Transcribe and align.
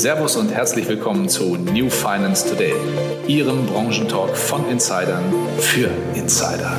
Servus 0.00 0.34
und 0.36 0.50
herzlich 0.50 0.88
willkommen 0.88 1.28
zu 1.28 1.56
New 1.56 1.90
Finance 1.90 2.48
Today, 2.48 2.72
Ihrem 3.26 3.66
Branchentalk 3.66 4.34
von 4.34 4.66
Insidern 4.70 5.22
für 5.58 5.90
Insider. 6.14 6.74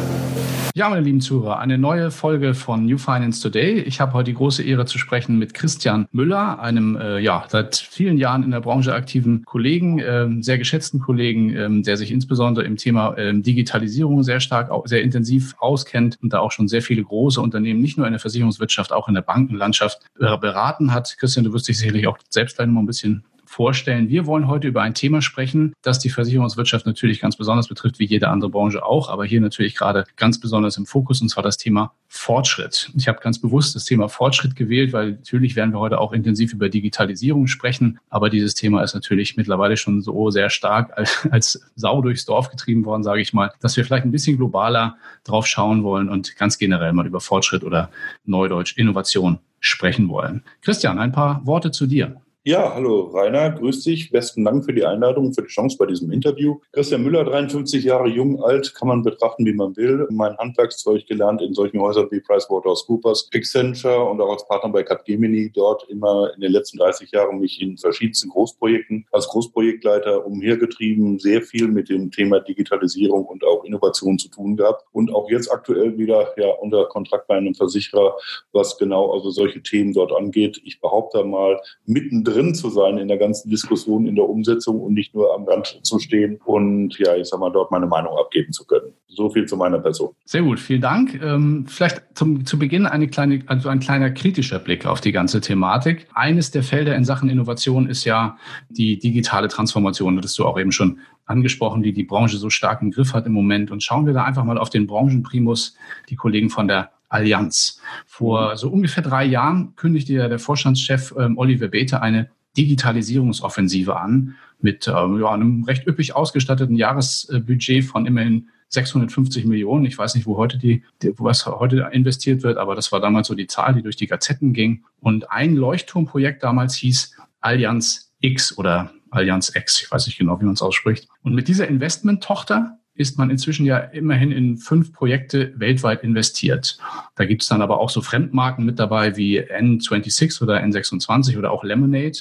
Ja, 0.73 0.87
meine 0.89 1.01
lieben 1.01 1.19
Zuhörer, 1.19 1.59
eine 1.59 1.77
neue 1.77 2.11
Folge 2.11 2.53
von 2.53 2.85
New 2.85 2.97
Finance 2.97 3.41
Today. 3.41 3.81
Ich 3.81 3.99
habe 3.99 4.13
heute 4.13 4.31
die 4.31 4.37
große 4.37 4.63
Ehre 4.63 4.85
zu 4.85 4.97
sprechen 4.97 5.37
mit 5.37 5.53
Christian 5.53 6.07
Müller, 6.13 6.61
einem 6.61 6.95
äh, 6.95 7.19
ja 7.19 7.43
seit 7.49 7.75
vielen 7.75 8.17
Jahren 8.17 8.41
in 8.41 8.51
der 8.51 8.61
Branche 8.61 8.93
aktiven 8.93 9.43
Kollegen, 9.43 9.99
äh, 9.99 10.29
sehr 10.39 10.57
geschätzten 10.57 11.01
Kollegen, 11.01 11.53
äh, 11.53 11.81
der 11.81 11.97
sich 11.97 12.09
insbesondere 12.09 12.63
im 12.65 12.77
Thema 12.77 13.17
ähm, 13.17 13.43
Digitalisierung 13.43 14.23
sehr 14.23 14.39
stark, 14.39 14.71
sehr 14.85 15.01
intensiv 15.01 15.55
auskennt 15.59 16.17
und 16.21 16.31
da 16.31 16.39
auch 16.39 16.53
schon 16.53 16.69
sehr 16.69 16.81
viele 16.81 17.03
große 17.03 17.41
Unternehmen, 17.41 17.81
nicht 17.81 17.97
nur 17.97 18.07
in 18.07 18.13
der 18.13 18.21
Versicherungswirtschaft, 18.21 18.93
auch 18.93 19.09
in 19.09 19.15
der 19.15 19.23
Bankenlandschaft 19.23 19.99
äh, 20.21 20.37
beraten 20.37 20.93
hat. 20.93 21.17
Christian, 21.17 21.43
du 21.43 21.51
wirst 21.51 21.67
dich 21.67 21.79
sicherlich 21.79 22.07
auch 22.07 22.17
selbst 22.29 22.55
gleich 22.55 22.69
noch 22.69 22.79
ein 22.79 22.85
bisschen 22.85 23.25
vorstellen. 23.51 24.07
Wir 24.07 24.25
wollen 24.25 24.47
heute 24.47 24.69
über 24.69 24.81
ein 24.81 24.93
Thema 24.93 25.21
sprechen, 25.21 25.73
das 25.81 25.99
die 25.99 26.09
Versicherungswirtschaft 26.09 26.85
natürlich 26.85 27.19
ganz 27.19 27.35
besonders 27.35 27.67
betrifft, 27.67 27.99
wie 27.99 28.05
jede 28.05 28.29
andere 28.29 28.49
Branche 28.49 28.83
auch, 28.83 29.09
aber 29.09 29.25
hier 29.25 29.41
natürlich 29.41 29.75
gerade 29.75 30.05
ganz 30.15 30.39
besonders 30.39 30.77
im 30.77 30.85
Fokus, 30.85 31.21
und 31.21 31.27
zwar 31.27 31.43
das 31.43 31.57
Thema 31.57 31.93
Fortschritt. 32.07 32.91
Ich 32.95 33.09
habe 33.09 33.19
ganz 33.19 33.39
bewusst 33.39 33.75
das 33.75 33.83
Thema 33.83 34.07
Fortschritt 34.07 34.55
gewählt, 34.55 34.93
weil 34.93 35.11
natürlich 35.11 35.57
werden 35.57 35.73
wir 35.73 35.79
heute 35.79 35.99
auch 35.99 36.13
intensiv 36.13 36.53
über 36.53 36.69
Digitalisierung 36.69 37.47
sprechen, 37.47 37.99
aber 38.09 38.29
dieses 38.29 38.53
Thema 38.53 38.83
ist 38.83 38.93
natürlich 38.93 39.35
mittlerweile 39.35 39.75
schon 39.75 40.01
so 40.01 40.29
sehr 40.29 40.49
stark 40.49 40.97
als, 40.97 41.27
als 41.29 41.61
Sau 41.75 42.01
durchs 42.01 42.25
Dorf 42.25 42.49
getrieben 42.49 42.85
worden, 42.85 43.03
sage 43.03 43.21
ich 43.21 43.33
mal, 43.33 43.51
dass 43.59 43.75
wir 43.75 43.83
vielleicht 43.83 44.05
ein 44.05 44.11
bisschen 44.11 44.37
globaler 44.37 44.95
drauf 45.25 45.45
schauen 45.45 45.83
wollen 45.83 46.07
und 46.07 46.37
ganz 46.37 46.57
generell 46.57 46.93
mal 46.93 47.05
über 47.05 47.19
Fortschritt 47.19 47.65
oder 47.65 47.91
Neudeutsch 48.23 48.77
Innovation 48.77 49.39
sprechen 49.59 50.07
wollen. 50.07 50.43
Christian, 50.61 50.99
ein 50.99 51.11
paar 51.11 51.45
Worte 51.45 51.71
zu 51.71 51.85
dir. 51.85 52.21
Ja, 52.43 52.73
hallo 52.73 53.01
Rainer, 53.13 53.51
grüß 53.51 53.83
dich. 53.83 54.09
Besten 54.09 54.43
Dank 54.43 54.65
für 54.65 54.73
die 54.73 54.83
Einladung, 54.83 55.31
für 55.31 55.43
die 55.43 55.47
Chance 55.47 55.77
bei 55.77 55.85
diesem 55.85 56.11
Interview. 56.11 56.57
Christian 56.71 57.03
Müller, 57.03 57.23
53 57.23 57.83
Jahre 57.83 58.07
jung, 58.07 58.43
alt, 58.43 58.73
kann 58.73 58.87
man 58.87 59.03
betrachten, 59.03 59.45
wie 59.45 59.53
man 59.53 59.77
will. 59.77 60.07
Mein 60.09 60.35
Handwerkszeug 60.39 61.05
gelernt 61.05 61.43
in 61.43 61.53
solchen 61.53 61.79
Häusern 61.79 62.07
wie 62.09 62.19
PricewaterhouseCoopers, 62.19 63.29
Accenture 63.31 64.05
und 64.05 64.19
auch 64.21 64.31
als 64.31 64.47
Partner 64.47 64.71
bei 64.71 64.81
Capgemini. 64.81 65.51
Dort 65.53 65.87
immer 65.87 66.33
in 66.33 66.41
den 66.41 66.51
letzten 66.51 66.79
30 66.79 67.11
Jahren 67.11 67.39
mich 67.39 67.61
in 67.61 67.77
verschiedensten 67.77 68.29
Großprojekten 68.29 69.05
als 69.11 69.27
Großprojektleiter 69.27 70.25
umhergetrieben, 70.25 71.19
sehr 71.19 71.43
viel 71.43 71.67
mit 71.67 71.89
dem 71.89 72.09
Thema 72.09 72.39
Digitalisierung 72.39 73.23
und 73.23 73.43
auch 73.43 73.65
Innovation 73.65 74.17
zu 74.17 74.29
tun 74.29 74.57
gehabt. 74.57 74.83
Und 74.93 75.13
auch 75.13 75.29
jetzt 75.29 75.51
aktuell 75.51 75.95
wieder 75.99 76.33
ja 76.37 76.49
unter 76.53 76.85
Kontrakt 76.85 77.27
bei 77.27 77.35
einem 77.35 77.53
Versicherer, 77.53 78.17
was 78.51 78.79
genau 78.79 79.11
also 79.11 79.29
solche 79.29 79.61
Themen 79.61 79.93
dort 79.93 80.11
angeht. 80.11 80.59
Ich 80.63 80.81
behaupte 80.81 81.23
mal, 81.23 81.61
mittendrin 81.85 82.30
drin 82.31 82.55
zu 82.55 82.69
sein 82.69 82.97
in 82.97 83.07
der 83.07 83.17
ganzen 83.17 83.49
Diskussion, 83.49 84.07
in 84.07 84.15
der 84.15 84.27
Umsetzung 84.27 84.79
und 84.81 84.93
nicht 84.93 85.13
nur 85.13 85.33
am 85.35 85.45
Rand 85.45 85.79
zu 85.83 85.99
stehen 85.99 86.39
und 86.45 86.97
ja, 86.99 87.15
ich 87.15 87.27
sag 87.27 87.39
mal, 87.39 87.51
dort 87.51 87.71
meine 87.71 87.87
Meinung 87.87 88.17
abgeben 88.17 88.51
zu 88.53 88.65
können. 88.65 88.93
So 89.07 89.29
viel 89.29 89.45
zu 89.45 89.57
meiner 89.57 89.79
Person. 89.79 90.11
Sehr 90.25 90.41
gut, 90.41 90.59
vielen 90.59 90.81
Dank. 90.81 91.21
Ähm, 91.21 91.65
vielleicht 91.67 92.01
zum, 92.13 92.45
zu 92.45 92.57
Beginn 92.57 92.85
eine 92.85 93.07
kleine, 93.07 93.41
also 93.47 93.69
ein 93.69 93.79
kleiner 93.79 94.09
kritischer 94.11 94.59
Blick 94.59 94.85
auf 94.85 95.01
die 95.01 95.11
ganze 95.11 95.41
Thematik. 95.41 96.07
Eines 96.13 96.51
der 96.51 96.63
Felder 96.63 96.95
in 96.95 97.03
Sachen 97.03 97.29
Innovation 97.29 97.87
ist 97.87 98.05
ja 98.05 98.37
die 98.69 98.99
digitale 98.99 99.49
Transformation. 99.49 100.15
Das 100.15 100.27
hast 100.27 100.39
du 100.39 100.45
auch 100.45 100.59
eben 100.59 100.71
schon 100.71 100.99
angesprochen, 101.25 101.83
die 101.83 101.93
die 101.93 102.03
Branche 102.03 102.37
so 102.37 102.49
stark 102.49 102.81
im 102.81 102.91
Griff 102.91 103.13
hat 103.13 103.25
im 103.25 103.33
Moment. 103.33 103.71
Und 103.71 103.83
schauen 103.83 104.05
wir 104.05 104.13
da 104.13 104.23
einfach 104.23 104.43
mal 104.43 104.57
auf 104.57 104.69
den 104.69 104.87
Branchenprimus, 104.87 105.75
die 106.09 106.15
Kollegen 106.15 106.49
von 106.49 106.67
der 106.67 106.91
Allianz. 107.11 107.79
Vor 108.07 108.57
so 108.57 108.69
ungefähr 108.69 109.03
drei 109.03 109.25
Jahren 109.25 109.75
kündigte 109.75 110.13
ja 110.13 110.27
der 110.29 110.39
Vorstandschef 110.39 111.13
ähm, 111.17 111.37
Oliver 111.37 111.67
Bethe 111.67 112.01
eine 112.01 112.29
Digitalisierungsoffensive 112.57 113.99
an 113.99 114.35
mit 114.59 114.87
ähm, 114.87 115.19
ja, 115.19 115.31
einem 115.31 115.63
recht 115.65 115.87
üppig 115.87 116.15
ausgestatteten 116.15 116.75
Jahresbudget 116.75 117.85
von 117.85 118.05
immerhin 118.05 118.49
650 118.69 119.45
Millionen. 119.45 119.85
Ich 119.85 119.97
weiß 119.97 120.15
nicht, 120.15 120.25
wo 120.25 120.37
heute 120.37 120.57
die, 120.57 120.83
was 121.17 121.45
heute 121.45 121.89
investiert 121.91 122.43
wird, 122.43 122.57
aber 122.57 122.75
das 122.75 122.91
war 122.91 123.01
damals 123.01 123.27
so 123.27 123.35
die 123.35 123.47
Zahl, 123.47 123.73
die 123.73 123.81
durch 123.81 123.97
die 123.97 124.07
Gazetten 124.07 124.53
ging. 124.53 124.85
Und 125.01 125.29
ein 125.31 125.55
Leuchtturmprojekt 125.55 126.43
damals 126.43 126.75
hieß 126.75 127.17
Allianz 127.41 128.13
X 128.21 128.57
oder 128.57 128.93
Allianz 129.09 129.53
X. 129.53 129.81
Ich 129.81 129.91
weiß 129.91 130.07
nicht 130.07 130.17
genau, 130.17 130.39
wie 130.39 130.45
man 130.45 130.53
es 130.53 130.61
ausspricht. 130.61 131.09
Und 131.21 131.35
mit 131.35 131.49
dieser 131.49 131.67
Investment-Tochter 131.67 132.79
ist 133.01 133.17
man 133.17 133.29
inzwischen 133.29 133.65
ja 133.65 133.77
immerhin 133.77 134.31
in 134.31 134.57
fünf 134.57 134.93
Projekte 134.93 135.53
weltweit 135.57 136.03
investiert. 136.03 136.77
Da 137.15 137.25
gibt 137.25 137.41
es 137.41 137.49
dann 137.49 137.61
aber 137.61 137.79
auch 137.79 137.89
so 137.89 138.01
Fremdmarken 138.01 138.63
mit 138.63 138.79
dabei 138.79 139.17
wie 139.17 139.41
N26 139.41 140.41
oder 140.41 140.63
N26 140.63 141.37
oder 141.37 141.51
auch 141.51 141.63
Lemonade, 141.63 142.17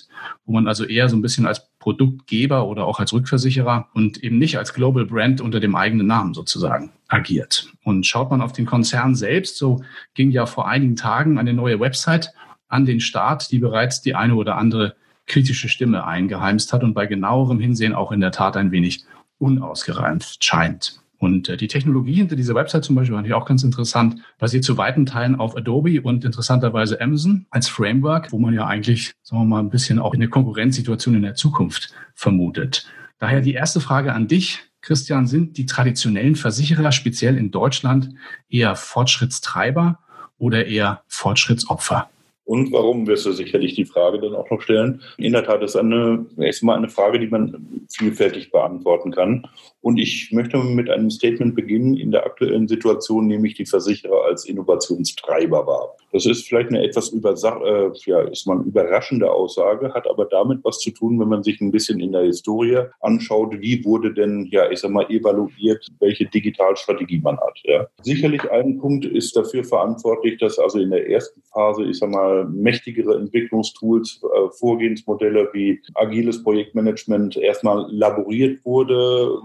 wo 0.47 0.53
man 0.53 0.67
also 0.67 0.85
eher 0.85 1.09
so 1.09 1.17
ein 1.17 1.23
bisschen 1.23 1.47
als 1.47 1.71
Produktgeber 1.79 2.67
oder 2.67 2.87
auch 2.87 2.99
als 2.99 3.13
Rückversicherer 3.13 3.89
und 3.95 4.23
eben 4.25 4.39
nicht 4.39 4.59
als 4.59 4.75
Global 4.75 5.07
Brand 5.07 5.41
unter 5.41 5.61
dem 5.61 5.77
eigenen 5.77 6.07
Namen 6.07 6.35
sozusagen 6.35 6.93
agiert. 7.09 7.69
Und 7.85 8.07
schaut 8.07 8.31
man 8.31 8.41
auf 8.41 8.53
den 8.53 8.67
Konzern 8.67 9.15
selbst, 9.15 9.57
so 9.57 9.83
ging 10.15 10.31
ja 10.31 10.47
vor 10.47 10.69
einigen 10.69 10.97
Tagen 10.97 11.39
eine 11.39 11.55
neue 11.55 11.79
Website 11.81 12.33
an 12.69 12.87
den 12.87 13.01
Start, 13.01 13.51
die 13.51 13.59
bereits 13.59 14.01
die 14.01 14.15
eine 14.15 14.35
oder 14.35 14.57
andere 14.57 14.97
kritische 15.27 15.69
Stimme 15.69 16.07
eingeheimst 16.07 16.73
hat 16.73 16.83
und 16.83 16.93
bei 16.93 17.07
genauerem 17.07 17.61
Hinsehen 17.61 17.95
auch 17.95 18.11
in 18.13 18.21
der 18.21 18.33
Tat 18.33 18.57
ein 18.57 18.73
wenig 18.73 19.05
unausgereift 19.41 20.45
scheint. 20.45 21.01
Und 21.19 21.51
äh, 21.51 21.57
die 21.57 21.69
Technologie 21.69 22.15
hinter 22.15 22.35
dieser 22.35 22.55
Website 22.55 22.85
zum 22.85 22.97
Beispiel 22.97 23.15
fand 23.15 23.27
ich 23.27 23.35
auch 23.35 23.45
ganz 23.45 23.63
interessant, 23.63 24.23
basiert 24.39 24.65
zu 24.65 24.79
weiten 24.79 25.05
Teilen 25.05 25.37
auf 25.37 25.57
Adobe 25.57 26.01
und 26.01 26.25
interessanterweise 26.25 27.01
Amazon 27.01 27.47
als 27.51 27.69
Framework, 27.69 28.33
wo 28.33 28.39
man 28.39 28.55
ja 28.55 28.67
eigentlich, 28.67 29.13
sagen 29.23 29.43
wir 29.43 29.47
mal, 29.47 29.61
ein 29.61 29.71
bisschen 29.71 29.99
auch 29.99 30.15
eine 30.15 30.29
Konkurrenzsituation 30.29 31.15
in 31.15 31.23
der 31.23 31.35
Zukunft 31.35 31.93
vermutet. 32.15 32.87
Daher 33.19 33.43
die 33.43 33.53
erste 33.53 33.81
Frage 33.81 34.15
an 34.15 34.29
dich, 34.29 34.61
Christian, 34.81 35.27
sind 35.27 35.59
die 35.59 35.67
traditionellen 35.67 36.37
Versicherer 36.37 36.91
speziell 36.91 37.37
in 37.37 37.51
Deutschland 37.51 38.15
eher 38.49 38.75
Fortschrittstreiber 38.75 39.99
oder 40.39 40.67
eher 40.67 41.03
Fortschrittsopfer? 41.07 42.09
Und 42.51 42.73
warum 42.73 43.07
wirst 43.07 43.27
du 43.27 43.31
sicherlich 43.31 43.75
die 43.77 43.85
Frage 43.85 44.19
dann 44.19 44.35
auch 44.35 44.51
noch 44.51 44.61
stellen? 44.61 45.03
In 45.19 45.35
der 45.35 45.45
Tat 45.45 45.63
ist 45.63 45.77
eine, 45.77 46.27
erstmal 46.37 46.77
eine 46.77 46.89
Frage, 46.89 47.21
die 47.21 47.29
man 47.29 47.87
vielfältig 47.89 48.51
beantworten 48.51 49.13
kann. 49.13 49.47
Und 49.83 49.99
ich 49.99 50.31
möchte 50.33 50.59
mit 50.59 50.91
einem 50.91 51.11
Statement 51.11 51.55
beginnen. 51.55 51.97
In 51.97 52.11
der 52.11 52.27
aktuellen 52.27 52.69
Situation 52.69 53.27
nehme 53.27 53.47
ich 53.47 53.55
die 53.55 53.67
Versicherer 53.67 54.25
als 54.27 54.45
Innovationstreiber 54.45 55.67
wahr. 55.67 55.97
Das 56.13 56.27
ist 56.27 56.49
vielleicht 56.49 56.71
eine 56.71 56.83
etwas 56.83 57.13
äh, 57.13 57.91
ja, 58.05 58.21
ist 58.23 58.47
man 58.47 58.65
überraschende 58.65 59.31
Aussage, 59.31 59.95
hat 59.95 60.09
aber 60.09 60.25
damit 60.25 60.59
was 60.65 60.81
zu 60.81 60.91
tun, 60.91 61.21
wenn 61.21 61.29
man 61.29 61.43
sich 61.43 61.61
ein 61.61 61.71
bisschen 61.71 62.01
in 62.01 62.13
der 62.13 62.23
Historie 62.23 62.83
anschaut, 63.01 63.61
wie 63.61 63.85
wurde 63.85 64.13
denn, 64.13 64.49
ja, 64.51 64.71
ich 64.71 64.81
sag 64.81 64.91
mal, 64.91 65.09
evaluiert, 65.09 65.87
welche 66.01 66.27
Digitalstrategie 66.27 67.21
man 67.21 67.39
hat. 67.39 67.59
Ja. 67.65 67.87
Sicherlich 68.03 68.51
ein 68.51 68.79
Punkt 68.79 69.05
ist 69.05 69.37
dafür 69.37 69.65
verantwortlich, 69.65 70.39
dass 70.39 70.59
also 70.59 70.79
in 70.79 70.91
der 70.91 71.09
ersten 71.09 71.41
Phase, 71.53 71.85
ich 71.85 71.99
sag 71.99 72.11
mal, 72.11 72.45
mächtigere 72.47 73.17
Entwicklungstools, 73.17 74.21
äh, 74.23 74.51
Vorgehensmodelle 74.59 75.49
wie 75.53 75.81
agiles 75.95 76.43
Projektmanagement 76.43 77.37
erstmal 77.37 77.87
laboriert 77.91 78.65
wurde, 78.65 79.39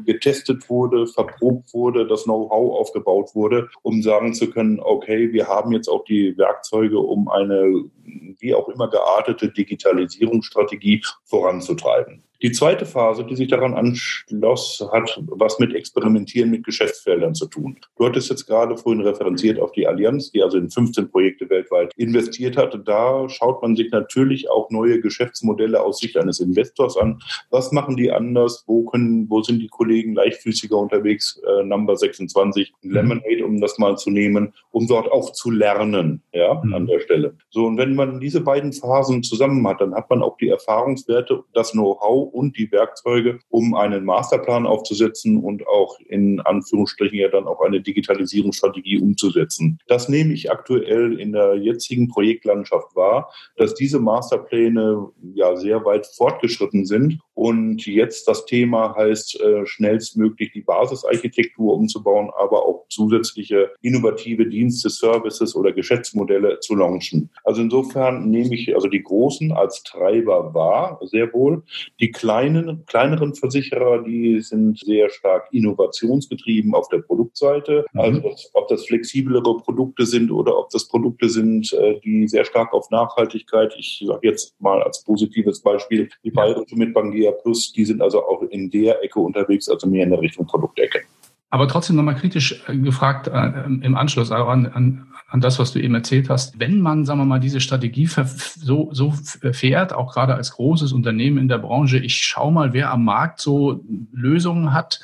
wurde, 0.69 1.07
verprobt 1.07 1.73
wurde, 1.73 2.07
das 2.07 2.23
Know-how 2.23 2.79
aufgebaut 2.79 3.35
wurde, 3.35 3.69
um 3.81 4.01
sagen 4.01 4.33
zu 4.33 4.49
können, 4.49 4.79
okay, 4.79 5.31
wir 5.31 5.47
haben 5.47 5.71
jetzt 5.71 5.87
auch 5.87 6.03
die 6.03 6.37
Werkzeuge, 6.37 6.99
um 6.99 7.29
eine 7.29 7.85
wie 8.39 8.53
auch 8.53 8.67
immer 8.69 8.89
geartete 8.89 9.49
Digitalisierungsstrategie 9.49 11.03
voranzutreiben. 11.23 12.24
Die 12.41 12.51
zweite 12.51 12.85
Phase, 12.85 13.23
die 13.23 13.35
sich 13.35 13.47
daran 13.47 13.73
anschloss, 13.73 14.85
hat 14.91 15.21
was 15.27 15.59
mit 15.59 15.73
Experimentieren 15.73 16.49
mit 16.49 16.63
Geschäftsfeldern 16.63 17.33
zu 17.33 17.47
tun. 17.47 17.77
Du 17.97 18.05
hattest 18.05 18.29
jetzt 18.29 18.45
gerade 18.45 18.77
vorhin 18.77 19.01
referenziert 19.01 19.59
auf 19.59 19.71
die 19.71 19.87
Allianz, 19.87 20.31
die 20.31 20.43
also 20.43 20.57
in 20.57 20.69
15 20.69 21.09
Projekte 21.09 21.49
weltweit 21.49 21.93
investiert 21.95 22.57
hat. 22.57 22.77
Da 22.85 23.29
schaut 23.29 23.61
man 23.61 23.75
sich 23.75 23.91
natürlich 23.91 24.49
auch 24.49 24.69
neue 24.69 24.99
Geschäftsmodelle 24.99 25.81
aus 25.81 25.99
Sicht 25.99 26.17
eines 26.17 26.39
Investors 26.39 26.97
an. 26.97 27.19
Was 27.49 27.71
machen 27.71 27.95
die 27.95 28.11
anders? 28.11 28.63
Wo 28.67 28.83
können, 28.83 29.29
wo 29.29 29.41
sind 29.41 29.59
die 29.59 29.67
Kollegen 29.67 30.13
leichtfüßiger 30.13 30.77
unterwegs? 30.77 31.41
Äh, 31.47 31.63
Number 31.63 31.95
26, 31.95 32.73
mhm. 32.81 32.91
Lemonade, 32.91 33.45
um 33.45 33.61
das 33.61 33.77
mal 33.77 33.97
zu 33.97 34.09
nehmen, 34.09 34.53
um 34.71 34.87
dort 34.87 35.11
auch 35.11 35.31
zu 35.31 35.51
lernen, 35.51 36.21
ja, 36.33 36.61
mhm. 36.61 36.73
an 36.73 36.87
der 36.87 36.99
Stelle. 36.99 37.35
So, 37.49 37.65
und 37.65 37.77
wenn 37.77 37.95
man 37.95 38.19
diese 38.19 38.41
beiden 38.41 38.73
Phasen 38.73 39.23
zusammen 39.23 39.65
hat, 39.67 39.81
dann 39.81 39.95
hat 39.95 40.09
man 40.09 40.21
auch 40.21 40.37
die 40.37 40.49
Erfahrungswerte, 40.49 41.43
das 41.53 41.71
Know-how 41.71 42.33
und 42.35 42.57
die 42.57 42.71
Werkzeuge, 42.71 43.39
um 43.49 43.73
einen 43.73 44.03
Masterplan 44.03 44.67
aufzusetzen 44.67 45.37
und 45.37 45.65
auch 45.67 45.97
in 46.07 46.41
Anführungsstrichen 46.41 47.17
ja 47.17 47.29
dann 47.29 47.47
auch 47.47 47.61
eine 47.61 47.81
Digitalisierungsstrategie 47.81 48.99
umzusetzen. 48.99 49.79
Das 49.87 50.09
nehme 50.09 50.33
ich 50.33 50.51
aktuell 50.51 51.19
in 51.19 51.31
der 51.31 51.55
jetzigen 51.55 52.09
Projektlandschaft 52.09 52.95
wahr, 52.95 53.31
dass 53.55 53.73
diese 53.73 53.99
Masterpläne 53.99 55.07
ja 55.33 55.55
sehr 55.55 55.85
weit 55.85 56.05
fortgeschritten 56.05 56.85
sind 56.85 57.19
Und 57.35 57.85
jetzt 57.85 58.27
das 58.27 58.45
Thema 58.45 58.95
heißt, 58.95 59.41
äh, 59.41 59.65
schnellstmöglich 59.65 60.53
die 60.53 60.61
Basisarchitektur 60.61 61.73
umzubauen, 61.73 62.31
aber 62.37 62.65
auch 62.65 62.85
zusätzliche 62.89 63.71
innovative 63.81 64.47
Dienste, 64.47 64.89
Services 64.89 65.53
oder 65.55 65.73
Geschäftsmodelle 65.73 66.59
zu 66.61 66.75
launchen. 66.75 67.29
Also 67.43 67.61
insofern 67.61 68.29
nehme 68.29 68.55
ich 68.55 68.73
also 68.73 68.87
die 68.87 69.03
Großen 69.03 69.51
als 69.51 69.83
Treiber 69.83 70.53
wahr, 70.53 70.99
sehr 71.03 71.31
wohl. 71.33 71.63
Die 71.99 72.11
kleinen, 72.11 72.85
kleineren 72.85 73.35
Versicherer, 73.35 74.03
die 74.03 74.39
sind 74.39 74.79
sehr 74.79 75.09
stark 75.09 75.49
innovationsgetrieben 75.51 76.73
auf 76.73 76.87
der 76.87 76.99
Produktseite. 76.99 77.85
Mhm. 77.91 77.99
Also 77.99 78.35
ob 78.53 78.69
das 78.69 78.85
flexiblere 78.85 79.57
Produkte 79.57 80.05
sind 80.05 80.31
oder 80.31 80.57
ob 80.57 80.69
das 80.69 80.87
Produkte 80.87 81.27
sind, 81.27 81.73
äh, 81.73 81.99
die 81.99 82.29
sehr 82.29 82.45
stark 82.45 82.73
auf 82.73 82.89
Nachhaltigkeit, 82.91 83.75
ich 83.77 84.03
sage 84.07 84.29
jetzt 84.29 84.59
mal 84.61 84.81
als 84.81 85.03
positives 85.03 85.61
Beispiel, 85.61 86.09
die 86.23 86.31
Bayerische 86.31 86.77
mit 86.77 86.93
Bangia 87.25 87.31
Plus, 87.31 87.71
die 87.73 87.85
sind 87.85 88.01
also 88.01 88.23
auch 88.23 88.41
in 88.43 88.69
der 88.69 89.03
Ecke 89.03 89.19
unterwegs, 89.19 89.69
also 89.69 89.87
mehr 89.87 90.03
in 90.03 90.09
der 90.11 90.21
Richtung 90.21 90.45
Produktecke. 90.45 91.01
Aber 91.49 91.67
trotzdem 91.67 91.95
nochmal 91.95 92.15
kritisch 92.15 92.63
äh, 92.67 92.75
gefragt 92.77 93.27
äh, 93.27 93.63
im 93.65 93.95
Anschluss 93.95 94.31
an, 94.31 94.65
an, 94.67 95.07
an 95.35 95.41
das, 95.41 95.59
was 95.59 95.73
du 95.73 95.81
eben 95.81 95.93
erzählt 95.93 96.29
hast. 96.29 96.57
Wenn 96.61 96.79
man, 96.79 97.03
sagen 97.03 97.19
wir 97.19 97.25
mal, 97.25 97.41
diese 97.41 97.59
Strategie 97.59 98.07
so, 98.07 98.89
so 98.93 99.13
fährt, 99.51 99.91
auch 99.91 100.13
gerade 100.13 100.33
als 100.33 100.51
großes 100.51 100.93
Unternehmen 100.93 101.37
in 101.37 101.49
der 101.49 101.57
Branche, 101.57 101.97
ich 101.97 102.15
schaue 102.15 102.53
mal, 102.53 102.71
wer 102.71 102.89
am 102.89 103.03
Markt 103.03 103.41
so 103.41 103.83
Lösungen 104.13 104.71
hat, 104.71 105.01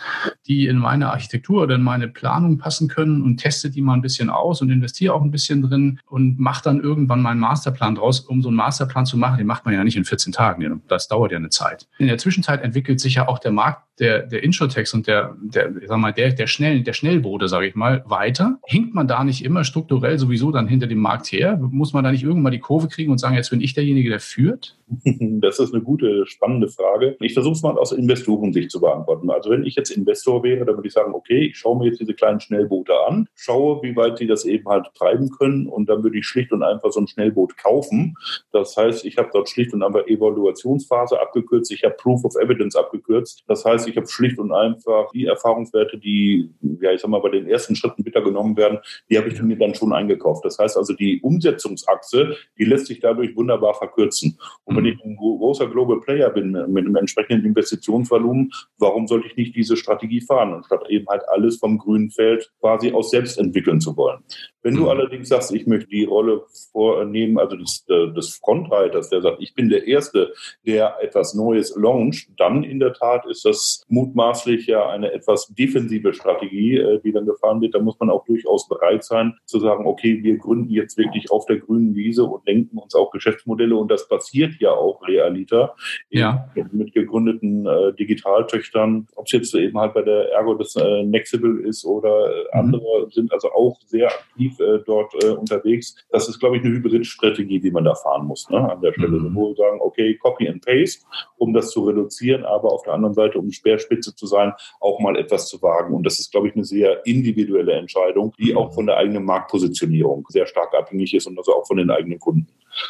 die 0.48 0.68
in 0.68 0.78
meine 0.78 1.12
Architektur 1.12 1.64
oder 1.64 1.76
in 1.76 1.84
meine 1.84 2.08
Planung 2.08 2.58
passen 2.58 2.88
können 2.88 3.22
und 3.22 3.38
teste 3.38 3.70
die 3.70 3.82
mal 3.82 3.94
ein 3.94 4.02
bisschen 4.02 4.30
aus 4.30 4.62
und 4.62 4.70
investiere 4.70 5.14
auch 5.14 5.22
ein 5.22 5.32
bisschen 5.32 5.64
drin 5.64 6.00
und 6.06 6.40
mache 6.40 6.64
dann 6.64 6.80
irgendwann 6.80 7.22
meinen 7.22 7.42
Masterplan 7.42 7.96
draus. 7.96 8.22
Um 8.22 8.42
so 8.42 8.48
einen 8.48 8.56
Masterplan 8.56 9.06
zu 9.06 9.18
machen, 9.18 9.38
den 9.38 9.48
macht 9.48 9.66
man 9.66 9.74
ja 9.74 9.84
nicht 9.84 9.98
in 9.98 10.06
14 10.06 10.32
Tagen. 10.32 10.82
Das 10.88 11.10
dauert 11.10 11.34
ja 11.34 11.40
eine 11.40 11.50
Zeit. 11.50 11.90
In 11.98 12.08
der 12.08 12.18
Zwischenzeit 12.18 12.64
entwickelt 12.64 13.02
sich 13.02 13.16
ja 13.16 13.28
auch 13.28 13.40
der 13.40 13.52
Markt 13.52 13.84
der, 14.00 14.24
der 14.24 14.44
Insurtext 14.44 14.94
und 14.94 15.08
der, 15.08 15.36
der, 15.42 15.72
sag 15.86 15.98
mal, 15.98 16.12
der, 16.12 16.32
der, 16.32 16.48
Schnell, 16.48 16.82
der 16.82 16.94
Schnellboote, 16.94 17.48
sage 17.48 17.68
ich 17.68 17.76
mal, 17.76 18.04
weiter. 18.08 18.60
Hinkt 18.66 18.94
man 18.94 19.08
da 19.08 19.24
nicht 19.24 19.44
immer 19.44 19.64
strukturell 19.64 20.18
sowieso 20.18 20.52
dann 20.52 20.68
hinter 20.68 20.88
dem 20.88 21.00
Markt 21.00 21.32
her? 21.32 21.58
Muss 21.58 21.94
man 21.94 22.04
da 22.04 22.12
nicht 22.12 22.24
irgendwann 22.24 22.52
die 22.52 22.60
Kurve 22.60 22.88
kriegen 22.88 23.12
und 23.12 23.20
sagen, 23.20 23.36
jetzt 23.36 23.50
bin 23.50 23.62
ich 23.62 23.74
derjenige, 23.74 24.10
der 24.10 24.20
führt? 24.20 24.78
Das 25.42 25.60
ist 25.60 25.74
eine 25.74 25.84
gute, 25.84 26.26
spannende 26.28 26.68
Frage. 26.68 27.16
Ich 27.20 27.34
versuche 27.34 27.54
es 27.54 27.64
mal 27.64 27.78
aus 27.78 27.92
Investorensicht 27.92 28.72
zu 28.72 28.80
beantworten. 28.80 29.30
Also 29.30 29.50
wenn 29.50 29.64
ich 29.64 29.76
jetzt 29.76 29.90
Investor 29.90 30.44
wäre, 30.44 30.66
dann 30.66 30.76
würde 30.76 30.88
ich 30.88 30.94
sagen, 30.94 31.14
okay, 31.14 31.48
ich 31.48 31.58
schaue 31.58 31.78
mir 31.78 31.86
jetzt 31.86 32.00
diese 32.00 32.14
kleinen 32.14 32.40
Schnellboote 32.40 32.94
an, 33.08 33.28
schaue, 33.36 33.82
wie 33.82 33.96
weit 33.96 34.18
sie 34.18 34.28
das 34.28 34.46
eben 34.46 34.68
halt 34.68 34.88
treiben 34.94 35.30
können 35.32 35.68
und 35.68 35.90
dann 35.90 36.04
würde 36.04 36.18
ich 36.18 36.26
schlicht 36.26 36.52
und 36.52 36.64
einfach 36.64 36.92
so 36.92 37.00
ein 37.00 37.08
Schnellboot 37.08 37.58
kaufen. 37.58 38.16
Das 38.52 38.76
heißt, 38.78 39.06
ich 39.06 39.18
habe 39.18 39.30
dort 39.34 39.50
schlicht 39.50 39.74
und 39.74 39.84
einfach 39.84 40.06
Evaluationsphase 40.06 41.20
abgekürzt, 41.20 41.72
ich 41.72 41.84
habe 41.84 41.96
Proof 41.96 42.24
of 42.24 42.36
Evidence 42.36 42.76
abgekürzt. 42.76 43.44
Das 43.48 43.66
heißt, 43.66 43.81
ich 43.88 43.98
habe 43.98 44.08
schlicht 44.08 44.40
und 44.40 44.52
einfach 44.52 45.12
die 45.12 45.26
Erfahrungswerte, 45.26 45.98
die, 45.98 46.50
ja, 46.82 46.92
ich 46.92 47.02
sag 47.02 47.10
mal, 47.10 47.22
bei 47.22 47.30
den 47.30 47.48
ersten 47.48 47.76
Schritten 47.76 48.04
bitter 48.04 48.22
genommen 48.22 48.58
werden, 48.58 48.80
die 49.10 49.18
habe 49.18 49.30
ich 49.30 49.42
mir 49.42 49.58
dann 49.58 49.76
schon 49.76 49.94
eingekauft. 49.94 50.46
Das 50.46 50.58
heißt 50.58 50.78
also, 50.78 50.94
die 50.94 51.22
Umsetzungsachse, 51.22 52.36
die 52.58 52.66
lässt 52.66 52.88
sich 52.88 53.00
dadurch 53.00 53.36
wunderbar 53.36 53.74
verkürzen. 53.74 54.38
Und 54.64 54.78
wenn 54.78 54.86
ich 54.86 55.04
ein 55.04 55.16
großer 55.16 55.68
Global 55.68 56.00
Player 56.00 56.30
bin 56.30 56.52
mit 56.52 56.86
einem 56.86 56.96
entsprechenden 56.96 57.46
Investitionsvolumen, 57.46 58.52
warum 58.78 59.08
sollte 59.08 59.28
ich 59.28 59.36
nicht 59.36 59.56
diese 59.56 59.78
Strategie 59.78 60.22
fahren, 60.22 60.54
anstatt 60.54 60.90
eben 60.90 61.08
halt 61.08 61.28
alles 61.30 61.58
vom 61.58 61.78
grünen 61.78 62.12
Feld 62.12 62.52
quasi 62.60 62.92
aus 62.92 63.12
selbst 63.12 63.38
entwickeln 63.38 63.82
zu 63.82 63.96
wollen? 63.98 64.24
Wenn 64.64 64.76
du 64.76 64.84
mhm. 64.84 64.90
allerdings 64.90 65.30
sagst, 65.30 65.54
ich 65.54 65.68
möchte 65.68 65.90
die 65.90 66.04
Rolle 66.04 66.44
vornehmen, 66.72 67.40
also 67.40 67.56
des, 67.56 67.86
des 67.86 68.36
Frontreiters, 68.36 69.10
der 69.10 69.22
sagt, 69.22 69.42
ich 69.42 69.56
bin 69.56 69.70
der 69.70 69.88
Erste, 69.88 70.34
der 70.66 70.98
etwas 71.02 71.34
Neues 71.34 71.76
launcht, 71.76 72.30
dann 72.38 72.64
in 72.64 72.80
der 72.80 72.94
Tat 72.94 73.26
ist 73.26 73.46
das 73.46 73.84
mutmaßlich 73.88 74.68
ja 74.68 74.88
eine 74.90 75.12
etwas 75.12 75.48
defensive 75.48 76.14
Strategie, 76.14 76.78
äh, 76.78 77.00
die 77.02 77.12
dann 77.12 77.26
gefahren 77.26 77.62
wird. 77.62 77.76
Da 77.76 77.80
muss 77.80 78.00
man 78.00 78.10
auch 78.10 78.26
durchaus 78.26 78.68
bereit 78.68 79.04
sein 79.04 79.34
zu 79.46 79.60
sagen, 79.60 79.86
okay, 79.86 80.22
wir 80.24 80.38
gründen 80.38 80.72
jetzt 80.72 80.98
wirklich 80.98 81.32
auf 81.32 81.46
der 81.46 81.58
grünen 81.58 81.96
Wiese 81.96 82.24
und 82.24 82.48
denken 82.48 82.78
uns 82.78 82.96
auch 82.96 83.12
Geschäftsmodelle 83.12 83.76
und 83.76 83.90
das 83.90 84.08
passiert 84.08 84.56
ja 84.60 84.72
auch 84.72 85.06
realiter 85.08 85.76
ja. 86.10 86.50
mit 86.72 86.94
gegründeten 86.94 87.66
äh, 87.66 87.94
Digitaltöchtern, 87.94 89.08
ob 89.16 89.26
es 89.26 89.32
jetzt 89.32 89.56
eben 89.56 89.78
halt 89.78 89.94
bei 89.94 90.02
der 90.02 90.32
Ergo 90.32 90.54
des 90.56 90.76
äh, 90.76 91.04
Nexible 91.04 91.62
ist 91.62 91.86
oder 91.86 92.28
äh, 92.28 92.40
mhm. 92.40 92.76
andere 92.76 93.08
sind 93.12 93.32
also 93.34 93.52
auch 93.52 93.80
sehr 93.86 94.08
aktiv 94.08 94.51
aktiv 94.52 94.60
äh, 94.60 94.80
dort 94.86 95.14
äh, 95.24 95.30
unterwegs. 95.30 95.96
Das 96.12 96.28
ist, 96.30 96.40
glaube 96.40 96.58
ich, 96.58 96.64
eine 96.64 96.74
Hybridstrategie, 96.74 97.60
die 97.60 97.72
man 97.72 97.84
da 97.84 97.96
fahren 97.96 98.26
muss 98.28 98.50
ne, 98.50 98.72
an 98.72 98.82
der 98.82 98.94
Stelle. 98.94 99.10
Mhm. 99.10 99.30
Sowohl 99.30 99.56
sagen, 99.56 99.80
okay, 99.82 100.18
Copy 100.18 100.48
and 100.48 100.66
Paste, 100.66 101.06
um 101.38 101.54
das 101.54 101.72
zu 101.72 101.84
reduzieren, 101.84 102.46
aber 102.46 102.72
auf 102.72 102.84
der 102.84 102.94
anderen 102.94 103.14
Seite, 103.14 103.40
um 103.40 103.52
Speerspitze 103.52 104.16
zu 104.16 104.26
sein, 104.28 104.54
auch 104.80 105.00
mal 105.00 105.18
etwas 105.18 105.48
zu 105.48 105.62
wagen. 105.62 105.94
Und 105.94 106.06
das 106.06 106.20
ist, 106.20 106.32
glaube 106.32 106.48
ich, 106.48 106.56
eine 106.56 106.66
sehr 106.66 107.06
individuelle 107.06 107.74
Entscheidung, 107.74 108.34
die 108.40 108.56
auch 108.56 108.74
von 108.74 108.86
der 108.86 108.98
eigenen 108.98 109.26
Marktpositionierung 109.26 110.26
sehr 110.30 110.46
stark 110.46 110.74
abhängig 110.74 111.14
ist 111.14 111.28
und 111.28 111.38
also 111.38 111.56
auch 111.56 111.68
von 111.68 111.78
den 111.78 111.90
eigenen 111.90 112.20
Kunden. 112.20 112.48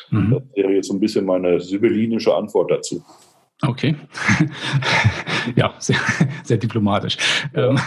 Mhm. 0.09 0.31
Das 0.31 0.43
wäre 0.55 0.73
jetzt 0.73 0.87
so 0.87 0.93
ein 0.93 0.99
bisschen 0.99 1.25
meine 1.25 1.59
sibyllinische 1.59 2.35
Antwort 2.35 2.71
dazu. 2.71 3.03
Okay. 3.63 3.95
ja, 5.55 5.73
sehr, 5.77 5.97
sehr 6.43 6.57
diplomatisch. 6.57 7.17
Ähm, 7.53 7.77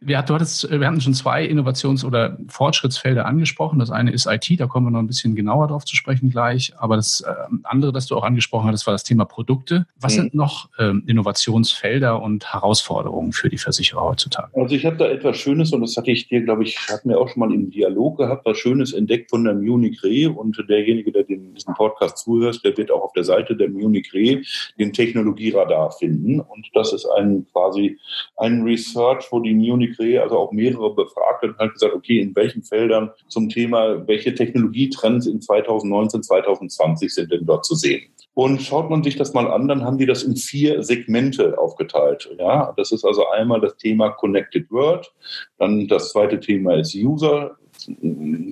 wir, 0.00 0.20
du 0.20 0.34
hattest, 0.34 0.70
wir 0.70 0.86
hatten 0.86 1.00
schon 1.00 1.14
zwei 1.14 1.46
Innovations- 1.46 2.04
oder 2.04 2.36
Fortschrittsfelder 2.48 3.24
angesprochen. 3.24 3.78
Das 3.78 3.90
eine 3.90 4.12
ist 4.12 4.26
IT, 4.26 4.60
da 4.60 4.66
kommen 4.66 4.86
wir 4.86 4.90
noch 4.90 4.98
ein 4.98 5.06
bisschen 5.06 5.34
genauer 5.34 5.68
drauf 5.68 5.86
zu 5.86 5.96
sprechen 5.96 6.28
gleich. 6.28 6.74
Aber 6.76 6.96
das 6.96 7.22
äh, 7.22 7.32
andere, 7.62 7.90
das 7.90 8.06
du 8.06 8.16
auch 8.16 8.22
angesprochen 8.22 8.68
hattest, 8.68 8.86
war 8.86 8.92
das 8.92 9.02
Thema 9.02 9.24
Produkte. 9.24 9.86
Was 9.98 10.14
mhm. 10.14 10.20
sind 10.20 10.34
noch 10.34 10.68
ähm, 10.78 11.04
Innovationsfelder 11.06 12.20
und 12.20 12.52
Herausforderungen 12.52 13.32
für 13.32 13.48
die 13.48 13.58
Versicherer 13.58 14.02
heutzutage? 14.02 14.50
Also 14.54 14.74
ich 14.74 14.84
habe 14.84 14.96
da 14.96 15.06
etwas 15.06 15.38
Schönes 15.38 15.72
und 15.72 15.80
das 15.80 15.96
hatte 15.96 16.10
ich 16.10 16.28
dir, 16.28 16.42
glaube 16.42 16.64
ich, 16.64 16.76
hatten 16.90 17.08
wir 17.08 17.18
auch 17.18 17.30
schon 17.30 17.40
mal 17.40 17.52
im 17.52 17.70
Dialog 17.70 18.18
gehabt, 18.18 18.44
was 18.44 18.58
Schönes 18.58 18.92
entdeckt 18.92 19.30
von 19.30 19.44
der 19.44 19.54
Munich 19.54 20.02
Re 20.02 20.30
und 20.30 20.62
derjenige, 20.68 21.12
der 21.12 21.22
den, 21.22 21.54
diesen 21.54 21.72
Podcast 21.72 22.18
zuhört, 22.18 22.62
der 22.62 22.76
wird 22.76 22.90
auch 22.90 23.02
auf 23.02 23.12
der 23.14 23.24
Seite 23.24 23.56
der 23.56 23.70
Munich 23.70 24.12
Re 24.12 24.42
den 24.78 24.92
Technologieradar 24.92 25.92
finden. 25.92 26.40
Und 26.40 26.68
das 26.74 26.92
ist 26.92 27.06
ein 27.06 27.46
quasi 27.52 27.98
ein 28.36 28.62
Research, 28.62 29.26
wo 29.30 29.40
die 29.40 29.54
Munich 29.54 29.98
Re, 29.98 30.22
also 30.22 30.38
auch 30.38 30.52
mehrere 30.52 30.94
Befragte, 30.94 31.54
halt 31.58 31.72
gesagt, 31.72 31.94
okay, 31.94 32.20
in 32.20 32.34
welchen 32.36 32.62
Feldern 32.62 33.10
zum 33.28 33.48
Thema, 33.48 34.06
welche 34.06 34.34
Technologietrends 34.34 35.26
in 35.26 35.40
2019, 35.40 36.22
2020 36.22 37.14
sind 37.14 37.32
denn 37.32 37.46
dort 37.46 37.64
zu 37.64 37.74
sehen? 37.74 38.02
Und 38.34 38.60
schaut 38.60 38.90
man 38.90 39.02
sich 39.02 39.16
das 39.16 39.32
mal 39.32 39.50
an, 39.50 39.66
dann 39.66 39.82
haben 39.82 39.96
die 39.96 40.04
das 40.04 40.22
in 40.22 40.36
vier 40.36 40.82
Segmente 40.82 41.58
aufgeteilt. 41.58 42.28
Ja, 42.38 42.74
das 42.76 42.92
ist 42.92 43.02
also 43.02 43.26
einmal 43.30 43.62
das 43.62 43.78
Thema 43.78 44.10
Connected 44.10 44.70
World, 44.70 45.10
dann 45.58 45.88
das 45.88 46.10
zweite 46.10 46.38
Thema 46.38 46.74
ist 46.74 46.94
User 46.94 47.56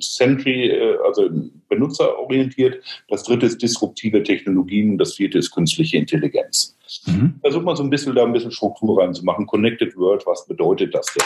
Century, 0.01 0.69
äh, 0.69 0.97
also 1.05 1.29
benutzerorientiert. 1.69 2.83
Das 3.09 3.23
dritte 3.23 3.45
ist 3.45 3.61
disruptive 3.61 4.23
Technologien. 4.23 4.97
Das 4.97 5.15
vierte 5.15 5.37
ist 5.37 5.51
künstliche 5.51 5.97
Intelligenz. 5.97 6.77
Mhm. 7.05 7.35
Versuch 7.41 7.61
mal 7.61 7.75
so 7.75 7.83
ein 7.83 7.89
bisschen 7.89 8.15
da 8.15 8.23
ein 8.23 8.33
bisschen 8.33 8.51
Struktur 8.51 9.01
reinzumachen. 9.01 9.45
Connected 9.45 9.95
World, 9.97 10.25
was 10.25 10.47
bedeutet 10.47 10.93
das 10.93 11.07
denn? 11.13 11.25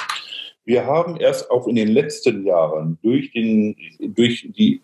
Wir 0.65 0.85
haben 0.85 1.17
erst 1.17 1.49
auch 1.49 1.67
in 1.67 1.75
den 1.75 1.87
letzten 1.87 2.45
Jahren 2.45 2.99
durch, 3.01 3.31
den, 3.31 3.75
durch 3.99 4.47
die 4.55 4.81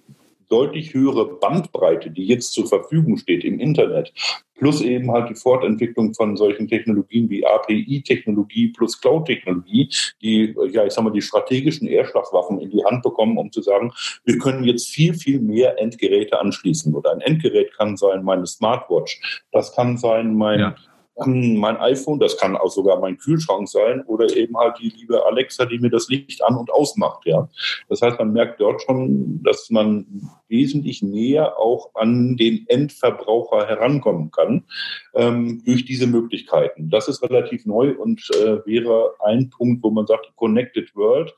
deutlich 0.49 0.93
höhere 0.93 1.25
Bandbreite, 1.25 2.11
die 2.11 2.25
jetzt 2.25 2.53
zur 2.53 2.67
Verfügung 2.67 3.17
steht 3.17 3.43
im 3.43 3.59
Internet, 3.59 4.13
plus 4.55 4.81
eben 4.81 5.11
halt 5.11 5.29
die 5.29 5.35
Fortentwicklung 5.35 6.13
von 6.13 6.37
solchen 6.37 6.67
Technologien 6.67 7.29
wie 7.29 7.45
API-Technologie 7.45 8.69
plus 8.69 8.99
Cloud-Technologie, 8.99 9.89
die, 10.21 10.55
ja, 10.71 10.85
ich 10.85 10.93
sag 10.93 11.03
mal, 11.03 11.11
die 11.11 11.21
strategischen 11.21 11.87
Erschlagwaffen 11.87 12.59
in 12.59 12.71
die 12.71 12.83
Hand 12.85 13.03
bekommen, 13.03 13.37
um 13.37 13.51
zu 13.51 13.61
sagen, 13.61 13.91
wir 14.23 14.37
können 14.37 14.63
jetzt 14.63 14.87
viel, 14.87 15.13
viel 15.13 15.39
mehr 15.39 15.79
Endgeräte 15.79 16.39
anschließen. 16.39 16.93
Oder 16.93 17.11
ein 17.11 17.21
Endgerät 17.21 17.75
kann 17.75 17.97
sein 17.97 18.23
meine 18.23 18.47
Smartwatch, 18.47 19.43
das 19.51 19.75
kann 19.75 19.97
sein 19.97 20.35
mein 20.35 20.59
ja 20.59 20.75
mein 21.25 21.77
iPhone, 21.77 22.19
das 22.19 22.37
kann 22.37 22.57
auch 22.57 22.69
sogar 22.69 22.99
mein 22.99 23.17
Kühlschrank 23.17 23.69
sein 23.69 24.03
oder 24.05 24.35
eben 24.35 24.57
halt 24.57 24.77
die 24.79 24.89
liebe 24.89 25.25
Alexa, 25.25 25.65
die 25.65 25.79
mir 25.79 25.89
das 25.89 26.09
Licht 26.09 26.43
an 26.43 26.57
und 26.57 26.71
ausmacht. 26.71 27.25
Ja, 27.25 27.47
das 27.87 28.01
heißt, 28.01 28.19
man 28.19 28.33
merkt 28.33 28.59
dort 28.59 28.81
schon, 28.81 29.41
dass 29.43 29.69
man 29.69 30.29
wesentlich 30.49 31.01
näher 31.01 31.57
auch 31.57 31.91
an 31.95 32.35
den 32.35 32.65
Endverbraucher 32.67 33.65
herankommen 33.67 34.31
kann 34.31 34.63
ähm, 35.13 35.63
durch 35.65 35.85
diese 35.85 36.07
Möglichkeiten. 36.07 36.89
Das 36.89 37.07
ist 37.07 37.23
relativ 37.23 37.65
neu 37.65 37.93
und 37.93 38.21
äh, 38.41 38.65
wäre 38.65 39.13
ein 39.23 39.49
Punkt, 39.49 39.83
wo 39.83 39.91
man 39.91 40.05
sagt, 40.05 40.31
Connected 40.35 40.95
World, 40.95 41.33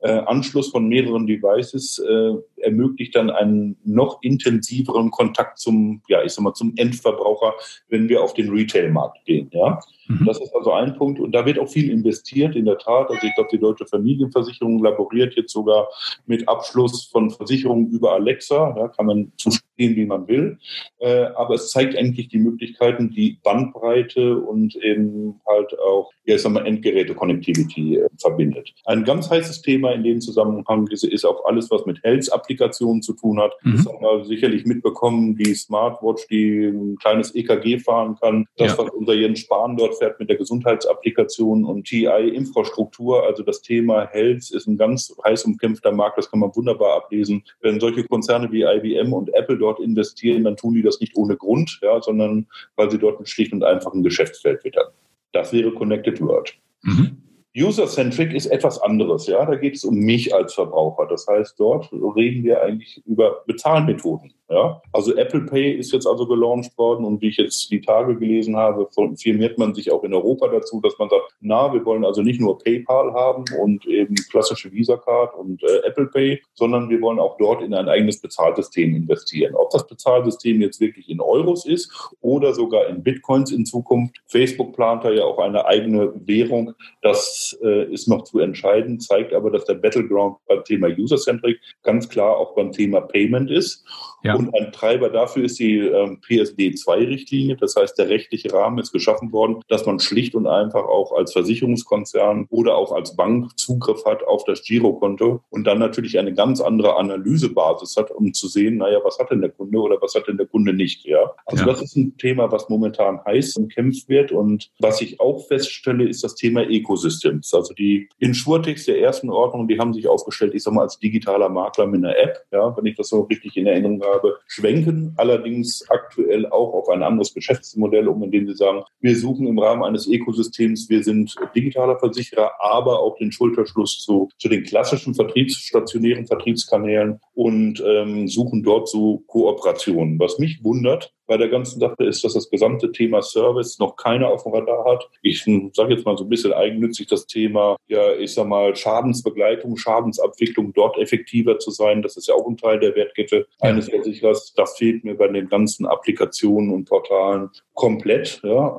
äh, 0.00 0.10
Anschluss 0.10 0.70
von 0.70 0.88
mehreren 0.88 1.26
Devices 1.26 1.98
äh, 1.98 2.34
ermöglicht 2.62 3.14
dann 3.14 3.30
einen 3.30 3.76
noch 3.84 4.18
intensiveren 4.22 5.10
Kontakt 5.10 5.58
zum, 5.58 6.02
ja, 6.08 6.22
ich 6.22 6.32
sag 6.32 6.42
mal, 6.42 6.54
zum 6.54 6.74
Endverbraucher, 6.76 7.54
wenn 7.88 8.08
wir 8.08 8.22
auf 8.22 8.34
den 8.34 8.50
Retail-Markt 8.50 9.11
gehen. 9.24 9.50
Ja, 9.52 9.80
mhm. 10.08 10.24
das 10.26 10.40
ist 10.40 10.54
also 10.54 10.72
ein 10.72 10.94
Punkt 10.96 11.20
und 11.20 11.32
da 11.32 11.44
wird 11.46 11.58
auch 11.58 11.68
viel 11.68 11.90
investiert 11.90 12.56
in 12.56 12.64
der 12.64 12.78
Tat. 12.78 13.10
Also 13.10 13.26
ich 13.26 13.34
glaube, 13.34 13.50
die 13.52 13.58
deutsche 13.58 13.86
Familienversicherung 13.86 14.82
laboriert 14.82 15.34
jetzt 15.34 15.52
sogar 15.52 15.88
mit 16.26 16.48
Abschluss 16.48 17.04
von 17.04 17.30
Versicherungen 17.30 17.90
über 17.90 18.12
Alexa. 18.12 18.72
Da 18.72 18.88
kann 18.88 19.06
man 19.06 19.32
zu 19.36 19.50
gehen, 19.82 19.96
wie 19.96 20.06
man 20.06 20.28
will. 20.28 20.58
Äh, 20.98 21.24
aber 21.34 21.54
es 21.54 21.70
zeigt 21.70 21.96
eigentlich 21.96 22.28
die 22.28 22.38
Möglichkeiten, 22.38 23.10
die 23.10 23.38
Bandbreite 23.42 24.38
und 24.38 24.76
eben 24.76 25.40
halt 25.48 25.76
auch, 25.78 26.10
ja, 26.24 26.36
ich 26.36 26.42
sag 26.42 26.52
mal, 26.52 26.64
Endgeräte-Connectivity 26.66 27.96
äh, 27.96 28.08
verbindet. 28.18 28.72
Ein 28.84 29.04
ganz 29.04 29.28
heißes 29.28 29.62
Thema 29.62 29.92
in 29.92 30.04
dem 30.04 30.20
Zusammenhang 30.20 30.86
ist, 30.88 31.04
ist 31.04 31.24
auch 31.24 31.44
alles, 31.44 31.70
was 31.70 31.84
mit 31.86 32.02
Health-Applikationen 32.04 33.02
zu 33.02 33.14
tun 33.14 33.40
hat. 33.40 33.52
Mhm. 33.62 33.76
Das 33.76 33.86
haben 33.86 34.00
wir 34.00 34.24
sicherlich 34.24 34.64
mitbekommen, 34.64 35.36
die 35.36 35.54
Smartwatch, 35.54 36.28
die 36.28 36.66
ein 36.66 36.96
kleines 36.96 37.34
EKG 37.34 37.78
fahren 37.80 38.16
kann. 38.20 38.46
Das, 38.56 38.72
ja. 38.72 38.78
was 38.78 38.90
unser 38.90 39.14
Jens 39.14 39.40
Spahn 39.40 39.76
dort 39.76 39.96
fährt 39.96 40.20
mit 40.20 40.28
der 40.28 40.36
Gesundheitsapplikation 40.36 41.64
und 41.64 41.84
TI-Infrastruktur, 41.84 43.24
also 43.24 43.42
das 43.42 43.62
Thema 43.62 44.06
Health 44.06 44.50
ist 44.50 44.66
ein 44.66 44.76
ganz 44.76 45.14
heiß 45.24 45.44
umkämpfter 45.44 45.90
Markt, 45.90 46.18
das 46.18 46.30
kann 46.30 46.40
man 46.40 46.54
wunderbar 46.54 46.96
ablesen. 46.96 47.42
Wenn 47.60 47.80
solche 47.80 48.04
Konzerne 48.04 48.52
wie 48.52 48.62
IBM 48.62 49.12
und 49.12 49.34
Apple 49.34 49.58
dort 49.58 49.71
investieren, 49.80 50.44
dann 50.44 50.56
tun 50.56 50.74
die 50.74 50.82
das 50.82 51.00
nicht 51.00 51.16
ohne 51.16 51.36
Grund, 51.36 51.78
ja, 51.82 52.00
sondern 52.00 52.46
weil 52.76 52.90
sie 52.90 52.98
dort 52.98 53.20
ein 53.20 53.26
schlicht 53.26 53.52
und 53.52 53.64
einfach 53.64 53.92
ein 53.92 54.02
Geschäftsfeld 54.02 54.64
wittern. 54.64 54.88
Das 55.32 55.52
wäre 55.52 55.72
Connected 55.72 56.20
World. 56.20 56.54
Mhm. 56.82 57.22
User-centric 57.56 58.32
ist 58.32 58.46
etwas 58.46 58.80
anderes. 58.80 59.26
Ja, 59.26 59.44
da 59.44 59.56
geht 59.56 59.74
es 59.74 59.84
um 59.84 59.96
mich 59.96 60.34
als 60.34 60.54
Verbraucher. 60.54 61.06
Das 61.06 61.26
heißt, 61.26 61.60
dort 61.60 61.92
reden 61.92 62.44
wir 62.44 62.62
eigentlich 62.62 63.02
über 63.06 63.42
Bezahlmethoden. 63.46 64.32
Ja? 64.52 64.82
Also 64.92 65.16
Apple 65.16 65.42
Pay 65.42 65.72
ist 65.72 65.92
jetzt 65.92 66.06
also 66.06 66.26
gelauncht 66.26 66.76
worden 66.76 67.06
und 67.06 67.22
wie 67.22 67.28
ich 67.28 67.38
jetzt 67.38 67.70
die 67.70 67.80
Tage 67.80 68.16
gelesen 68.16 68.56
habe, 68.56 68.86
firmiert 69.16 69.56
man 69.58 69.74
sich 69.74 69.90
auch 69.90 70.04
in 70.04 70.12
Europa 70.12 70.48
dazu, 70.48 70.80
dass 70.82 70.98
man 70.98 71.08
sagt, 71.08 71.22
na, 71.40 71.72
wir 71.72 71.84
wollen 71.86 72.04
also 72.04 72.20
nicht 72.20 72.40
nur 72.40 72.58
PayPal 72.58 73.14
haben 73.14 73.44
und 73.58 73.86
eben 73.86 74.14
klassische 74.30 74.70
Visa 74.70 74.98
Card 74.98 75.34
und 75.34 75.62
äh, 75.62 75.86
Apple 75.86 76.06
Pay, 76.06 76.42
sondern 76.52 76.90
wir 76.90 77.00
wollen 77.00 77.18
auch 77.18 77.38
dort 77.38 77.62
in 77.62 77.72
ein 77.72 77.88
eigenes 77.88 78.20
Bezahlsystem 78.20 78.94
investieren. 78.94 79.54
Ob 79.54 79.70
das 79.70 79.86
Bezahlsystem 79.86 80.60
jetzt 80.60 80.80
wirklich 80.80 81.08
in 81.08 81.20
Euros 81.20 81.64
ist 81.64 81.90
oder 82.20 82.52
sogar 82.52 82.88
in 82.88 83.02
Bitcoins 83.02 83.52
in 83.52 83.64
Zukunft. 83.64 84.16
Facebook 84.26 84.74
plant 84.74 85.04
da 85.04 85.10
ja 85.10 85.24
auch 85.24 85.38
eine 85.38 85.64
eigene 85.64 86.12
Währung. 86.26 86.74
Das 87.00 87.58
äh, 87.62 87.90
ist 87.90 88.06
noch 88.06 88.24
zu 88.24 88.38
entscheiden, 88.38 89.00
zeigt 89.00 89.32
aber, 89.32 89.50
dass 89.50 89.64
der 89.64 89.74
Battleground 89.74 90.36
beim 90.46 90.62
Thema 90.64 90.88
User-Centric 90.88 91.58
ganz 91.82 92.08
klar 92.08 92.36
auch 92.36 92.54
beim 92.54 92.70
Thema 92.70 93.00
Payment 93.00 93.50
ist. 93.50 93.84
Ja. 94.22 94.41
Und 94.48 94.54
ein 94.54 94.72
Treiber 94.72 95.08
dafür 95.08 95.44
ist 95.44 95.58
die 95.58 95.78
ähm, 95.78 96.20
PSD2-Richtlinie. 96.26 97.56
Das 97.56 97.76
heißt, 97.76 97.98
der 97.98 98.08
rechtliche 98.08 98.52
Rahmen 98.52 98.78
ist 98.78 98.92
geschaffen 98.92 99.32
worden, 99.32 99.60
dass 99.68 99.86
man 99.86 100.00
schlicht 100.00 100.34
und 100.34 100.46
einfach 100.46 100.84
auch 100.84 101.12
als 101.12 101.32
Versicherungskonzern 101.32 102.46
oder 102.50 102.76
auch 102.76 102.92
als 102.92 103.16
Bank 103.16 103.56
Zugriff 103.58 104.04
hat 104.04 104.24
auf 104.24 104.44
das 104.44 104.62
Girokonto 104.62 105.40
und 105.50 105.66
dann 105.66 105.78
natürlich 105.78 106.18
eine 106.18 106.34
ganz 106.34 106.60
andere 106.60 106.96
Analysebasis 106.96 107.96
hat, 107.96 108.10
um 108.10 108.32
zu 108.32 108.48
sehen, 108.48 108.78
naja, 108.78 108.98
was 109.04 109.18
hat 109.18 109.30
denn 109.30 109.40
der 109.40 109.50
Kunde 109.50 109.78
oder 109.78 110.00
was 110.00 110.14
hat 110.14 110.28
denn 110.28 110.36
der 110.36 110.46
Kunde 110.46 110.72
nicht. 110.72 111.04
Ja? 111.04 111.32
Also 111.46 111.64
ja. 111.64 111.72
das 111.72 111.82
ist 111.82 111.96
ein 111.96 112.16
Thema, 112.16 112.50
was 112.50 112.68
momentan 112.68 113.20
heiß 113.24 113.56
umkämpft 113.56 114.08
wird. 114.08 114.32
Und 114.32 114.70
was 114.78 115.00
ich 115.00 115.20
auch 115.20 115.46
feststelle, 115.46 116.08
ist 116.08 116.24
das 116.24 116.34
Thema 116.34 116.62
Ecosystems. 116.62 117.54
Also 117.54 117.74
die 117.74 118.08
Insurtechs 118.18 118.86
der 118.86 119.00
ersten 119.00 119.30
Ordnung, 119.30 119.68
die 119.68 119.78
haben 119.78 119.92
sich 119.92 120.08
aufgestellt, 120.08 120.54
ich 120.54 120.62
sag 120.62 120.74
mal, 120.74 120.82
als 120.82 120.98
digitaler 120.98 121.48
Makler 121.48 121.86
mit 121.86 122.04
einer 122.04 122.16
App, 122.16 122.44
ja, 122.50 122.76
wenn 122.76 122.86
ich 122.86 122.96
das 122.96 123.08
so 123.08 123.22
richtig 123.22 123.56
in 123.56 123.66
Erinnerung 123.66 124.02
habe 124.02 124.21
habe, 124.22 124.38
schwenken 124.46 125.14
allerdings 125.16 125.84
aktuell 125.88 126.46
auch 126.46 126.72
auf 126.74 126.88
ein 126.88 127.02
anderes 127.02 127.34
Geschäftsmodell 127.34 128.08
um, 128.08 128.22
indem 128.22 128.46
sie 128.46 128.54
sagen, 128.54 128.82
wir 129.00 129.16
suchen 129.16 129.46
im 129.46 129.58
Rahmen 129.58 129.82
eines 129.82 130.06
Ökosystems, 130.06 130.88
wir 130.88 131.02
sind 131.02 131.34
digitaler 131.54 131.98
Versicherer, 131.98 132.52
aber 132.60 133.00
auch 133.00 133.16
den 133.18 133.32
Schulterschluss 133.32 134.00
zu, 134.00 134.28
zu 134.38 134.48
den 134.48 134.64
klassischen 134.64 135.14
vertriebsstationären 135.14 136.26
Vertriebskanälen 136.26 137.20
und 137.34 137.82
ähm, 137.86 138.28
suchen 138.28 138.62
dort 138.62 138.88
so 138.88 139.22
Kooperationen. 139.26 140.18
Was 140.18 140.38
mich 140.38 140.62
wundert, 140.62 141.12
bei 141.32 141.38
der 141.38 141.48
ganzen 141.48 141.80
Sache 141.80 142.04
ist, 142.04 142.22
dass 142.24 142.34
das 142.34 142.50
gesamte 142.50 142.92
Thema 142.92 143.22
Service 143.22 143.78
noch 143.78 143.96
keiner 143.96 144.28
auf 144.28 144.42
dem 144.42 144.52
Radar 144.52 144.84
hat. 144.84 145.08
Ich 145.22 145.48
sage 145.72 145.94
jetzt 145.94 146.04
mal 146.04 146.14
so 146.18 146.24
ein 146.24 146.28
bisschen 146.28 146.52
eigennützig 146.52 147.06
das 147.06 147.26
Thema, 147.26 147.76
ja, 147.88 148.12
ich 148.16 148.34
sag 148.34 148.46
mal, 148.46 148.76
Schadensbegleitung, 148.76 149.78
Schadensabwicklung 149.78 150.74
dort 150.74 150.98
effektiver 150.98 151.58
zu 151.58 151.70
sein. 151.70 152.02
Das 152.02 152.18
ist 152.18 152.28
ja 152.28 152.34
auch 152.34 152.46
ein 152.46 152.58
Teil 152.58 152.80
der 152.80 152.94
Wertkette 152.94 153.46
eines 153.60 153.88
Versicherers. 153.88 154.52
Das 154.52 154.76
fehlt 154.76 155.04
mir 155.04 155.14
bei 155.14 155.28
den 155.28 155.48
ganzen 155.48 155.86
Applikationen 155.86 156.70
und 156.70 156.86
Portalen 156.86 157.48
komplett. 157.74 158.40
Ja, 158.42 158.78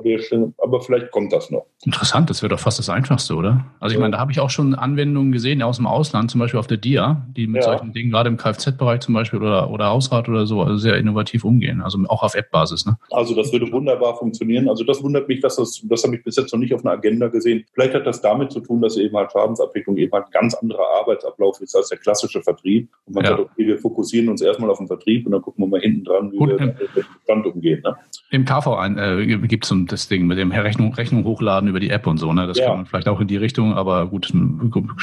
aber 0.58 0.80
vielleicht 0.80 1.10
kommt 1.10 1.32
das 1.32 1.50
noch. 1.50 1.66
Interessant, 1.84 2.30
das 2.30 2.42
wäre 2.42 2.50
doch 2.50 2.60
fast 2.60 2.78
das 2.78 2.88
Einfachste, 2.88 3.34
oder? 3.34 3.66
Also 3.80 3.94
ich 3.94 4.00
meine, 4.00 4.12
da 4.12 4.18
habe 4.18 4.32
ich 4.32 4.40
auch 4.40 4.50
schon 4.50 4.74
Anwendungen 4.74 5.32
gesehen 5.32 5.62
aus 5.62 5.76
dem 5.76 5.86
Ausland, 5.86 6.30
zum 6.30 6.40
Beispiel 6.40 6.60
auf 6.60 6.66
der 6.66 6.78
DIA, 6.78 7.26
die 7.36 7.46
mit 7.46 7.62
ja. 7.62 7.70
solchen 7.70 7.92
Dingen 7.92 8.10
gerade 8.10 8.28
im 8.28 8.36
Kfz-Bereich 8.36 9.00
zum 9.00 9.14
Beispiel 9.14 9.40
oder, 9.40 9.70
oder 9.70 9.86
Hausrat 9.86 10.28
oder 10.28 10.46
so 10.46 10.62
also 10.62 10.76
sehr 10.76 10.96
innovativ 10.96 11.44
umgehen. 11.44 11.82
Also 11.82 11.98
auch 12.08 12.22
auf 12.22 12.34
App-Basis. 12.34 12.86
Ne? 12.86 12.96
Also 13.10 13.34
das 13.34 13.52
würde 13.52 13.70
wunderbar 13.70 14.16
funktionieren. 14.16 14.68
Also 14.68 14.84
das 14.84 15.02
wundert 15.02 15.28
mich, 15.28 15.40
dass 15.40 15.56
das, 15.56 15.82
das 15.84 16.04
habe 16.04 16.16
ich 16.16 16.24
bis 16.24 16.36
jetzt 16.36 16.52
noch 16.52 16.60
nicht 16.60 16.72
auf 16.72 16.84
einer 16.84 16.94
Agenda 16.94 17.28
gesehen. 17.28 17.64
Vielleicht 17.74 17.94
hat 17.94 18.06
das 18.06 18.22
damit 18.22 18.52
zu 18.52 18.60
tun, 18.60 18.80
dass 18.80 18.96
eben 18.96 19.16
halt 19.16 19.32
Schadensabwicklung 19.32 19.96
eben 19.96 20.12
halt 20.12 20.26
ein 20.26 20.30
ganz 20.30 20.54
anderer 20.54 20.86
Arbeitsablauf 21.00 21.60
ist 21.60 21.76
als 21.76 21.88
der 21.88 21.98
klassische 21.98 22.42
Vertrieb. 22.42 22.88
Und 23.06 23.16
man 23.16 23.24
ja. 23.24 23.30
sagt, 23.30 23.40
okay, 23.40 23.66
wir 23.66 23.78
fokussieren 23.78 24.28
uns 24.28 24.40
erstmal 24.40 24.70
auf 24.70 24.78
den 24.78 24.86
Vertrieb 24.86 25.26
und 25.26 25.32
dann 25.32 25.42
gucken 25.42 25.64
wir 25.64 25.68
mal 25.68 25.80
hinten 25.80 26.04
dran, 26.04 26.32
wie 26.32 26.36
Gut, 26.36 26.50
wir 26.50 26.66
mit 26.66 26.80
dem 26.80 27.04
Bestand 27.18 27.46
umgehen. 27.46 27.82
Ne? 27.82 27.96
Im 28.30 28.44
KV 28.88 28.98
äh, 28.98 29.38
gibt 29.48 29.64
es 29.64 29.74
das 29.86 30.08
Ding 30.08 30.26
mit 30.26 30.38
dem 30.38 30.52
Rechnung, 30.52 30.94
Rechnung 30.94 31.24
hochladen 31.24 31.68
über 31.68 31.80
die 31.80 31.90
App 31.90 32.06
und 32.06 32.18
so. 32.18 32.32
Ne? 32.32 32.46
Das 32.46 32.58
ja. 32.58 32.66
kann 32.66 32.76
man 32.76 32.86
vielleicht 32.86 33.08
auch 33.08 33.20
in 33.20 33.28
die 33.28 33.36
Richtung, 33.36 33.74
aber 33.74 34.06
gut, 34.06 34.32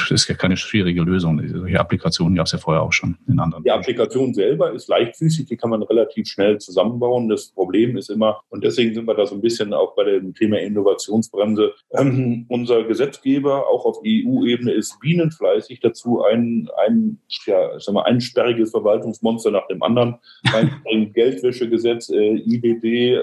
ist 0.10 0.28
ja 0.28 0.36
keine 0.36 0.58
schwierige 0.58 1.02
Lösung. 1.02 1.42
Solche 1.48 1.80
Applikationen 1.80 2.36
gab 2.36 2.46
es 2.46 2.52
ja 2.52 2.60
vorher 2.60 2.84
auch 2.84 2.94
schon 2.94 3.18
in 3.28 3.40
anderen. 3.40 3.64
Die 3.64 3.72
Applikation 3.72 4.34
selber 4.34 4.72
ist 4.72 4.88
leichtfüßig, 4.88 5.46
die 5.48 5.58
kann 5.58 5.70
man 5.70 5.84
relativ 5.84 6.28
schnell 6.28 6.58
zusammenbauen. 6.60 7.30
Das 7.30 7.52
Problem 7.52 7.98
ist 7.98 8.10
immer, 8.10 8.42
und 8.50 8.64
deswegen 8.64 8.94
sind 8.94 9.06
wir 9.08 9.16
da 9.16 9.26
so 9.26 9.36
ein 9.36 9.42
bisschen 9.42 9.74
auch 9.74 9.96
bei 9.96 10.04
dem 10.04 10.34
Thema 10.34 10.60
Innovationsbremse, 10.60 11.74
ähm, 11.94 12.46
unser 12.50 12.84
Gesetzgeber 12.84 13.68
auch 13.68 13.86
auf 13.86 13.98
EU-Ebene 14.06 14.72
ist 14.72 15.00
bienenfleißig 15.00 15.80
dazu, 15.80 16.24
ein, 16.24 16.70
ein, 16.86 17.20
ja, 17.46 17.76
ich 17.78 17.84
sag 17.84 17.94
mal, 17.94 18.04
ein 18.04 18.22
sperriges 18.22 18.72
Verwaltungsmonster 18.72 19.52
nach 19.52 19.68
dem 19.68 19.84
anderen, 19.84 20.16
ein, 20.54 20.72
ein 20.92 21.14
Geldwäschegesetz, 21.14 22.10
äh, 22.10 22.36
IBD, 22.36 23.16
äh, 23.16 23.22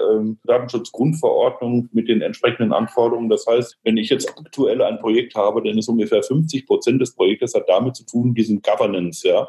Datenschutzgrundverordnung 0.49 1.89
mit 1.93 2.09
den 2.09 2.21
entsprechenden 2.21 2.73
Anforderungen. 2.73 3.29
Das 3.29 3.45
heißt, 3.47 3.77
wenn 3.83 3.97
ich 3.97 4.09
jetzt 4.09 4.29
aktuell 4.37 4.81
ein 4.81 4.99
Projekt 4.99 5.35
habe, 5.35 5.61
dann 5.63 5.77
ist 5.77 5.87
ungefähr 5.87 6.23
50 6.23 6.65
Prozent 6.65 7.01
des 7.01 7.15
Projektes 7.15 7.53
hat 7.53 7.69
damit 7.69 7.95
zu 7.95 8.05
tun, 8.05 8.33
diesen 8.33 8.61
Governance, 8.61 9.27
ja, 9.27 9.47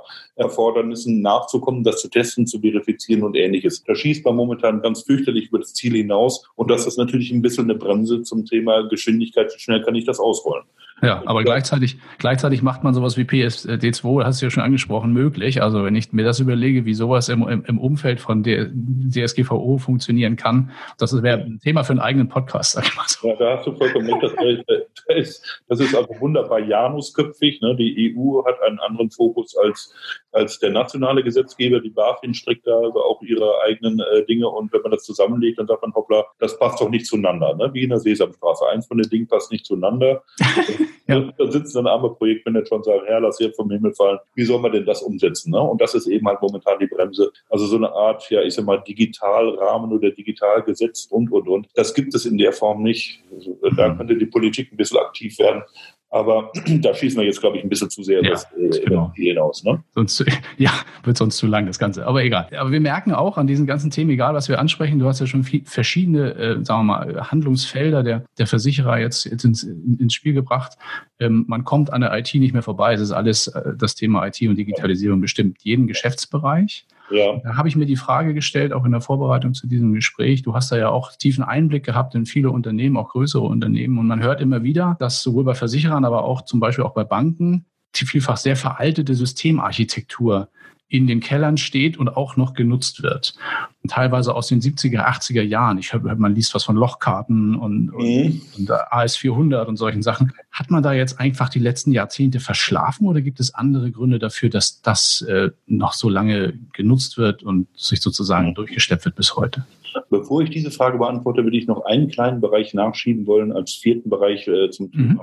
nachzukommen, 1.21 1.85
das 1.85 2.01
zu 2.01 2.09
testen, 2.09 2.47
zu 2.47 2.61
verifizieren 2.61 3.23
und 3.23 3.37
ähnliches. 3.37 3.83
Da 3.85 3.95
schießt 3.95 4.25
man 4.25 4.37
momentan 4.37 4.83
ganz 4.83 5.03
fürchterlich 5.03 5.49
über 5.49 5.59
das 5.59 5.75
Ziel 5.75 5.95
hinaus 5.95 6.49
und 6.55 6.71
das 6.71 6.87
ist 6.87 6.99
natürlich 6.99 7.31
ein 7.31 7.43
bisschen 7.43 7.65
eine 7.65 7.79
Bremse 7.79 8.23
zum 8.23 8.45
Thema 8.45 8.83
Geschwindigkeit. 8.89 9.53
Wie 9.55 9.61
schnell 9.61 9.83
kann 9.83 9.95
ich 9.95 10.05
das 10.05 10.21
ausrollen? 10.21 10.65
Ja, 11.03 11.23
aber 11.25 11.45
gleichzeitig, 11.45 11.99
gleichzeitig 12.19 12.63
macht 12.63 12.85
man 12.85 12.93
sowas 12.93 13.17
wie 13.17 13.23
PSD2, 13.23 14.25
hast 14.25 14.41
du 14.41 14.47
ja 14.47 14.51
schon 14.51 14.63
angesprochen, 14.63 15.13
möglich. 15.13 15.63
Also 15.63 15.85
wenn 15.85 15.97
ich 15.97 16.13
mir 16.13 16.25
das 16.25 16.41
überlege, 16.41 16.85
wie 16.85 16.95
sowas 16.95 17.29
im, 17.29 17.43
im 17.43 17.79
Umfeld 17.79 18.21
von 18.21 18.43
der 18.43 18.69
DSGVO 18.71 19.79
funktionieren 19.79 20.37
kann, 20.37 20.71
das 20.99 21.23
wäre 21.23 21.41
ein 21.41 21.59
Thema 21.61 21.85
für 21.85 21.93
einen 21.93 22.01
eigenen 22.01 22.29
Podcast, 22.29 22.73
sag 22.73 22.87
ich 22.87 22.97
mal 22.97 23.05
so. 23.07 23.29
Ja, 23.29 23.37
da 23.37 23.57
hast 23.57 23.67
du 23.67 23.75
vollkommen 23.75 24.13
recht. 24.13 24.65
Das 25.07 25.17
ist, 25.17 25.63
das 25.69 25.81
ist 25.81 25.95
also 25.95 26.15
wunderbar 26.21 26.61
janusköpfig. 26.61 27.61
Ne? 27.63 27.77
Die 27.77 28.15
EU 28.15 28.45
hat 28.45 28.61
einen 28.63 28.79
anderen 28.79 29.11
Fokus 29.11 29.57
als, 29.57 29.95
als 30.33 30.59
der 30.59 30.71
nationale 30.71 31.23
Gesetzgeber. 31.25 31.81
Die 31.81 31.91
BaFin 31.91 32.35
strickt 32.35 32.67
da 32.67 32.77
also 32.77 33.03
auch 33.03 33.23
ihre 33.23 33.61
eigenen 33.67 34.01
äh, 34.01 34.25
Dinge 34.27 34.49
und 34.49 34.73
wenn 34.73 34.83
man 34.83 34.93
das 34.93 35.05
zusammenlegt, 35.05 35.59
dann 35.59 35.67
sagt 35.67 35.83
man, 35.83 35.95
hoppla, 35.95 36.27
das 36.39 36.59
passt 36.59 36.81
doch 36.81 36.91
nicht 36.91 37.07
zueinander. 37.07 37.55
Ne? 37.57 37.71
Wie 37.73 37.85
in 37.85 37.91
der 37.91 38.01
Sesamstraße. 38.01 38.67
Eins 38.69 38.87
von 38.87 38.99
den 38.99 39.09
Dingen 39.09 39.27
passt 39.27 39.51
nicht 39.51 39.65
zueinander. 39.65 40.23
Ja. 41.07 41.33
Da 41.37 41.51
sitzen 41.51 41.79
dann 41.79 41.87
arme 41.87 42.11
Projektmanager 42.11 42.77
und 42.77 42.85
sagen, 42.85 43.03
Herr, 43.07 43.21
lass 43.21 43.39
hier 43.39 43.53
vom 43.53 43.71
Himmel 43.71 43.93
fallen. 43.95 44.19
Wie 44.35 44.45
soll 44.45 44.61
man 44.61 44.73
denn 44.73 44.85
das 44.85 45.03
umsetzen? 45.03 45.51
Ne? 45.51 45.61
Und 45.61 45.81
das 45.81 45.95
ist 45.95 46.07
eben 46.07 46.27
halt 46.27 46.41
momentan 46.41 46.79
die 46.79 46.87
Bremse. 46.87 47.33
Also 47.49 47.67
so 47.67 47.77
eine 47.77 47.91
Art, 47.93 48.29
ja, 48.31 48.43
ich 48.43 48.55
sag 48.55 48.65
mal, 48.65 48.79
Digitalrahmen 48.79 49.93
oder 49.93 50.11
Digitalgesetz 50.11 51.07
und, 51.11 51.33
und, 51.33 51.49
und. 51.49 51.69
Das 51.75 51.95
gibt 51.95 52.15
es 52.15 52.27
in 52.27 52.39
der 52.39 52.53
Form 52.53 52.83
nicht. 52.83 53.23
Also, 53.33 53.59
da 53.77 53.89
mhm. 53.89 53.99
könnte 53.99 54.17
die 54.17 54.27
Politik 54.27 54.73
ein 54.73 54.77
bisschen 54.77 54.99
aktiv 54.99 55.39
werden. 55.39 55.63
Aber 56.11 56.51
da 56.81 56.93
schießen 56.93 57.19
wir 57.19 57.27
jetzt, 57.27 57.41
glaube 57.41 57.57
ich, 57.57 57.63
ein 57.63 57.69
bisschen 57.69 57.89
zu 57.89 58.03
sehr 58.03 58.23
ja, 58.23 58.31
das, 58.31 58.45
äh, 58.59 58.85
genau. 58.85 59.13
hinaus. 59.15 59.63
Ne? 59.65 59.83
Sonst, 59.95 60.25
ja, 60.59 60.73
wird 61.05 61.17
sonst 61.17 61.37
zu 61.37 61.47
lang, 61.47 61.67
das 61.67 61.79
Ganze. 61.79 62.07
Aber 62.07 62.23
egal. 62.25 62.49
Aber 62.57 62.73
wir 62.73 62.81
merken 62.81 63.13
auch 63.13 63.39
an 63.39 63.47
diesen 63.47 63.67
ganzen 63.67 63.91
Themen, 63.91 64.11
egal 64.11 64.35
was 64.35 64.49
wir 64.49 64.59
ansprechen, 64.59 64.99
du 64.99 65.07
hast 65.07 65.21
ja 65.21 65.27
schon 65.27 65.45
viel, 65.45 65.63
verschiedene, 65.65 66.35
äh, 66.35 66.65
sagen 66.65 66.81
wir 66.81 66.85
mal, 66.85 67.31
Handlungsfelder 67.31 68.03
der, 68.03 68.25
der 68.39 68.47
Versicherer 68.47 68.99
jetzt, 68.99 69.25
jetzt 69.25 69.45
ins, 69.45 69.63
ins 69.63 70.13
Spiel 70.13 70.35
gebracht. 70.35 70.77
Ähm, 71.21 71.45
man 71.47 71.65
kommt 71.65 71.93
an 71.93 72.01
der 72.01 72.17
IT 72.19 72.35
nicht 72.35 72.53
mehr 72.53 72.63
vorbei. 72.63 72.93
Es 72.95 73.01
ist 73.01 73.13
alles 73.13 73.47
äh, 73.47 73.73
das 73.77 73.95
Thema 73.95 74.27
IT 74.27 74.41
und 74.43 74.57
Digitalisierung 74.57 75.21
bestimmt 75.21 75.59
jeden 75.63 75.87
Geschäftsbereich. 75.87 76.87
Ja. 77.11 77.39
Da 77.43 77.57
habe 77.57 77.69
ich 77.69 77.77
mir 77.77 77.87
die 77.87 77.97
Frage 77.97 78.35
gestellt, 78.35 78.73
auch 78.73 78.85
in 78.85 78.93
der 78.93 79.01
Vorbereitung 79.01 79.55
zu 79.55 79.67
diesem 79.67 79.93
Gespräch. 79.93 80.43
Du 80.43 80.55
hast 80.55 80.71
da 80.71 80.79
ja 80.79 80.89
auch 80.89 81.13
tiefen 81.17 81.45
Einblick 81.45 81.85
gehabt 81.85 82.15
in 82.15 82.27
viele 82.27 82.51
Unternehmen, 82.51 82.97
auch 82.97 83.11
größere 83.11 83.43
Unternehmen. 83.43 83.99
Und 83.99 84.07
man 84.07 84.23
hört 84.23 84.41
immer 84.41 84.63
wieder, 84.63 84.97
dass 85.01 85.23
sowohl 85.23 85.45
bei 85.45 85.55
Versicherern, 85.55 86.05
aber 86.05 86.25
auch 86.25 86.43
zum 86.43 86.61
Beispiel 86.61 86.85
auch 86.85 86.95
bei 86.95 87.05
Banken 87.05 87.67
die 87.97 88.07
vielfach 88.07 88.37
sehr 88.37 88.57
veraltete 88.57 89.15
Systemarchitektur 89.15 90.49
in 90.91 91.07
den 91.07 91.21
Kellern 91.21 91.57
steht 91.57 91.97
und 91.97 92.09
auch 92.09 92.37
noch 92.37 92.53
genutzt 92.53 93.03
wird. 93.03 93.35
Und 93.83 93.93
teilweise 93.93 94.35
aus 94.35 94.49
den 94.49 94.61
70er, 94.61 95.07
80er 95.07 95.41
Jahren. 95.41 95.79
Ich 95.79 95.93
höre, 95.93 96.17
man 96.17 96.35
liest 96.35 96.53
was 96.53 96.65
von 96.65 96.75
Lochkarten 96.75 97.55
und, 97.55 97.87
mhm. 97.87 97.95
und, 97.95 98.43
und 98.59 98.71
AS400 98.71 99.65
und 99.67 99.77
solchen 99.77 100.03
Sachen. 100.03 100.33
Hat 100.51 100.71
man 100.71 100.83
da 100.83 100.93
jetzt 100.93 101.21
einfach 101.21 101.49
die 101.49 101.61
letzten 101.61 101.93
Jahrzehnte 101.93 102.41
verschlafen 102.41 103.07
oder 103.07 103.21
gibt 103.21 103.39
es 103.39 103.55
andere 103.55 103.93
Gründe 103.93 104.19
dafür, 104.19 104.51
dass 104.51 104.83
das 104.83 105.23
äh, 105.23 105.51
noch 105.67 105.93
so 105.93 106.09
lange 106.09 106.55
genutzt 106.73 107.17
wird 107.17 107.45
und 107.45 107.69
sich 107.79 108.03
sozusagen 108.03 108.49
mhm. 108.49 108.55
durchgesteppt 108.55 109.05
wird 109.05 109.15
bis 109.15 109.37
heute? 109.37 109.65
Bevor 110.11 110.43
ich 110.43 110.51
diese 110.51 110.71
Frage 110.71 110.99
beantworte, 110.99 111.45
würde 111.45 111.57
ich 111.57 111.67
noch 111.67 111.85
einen 111.85 112.09
kleinen 112.09 112.41
Bereich 112.41 112.75
nachschieben 112.75 113.27
wollen 113.27 113.53
als 113.53 113.75
vierten 113.75 114.11
Bereich 114.11 114.47
äh, 114.49 114.71
zum 114.71 114.91
Thema 114.93 115.13
mhm. 115.13 115.21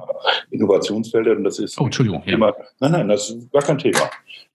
Innovationsfelder. 0.52 1.36
Und 1.36 1.44
das 1.44 1.60
ist 1.60 1.80
oh, 1.80 1.86
Entschuldigung, 1.86 2.24
Thema, 2.24 2.50
ja. 2.50 2.56
nein, 2.80 2.92
nein, 2.92 3.08
das 3.10 3.30
ist 3.30 3.52
gar 3.52 3.62
kein 3.62 3.78
Thema. 3.78 4.10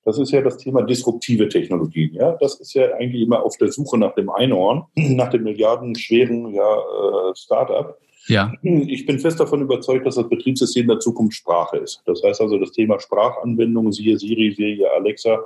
Das 0.04 0.18
ist 0.18 0.32
ja 0.32 0.40
das 0.40 0.58
Thema 0.58 0.82
disruptive 0.82 1.48
Technologien. 1.48 2.14
Ja, 2.14 2.32
das 2.40 2.58
ist 2.60 2.74
ja 2.74 2.92
eigentlich 2.94 3.22
immer 3.22 3.42
auf 3.42 3.56
der 3.58 3.70
Suche 3.70 3.98
nach 3.98 4.14
dem 4.14 4.30
Einhorn, 4.30 4.84
nach 4.94 5.30
dem 5.30 5.44
milliardenschweren 5.44 6.52
ja, 6.52 6.76
äh, 6.76 7.36
Startup. 7.36 7.96
Ja. 8.28 8.52
Ich 8.62 9.04
bin 9.04 9.18
fest 9.18 9.40
davon 9.40 9.62
überzeugt, 9.62 10.06
dass 10.06 10.14
das 10.14 10.28
Betriebssystem 10.28 10.86
der 10.86 11.00
Zukunft 11.00 11.36
Sprache 11.36 11.78
ist. 11.78 12.02
Das 12.06 12.22
heißt 12.22 12.40
also, 12.40 12.56
das 12.58 12.72
Thema 12.72 13.00
Sprachanwendungen, 13.00 13.92
siehe 13.92 14.16
Siri, 14.16 14.54
siehe 14.56 14.88
Alexa, 14.92 15.40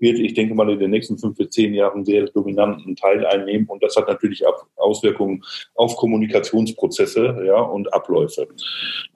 wird, 0.00 0.18
ich 0.18 0.34
denke 0.34 0.54
mal, 0.54 0.70
in 0.70 0.78
den 0.78 0.90
nächsten 0.90 1.18
fünf 1.18 1.36
bis 1.36 1.50
zehn 1.50 1.74
Jahren 1.74 2.04
sehr 2.04 2.26
dominanten 2.26 2.96
Teil 2.96 3.26
einnehmen. 3.26 3.66
Und 3.68 3.82
das 3.82 3.96
hat 3.96 4.08
natürlich 4.08 4.42
Auswirkungen 4.76 5.44
auf 5.74 5.96
Kommunikationsprozesse 5.96 7.42
ja, 7.46 7.60
und 7.60 7.92
Abläufe. 7.92 8.48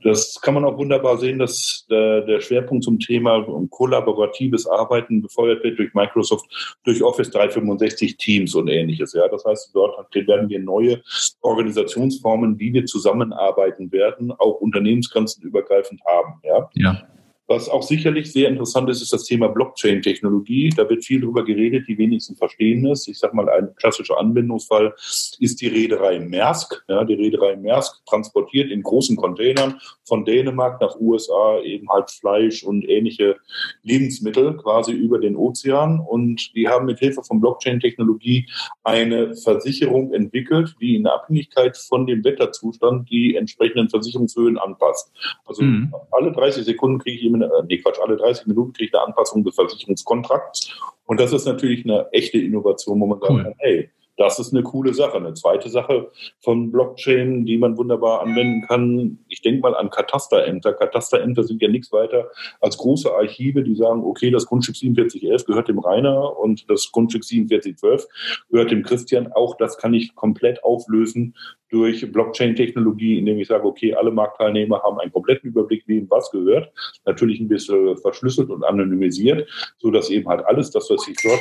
Das 0.02 0.40
kann 0.40 0.54
man 0.54 0.64
auch 0.64 0.76
wunderbar 0.78 1.18
sehen, 1.18 1.38
dass 1.38 1.86
der, 1.90 2.40
Schwerpunkt 2.40 2.84
zum 2.84 2.98
Thema 2.98 3.46
kollaboratives 3.70 4.66
Arbeiten 4.66 5.22
befeuert 5.22 5.62
wird 5.62 5.78
durch 5.78 5.94
Microsoft, 5.94 6.46
durch 6.84 7.02
Office 7.02 7.30
365 7.30 8.16
Teams 8.16 8.54
und 8.54 8.68
ähnliches. 8.68 9.12
Ja, 9.12 9.28
das 9.28 9.44
heißt, 9.44 9.70
dort 9.74 10.12
werden 10.14 10.48
wir 10.48 10.58
neue 10.58 11.02
Organisationsformen, 11.42 12.58
wie 12.58 12.72
wir 12.72 12.84
zusammenarbeiten 12.86 13.92
werden, 13.92 14.32
auch 14.32 14.60
unternehmensgrenzenübergreifend 14.60 16.00
haben. 16.04 16.40
Ja. 16.42 16.70
ja. 16.74 17.02
Was 17.48 17.68
auch 17.68 17.82
sicherlich 17.82 18.32
sehr 18.32 18.48
interessant 18.48 18.88
ist, 18.88 19.02
ist 19.02 19.12
das 19.12 19.24
Thema 19.24 19.48
Blockchain-Technologie. 19.48 20.70
Da 20.76 20.88
wird 20.88 21.04
viel 21.04 21.20
drüber 21.20 21.44
geredet, 21.44 21.88
die 21.88 21.98
wenigsten 21.98 22.36
verstehen 22.36 22.86
es. 22.86 23.08
Ich 23.08 23.18
sage 23.18 23.34
mal, 23.34 23.48
ein 23.50 23.74
klassischer 23.74 24.18
Anwendungsfall 24.18 24.94
ist 25.40 25.60
die 25.60 25.66
Reederei 25.66 26.20
Maersk. 26.20 26.84
Ja, 26.88 27.04
die 27.04 27.14
Reederei 27.14 27.56
Maersk 27.56 28.04
transportiert 28.06 28.70
in 28.70 28.82
großen 28.82 29.16
Containern 29.16 29.80
von 30.04 30.24
Dänemark 30.24 30.80
nach 30.80 30.98
USA 31.00 31.58
eben 31.60 31.88
halt 31.90 32.10
Fleisch 32.10 32.62
und 32.62 32.88
ähnliche 32.88 33.36
Lebensmittel 33.82 34.56
quasi 34.56 34.92
über 34.92 35.18
den 35.18 35.36
Ozean. 35.36 36.00
Und 36.00 36.54
die 36.54 36.68
haben 36.68 36.86
mit 36.86 37.00
Hilfe 37.00 37.22
von 37.24 37.40
Blockchain-Technologie 37.40 38.48
eine 38.84 39.34
Versicherung 39.34 40.12
entwickelt, 40.12 40.76
die 40.80 40.94
in 40.94 41.06
Abhängigkeit 41.06 41.76
von 41.76 42.06
dem 42.06 42.22
Wetterzustand 42.24 43.10
die 43.10 43.34
entsprechenden 43.34 43.90
Versicherungshöhen 43.90 44.58
anpasst. 44.58 45.10
Also 45.44 45.62
mhm. 45.62 45.92
alle 46.12 46.32
30 46.32 46.64
Sekunden 46.64 46.98
kriege 46.98 47.18
ich 47.18 47.24
eben, 47.32 47.42
äh, 47.42 47.48
nee, 47.68 47.78
Quatsch, 47.78 47.98
alle 48.02 48.16
30 48.16 48.46
Minuten 48.46 48.72
kriege 48.72 48.88
ich 48.88 48.94
eine 48.94 49.06
Anpassung 49.06 49.44
des 49.44 49.54
Versicherungskontrakts. 49.54 50.74
Und 51.06 51.20
das 51.20 51.32
ist 51.32 51.46
natürlich 51.46 51.84
eine 51.84 52.08
echte 52.12 52.38
Innovation, 52.38 53.00
wo 53.00 53.06
man 53.06 53.18
cool. 53.22 53.42
kann, 53.42 53.54
hey, 53.58 53.90
das 54.18 54.38
ist 54.38 54.52
eine 54.52 54.62
coole 54.62 54.92
Sache. 54.92 55.16
Eine 55.16 55.34
zweite 55.34 55.68
Sache 55.70 56.10
von 56.40 56.70
Blockchain, 56.70 57.46
die 57.46 57.56
man 57.56 57.78
wunderbar 57.78 58.20
anwenden 58.20 58.62
kann. 58.66 59.18
Ich 59.28 59.40
denke 59.40 59.62
mal 59.62 59.74
an 59.74 59.90
Katasterämter. 59.90 60.74
Katasterämter 60.74 61.44
sind 61.44 61.62
ja 61.62 61.68
nichts 61.68 61.90
weiter 61.92 62.30
als 62.60 62.76
große 62.76 63.10
Archive, 63.12 63.62
die 63.62 63.74
sagen, 63.74 64.04
okay, 64.04 64.30
das 64.30 64.46
Grundstück 64.46 64.76
4711 64.76 65.46
gehört 65.46 65.68
dem 65.68 65.78
Rainer 65.78 66.38
und 66.38 66.68
das 66.70 66.92
Grundstück 66.92 67.24
4712 67.24 68.06
gehört 68.50 68.70
dem 68.70 68.82
Christian. 68.82 69.32
Auch 69.32 69.56
das 69.56 69.78
kann 69.78 69.94
ich 69.94 70.14
komplett 70.14 70.62
auflösen 70.62 71.34
durch 71.72 72.12
Blockchain-Technologie, 72.12 73.18
indem 73.18 73.38
ich 73.38 73.48
sage, 73.48 73.64
okay, 73.64 73.94
alle 73.94 74.10
Marktteilnehmer 74.10 74.82
haben 74.82 75.00
einen 75.00 75.10
kompletten 75.10 75.48
Überblick, 75.48 75.82
wem 75.86 76.08
was 76.10 76.30
gehört. 76.30 76.70
Natürlich 77.06 77.40
ein 77.40 77.48
bisschen 77.48 77.96
verschlüsselt 77.96 78.50
und 78.50 78.62
anonymisiert, 78.62 79.48
so 79.78 79.90
dass 79.90 80.10
eben 80.10 80.28
halt 80.28 80.44
alles 80.44 80.70
das, 80.70 80.90
was 80.90 81.08
ich 81.08 81.16
dort, 81.22 81.40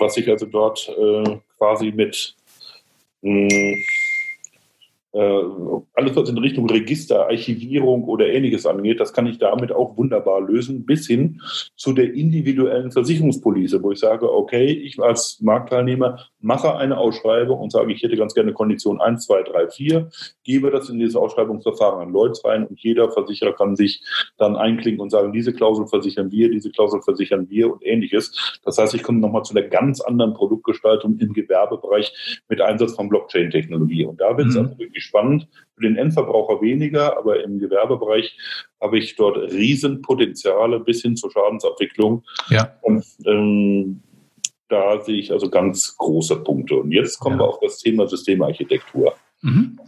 was 0.00 0.16
ich 0.18 0.28
also 0.28 0.44
dort 0.44 0.86
äh, 0.90 1.38
quasi 1.56 1.92
mit 1.92 2.36
mh, 3.22 3.48
hm, 3.50 3.84
alles, 5.14 6.16
was 6.16 6.28
in 6.28 6.38
Richtung 6.38 6.68
Register, 6.68 7.28
Archivierung 7.28 8.04
oder 8.04 8.26
ähnliches 8.26 8.66
angeht, 8.66 8.98
das 8.98 9.12
kann 9.12 9.26
ich 9.26 9.38
damit 9.38 9.70
auch 9.70 9.96
wunderbar 9.96 10.40
lösen, 10.40 10.84
bis 10.84 11.06
hin 11.06 11.40
zu 11.76 11.92
der 11.92 12.12
individuellen 12.14 12.90
Versicherungspolice, 12.90 13.80
wo 13.82 13.92
ich 13.92 14.00
sage, 14.00 14.32
okay, 14.32 14.66
ich 14.66 15.00
als 15.00 15.38
Marktteilnehmer 15.40 16.18
mache 16.40 16.76
eine 16.76 16.98
Ausschreibung 16.98 17.60
und 17.60 17.70
sage, 17.70 17.92
ich 17.92 18.02
hätte 18.02 18.16
ganz 18.16 18.34
gerne 18.34 18.52
Kondition 18.52 19.00
1, 19.00 19.26
2, 19.26 19.42
3, 19.44 19.68
4, 19.68 20.10
gebe 20.42 20.70
das 20.72 20.88
in 20.88 20.98
dieses 20.98 21.14
Ausschreibungsverfahren 21.14 22.08
an 22.08 22.12
Lloyds 22.12 22.44
rein 22.44 22.66
und 22.66 22.80
jeder 22.80 23.10
Versicherer 23.10 23.52
kann 23.52 23.76
sich 23.76 24.02
dann 24.36 24.56
einklinken 24.56 25.00
und 25.00 25.10
sagen, 25.10 25.32
diese 25.32 25.52
Klausel 25.52 25.86
versichern 25.86 26.32
wir, 26.32 26.50
diese 26.50 26.70
Klausel 26.70 27.02
versichern 27.02 27.48
wir 27.48 27.72
und 27.72 27.86
ähnliches. 27.86 28.58
Das 28.64 28.78
heißt, 28.78 28.94
ich 28.94 29.04
komme 29.04 29.20
nochmal 29.20 29.44
zu 29.44 29.56
einer 29.56 29.66
ganz 29.66 30.00
anderen 30.00 30.34
Produktgestaltung 30.34 31.18
im 31.18 31.32
Gewerbebereich 31.32 32.42
mit 32.48 32.60
Einsatz 32.60 32.94
von 32.94 33.08
Blockchain-Technologie. 33.08 34.06
Und 34.06 34.20
da 34.20 34.36
wird 34.36 34.48
es 34.48 34.54
mhm. 34.54 34.60
also 34.62 34.78
wirklich 34.78 35.03
spannend. 35.04 35.48
Für 35.74 35.82
den 35.82 35.96
Endverbraucher 35.96 36.60
weniger, 36.62 37.18
aber 37.18 37.42
im 37.42 37.58
Gewerbebereich 37.58 38.36
habe 38.80 38.98
ich 38.98 39.16
dort 39.16 39.36
Riesenpotenziale 39.52 40.80
bis 40.80 41.02
hin 41.02 41.16
zur 41.16 41.30
Schadensabwicklung. 41.30 42.22
Ja. 42.48 42.76
Und 42.82 43.04
ähm, 43.26 44.02
da 44.68 45.02
sehe 45.02 45.18
ich 45.18 45.32
also 45.32 45.50
ganz 45.50 45.96
große 45.96 46.36
Punkte. 46.42 46.76
Und 46.76 46.92
jetzt 46.92 47.18
kommen 47.18 47.38
ja. 47.38 47.44
wir 47.44 47.48
auf 47.48 47.60
das 47.60 47.78
Thema 47.78 48.06
Systemarchitektur. 48.06 49.14
Mhm. 49.42 49.78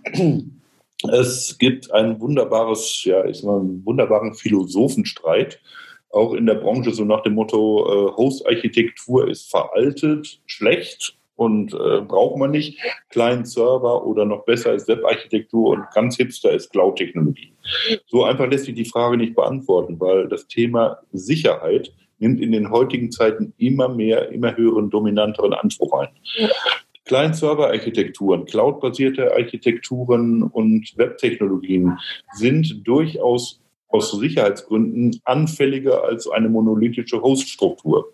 Es 1.10 1.56
gibt 1.58 1.92
ein 1.92 2.20
wunderbares, 2.20 3.04
ja, 3.04 3.24
ich 3.24 3.42
mal, 3.42 3.60
einen 3.60 3.84
wunderbaren 3.84 4.34
Philosophenstreit, 4.34 5.60
auch 6.10 6.34
in 6.34 6.46
der 6.46 6.54
Branche, 6.54 6.92
so 6.92 7.04
nach 7.04 7.22
dem 7.22 7.34
Motto, 7.34 7.84
äh, 7.84 8.16
Host-Architektur 8.16 9.28
ist 9.28 9.50
veraltet, 9.50 10.40
schlecht 10.46 11.16
und 11.36 11.74
äh, 11.74 12.00
braucht 12.00 12.38
man 12.38 12.50
nicht. 12.50 12.80
Client-Server 13.10 14.04
oder 14.04 14.24
noch 14.24 14.44
besser 14.44 14.74
ist 14.74 14.88
Web-Architektur 14.88 15.70
und 15.70 15.84
ganz 15.94 16.16
hipster 16.16 16.52
ist 16.52 16.70
Cloud-Technologie. 16.70 17.52
So 18.06 18.24
einfach 18.24 18.48
lässt 18.48 18.64
sich 18.64 18.74
die 18.74 18.84
Frage 18.84 19.16
nicht 19.16 19.34
beantworten, 19.34 20.00
weil 20.00 20.28
das 20.28 20.48
Thema 20.48 20.98
Sicherheit 21.12 21.92
nimmt 22.18 22.40
in 22.40 22.52
den 22.52 22.70
heutigen 22.70 23.12
Zeiten 23.12 23.52
immer 23.58 23.88
mehr, 23.88 24.30
immer 24.30 24.56
höheren, 24.56 24.90
dominanteren 24.90 25.52
Anspruch 25.52 25.92
ein. 26.00 26.08
Client-Server-Architekturen, 27.04 28.46
Cloud-basierte 28.46 29.32
Architekturen 29.32 30.42
und 30.42 30.92
Web-Technologien 30.96 31.98
sind 32.32 32.86
durchaus 32.86 33.60
aus 33.88 34.10
Sicherheitsgründen 34.10 35.20
anfälliger 35.24 36.04
als 36.04 36.28
eine 36.28 36.48
monolithische 36.48 37.20
Host-Struktur. 37.22 38.12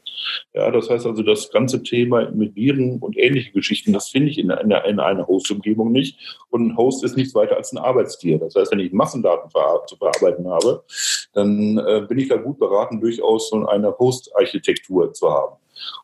Ja, 0.55 0.71
das 0.71 0.91
heißt 0.91 1.07
also, 1.07 1.23
das 1.23 1.51
ganze 1.51 1.83
Thema 1.83 2.31
mit 2.31 2.55
Viren 2.55 2.99
und 2.99 3.17
ähnliche 3.17 3.53
Geschichten, 3.53 3.93
das 3.93 4.09
finde 4.09 4.31
ich 4.31 4.39
in 4.39 4.51
einer, 4.51 4.85
in 4.85 5.01
einer 5.01 5.27
Host-Umgebung 5.27 5.93
nicht. 5.93 6.19
Und 6.51 6.67
ein 6.67 6.77
Host 6.77 7.05
ist 7.05 7.17
nichts 7.17 7.35
weiter 7.35 7.57
als 7.57 7.73
ein 7.73 7.79
Arbeitstier. 7.79 8.39
Das 8.39 8.55
heißt, 8.55 8.73
wenn 8.73 8.81
ich 8.81 8.93
Massendaten 8.93 9.51
zu 9.87 9.97
verarbeiten 9.97 10.49
habe, 10.49 10.85
dann 11.33 11.79
äh, 11.79 12.05
bin 12.07 12.19
ich 12.19 12.29
da 12.29 12.37
gut 12.37 12.59
beraten, 12.59 13.01
durchaus 13.01 13.49
so 13.49 13.67
eine 13.67 13.99
Host-Architektur 13.99 15.13
zu 15.13 15.31
haben. 15.31 15.57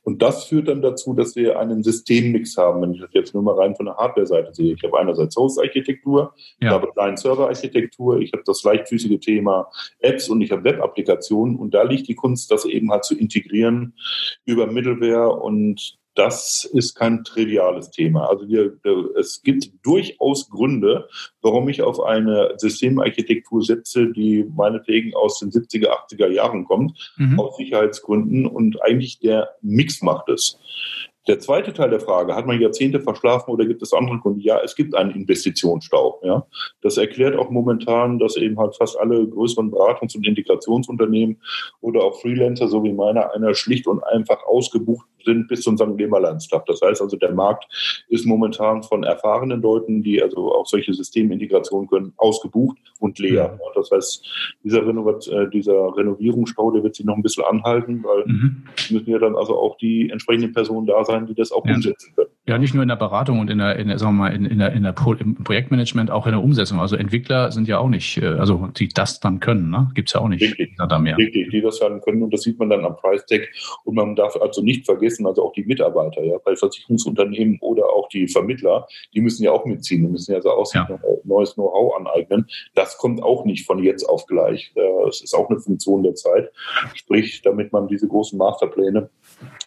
Und 0.03 0.23
das 0.23 0.45
führt 0.45 0.69
dann 0.69 0.83
dazu, 0.83 1.15
dass 1.15 1.37
wir 1.37 1.59
einen 1.59 1.83
Systemmix 1.83 2.57
haben, 2.57 2.83
wenn 2.83 2.95
ich 2.95 3.01
das 3.01 3.11
jetzt 3.13 3.35
nur 3.35 3.43
mal 3.43 3.55
rein 3.55 3.77
von 3.77 3.87
der 3.87 3.97
Hardware-Seite 3.97 4.55
sehe. 4.55 4.75
Ich 4.75 4.83
habe 4.83 4.99
einerseits 4.99 5.37
Host-Architektur, 5.37 6.35
ja. 6.61 6.69
ich 6.69 6.75
habe 6.75 6.93
Client-Server-Architektur, 6.93 8.21
ich 8.21 8.33
habe 8.33 8.43
das 8.47 8.63
leichtfüßige 8.63 9.21
Thema 9.21 9.69
Apps 10.01 10.29
und 10.29 10.41
ich 10.41 10.51
habe 10.51 10.65
Web-Applikationen. 10.65 11.57
Und 11.57 11.75
da 11.75 11.83
liegt 11.83 12.09
die 12.09 12.15
Kunst, 12.15 12.51
das 12.51 12.65
eben 12.65 12.91
halt 12.91 13.05
zu 13.05 13.17
integrieren 13.17 13.95
über 14.45 14.67
Middleware 14.67 15.31
und 15.31 15.98
das 16.19 16.65
ist 16.65 16.97
kein 16.97 17.23
triviales 17.23 17.91
Thema. 17.91 18.29
Also 18.29 18.49
wir, 18.49 18.77
es 19.17 19.41
gibt 19.43 19.71
durchaus 19.85 20.51
Gründe, 20.51 21.09
warum 21.43 21.69
ich 21.69 21.83
auf 21.83 22.01
eine 22.01 22.55
Systemarchitektur 22.57 23.63
setze, 23.63 24.11
die 24.11 24.45
meinetwegen 24.57 25.15
aus 25.15 25.39
den 25.39 25.51
70er, 25.51 25.89
80er 25.89 26.29
Jahren 26.29 26.65
kommt, 26.65 27.13
mhm. 27.19 27.39
aus 27.39 27.57
Sicherheitsgründen 27.57 28.47
und 28.47 28.83
eigentlich 28.83 29.21
der 29.21 29.51
Mix 29.63 30.03
macht 30.03 30.29
es. 30.29 30.59
Der 31.29 31.39
zweite 31.41 31.75
Teil 31.75 31.91
der 31.91 32.01
Frage, 32.01 32.35
hat 32.35 32.47
man 32.47 32.59
Jahrzehnte 32.59 33.01
verschlafen 33.01 33.51
oder 33.51 33.67
gibt 33.67 33.83
es 33.83 33.93
andere 33.93 34.19
Gründe? 34.19 34.41
Ja, 34.41 34.61
es 34.65 34.75
gibt 34.75 34.95
einen 34.95 35.11
Investitionsstau. 35.11 36.21
Ja. 36.25 36.47
Das 36.81 36.97
erklärt 36.97 37.37
auch 37.37 37.51
momentan, 37.51 38.19
dass 38.19 38.37
eben 38.37 38.59
halt 38.59 38.75
fast 38.75 38.99
alle 38.99 39.29
größeren 39.29 39.71
Beratungs- 39.71 40.17
und 40.17 40.27
Integrationsunternehmen 40.27 41.43
oder 41.83 42.03
auch 42.03 42.19
Freelancer, 42.23 42.69
so 42.69 42.83
wie 42.83 42.95
meiner, 42.95 43.35
einer 43.35 43.55
schlicht 43.55 43.87
und 43.87 44.03
einfach 44.05 44.43
ausgebucht 44.47 45.07
sind 45.29 45.49
bis 45.49 45.61
zum 45.63 45.77
St. 45.77 45.97
Leberlandstag. 45.97 46.65
Das 46.67 46.81
heißt 46.81 47.03
also, 47.03 47.17
der 47.17 47.33
Markt 47.33 47.67
ist 48.09 48.27
momentan 48.27 48.83
von 48.83 49.05
erfahrenen 49.05 49.61
Leuten, 49.61 50.03
die 50.03 50.23
also 50.23 50.55
auch 50.55 50.67
solche 50.67 50.95
Systemintegrationen 50.95 51.89
können, 51.89 52.13
ausgebucht 52.17 52.79
und 52.99 53.19
leer. 53.19 53.59
Ja. 53.59 53.59
Das 53.75 53.91
heißt, 53.91 54.27
dieser, 54.65 54.87
Renovat 54.87 55.29
äh, 55.29 55.49
dieser 55.51 55.97
Renovierungsstau, 55.97 56.71
der 56.71 56.83
wird 56.83 56.95
sich 56.95 57.05
noch 57.05 57.17
ein 57.17 57.23
bisschen 57.23 57.45
anhalten, 57.45 58.03
weil 58.03 58.25
mhm. 58.27 58.65
müssen 58.91 59.11
ja 59.11 59.19
dann 59.19 59.37
also 59.37 59.57
auch 59.57 59.77
die 59.77 60.09
entsprechenden 60.11 60.53
Personen 60.53 60.87
da 60.87 61.05
sein, 61.05 61.27
die 61.27 61.35
das 61.35 61.53
auch 61.53 61.67
ja. 61.67 61.75
umsetzen 61.75 62.15
können. 62.15 62.31
Ja, 62.47 62.57
nicht 62.57 62.73
nur 62.73 62.83
in 62.83 62.89
der 62.89 62.97
Beratung 62.97 63.41
und 63.41 63.51
in 63.51 63.59
der, 63.59 63.77
in 63.77 63.89
der 63.89 63.99
sagen 63.99 64.17
wir 64.17 64.25
mal, 64.25 64.35
in, 64.35 64.47
in 64.47 64.59
der, 64.59 64.73
in 64.73 64.83
der 64.83 64.93
Pro 64.93 65.13
im 65.13 65.35
Projektmanagement, 65.35 66.11
auch 66.11 66.27
in 66.27 66.33
der 66.33 66.43
Umsetzung. 66.43 66.81
Also 66.81 66.97
Entwickler 66.97 67.53
sind 67.53 67.69
ja 67.69 67.79
auch 67.79 67.91
nicht, 67.91 68.17
äh, 68.23 68.27
also 68.27 68.69
die 68.75 68.89
das 68.89 69.21
dann 69.21 69.39
können, 69.39 69.69
ne? 69.69 69.91
Gibt 69.95 70.09
es 70.09 70.15
ja 70.15 70.23
auch 70.23 70.29
nicht. 70.29 70.43
Richtig, 70.43 70.75
da 70.79 70.99
mehr. 70.99 71.19
Richtig, 71.19 71.51
die 71.51 71.61
das 71.61 71.79
dann 71.79 72.01
können 72.01 72.23
und 72.23 72.33
das 72.33 72.43
sieht 72.43 72.59
man 72.59 72.71
dann 72.71 72.87
am 72.87 72.97
Price 72.97 73.27
Tag. 73.27 73.49
Und 73.85 73.95
man 73.95 74.17
darf 74.17 74.37
also 74.37 74.63
nicht 74.63 74.87
vergessen, 74.87 75.18
also 75.27 75.45
auch 75.45 75.53
die 75.53 75.65
Mitarbeiter, 75.65 76.23
ja, 76.23 76.39
bei 76.45 76.57
Versicherungsunternehmen 76.57 77.59
oder 77.61 77.87
auch 77.87 78.09
die 78.09 78.29
Vermittler, 78.29 78.87
die 79.15 79.21
müssen 79.21 79.43
ja 79.45 79.53
auch 79.53 79.65
mitziehen, 79.65 80.03
die 80.03 80.09
müssen 80.09 80.33
ja 80.33 80.41
so 80.41 80.51
aus 80.51 80.75
ja. 80.75 80.89
neues 81.25 81.55
Know-how 81.55 81.97
aneignen. 81.97 82.47
Das 82.75 82.99
kommt 82.99 83.23
auch 83.23 83.45
nicht 83.45 83.67
von 83.67 83.83
jetzt 83.83 84.05
auf 84.05 84.27
gleich. 84.27 84.73
Das 84.75 85.21
ist 85.21 85.35
auch 85.35 85.49
eine 85.49 85.61
Funktion 85.61 86.03
der 86.03 86.15
Zeit. 86.15 86.51
Sprich, 86.95 87.43
damit 87.43 87.73
man 87.73 87.89
diese 87.89 88.09
großen 88.09 88.39
Masterpläne 88.39 89.11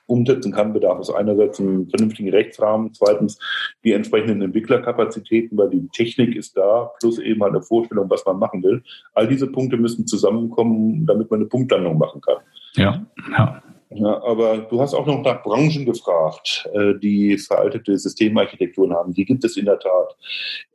umsetzen 0.08 0.52
kann, 0.52 0.74
bedarf 0.74 1.00
es 1.00 1.10
einerseits 1.10 1.60
einen 1.60 1.90
vernünftigen 1.90 2.30
Rechtsrahmen, 2.30 2.94
zweitens 2.94 3.40
die 3.84 3.94
entsprechenden 3.94 4.42
Entwicklerkapazitäten, 4.42 5.58
weil 5.58 5.70
die 5.70 5.88
Technik 5.94 6.36
ist 6.36 6.58
da, 6.58 6.92
plus 7.00 7.20
eben 7.20 7.44
eine 7.44 7.62
Vorstellung, 7.62 8.10
was 8.10 8.26
man 8.26 8.38
machen 8.38 8.62
will. 8.64 8.84
All 9.14 9.28
diese 9.28 9.48
Punkte 9.48 9.78
müssen 9.78 10.06
zusammenkommen, 10.08 11.06
damit 11.06 11.32
man 11.32 11.40
eine 11.40 11.50
Punktlandung 11.50 11.98
machen 11.98 12.22
kann. 12.22 12.38
Ja, 12.76 13.06
ja. 13.38 13.64
Ja, 13.94 14.24
aber 14.24 14.60
du 14.60 14.80
hast 14.80 14.94
auch 14.94 15.06
noch 15.06 15.22
nach 15.22 15.44
Branchen 15.44 15.86
gefragt, 15.86 16.70
äh, 16.74 16.94
die 16.98 17.38
veraltete 17.38 17.98
Systemarchitekturen 17.98 18.94
haben. 18.94 19.14
Die 19.14 19.26
gibt 19.26 19.44
es 19.44 19.58
in 19.58 19.66
der 19.66 19.80
Tat. 19.80 20.16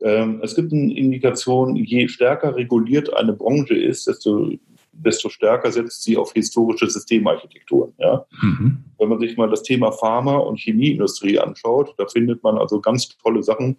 Ähm, 0.01 0.39
es 0.43 0.55
gibt 0.55 0.71
eine 0.71 0.95
Indikation, 0.95 1.75
je 1.75 2.07
stärker 2.07 2.55
reguliert 2.55 3.11
eine 3.15 3.33
Branche 3.33 3.73
ist, 3.73 4.05
desto 4.05 4.51
desto 4.97 5.29
stärker 5.29 5.71
setzt 5.71 6.03
sie 6.03 6.17
auf 6.17 6.33
historische 6.33 6.89
Systemarchitekturen. 6.89 7.93
Ja? 7.97 8.25
Mhm. 8.41 8.83
Wenn 8.97 9.09
man 9.09 9.19
sich 9.19 9.37
mal 9.37 9.49
das 9.49 9.63
Thema 9.63 9.91
Pharma- 9.91 10.37
und 10.37 10.59
Chemieindustrie 10.59 11.39
anschaut, 11.39 11.93
da 11.97 12.07
findet 12.07 12.43
man 12.43 12.57
also 12.57 12.81
ganz 12.81 13.09
tolle 13.17 13.43
Sachen. 13.43 13.77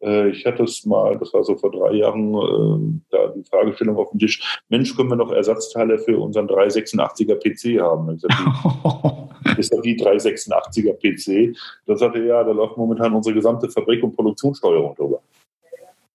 Äh, 0.00 0.30
ich 0.30 0.46
hatte 0.46 0.64
es 0.64 0.86
mal, 0.86 1.18
das 1.18 1.34
war 1.34 1.44
so 1.44 1.56
vor 1.56 1.70
drei 1.70 1.94
Jahren, 1.94 2.34
äh, 2.34 3.00
da 3.10 3.28
die 3.28 3.44
Fragestellung 3.44 3.96
auf 3.96 4.10
dem 4.10 4.18
Tisch, 4.18 4.60
Mensch, 4.68 4.96
können 4.96 5.10
wir 5.10 5.16
noch 5.16 5.32
Ersatzteile 5.32 5.98
für 5.98 6.18
unseren 6.18 6.48
386er 6.48 7.36
PC 7.36 7.80
haben? 7.80 8.14
Ich 8.14 8.20
sagte, 8.20 9.58
ist 9.58 9.72
ja 9.72 9.80
die 9.80 9.98
386er 9.98 10.94
PC. 10.94 11.56
Da 11.86 11.96
sagte 11.96 12.20
er, 12.20 12.24
ja, 12.24 12.44
da 12.44 12.52
läuft 12.52 12.76
momentan 12.76 13.14
unsere 13.14 13.34
gesamte 13.34 13.68
Fabrik- 13.68 14.02
und 14.02 14.14
Produktionssteuerung 14.14 14.94
drüber. 14.94 15.20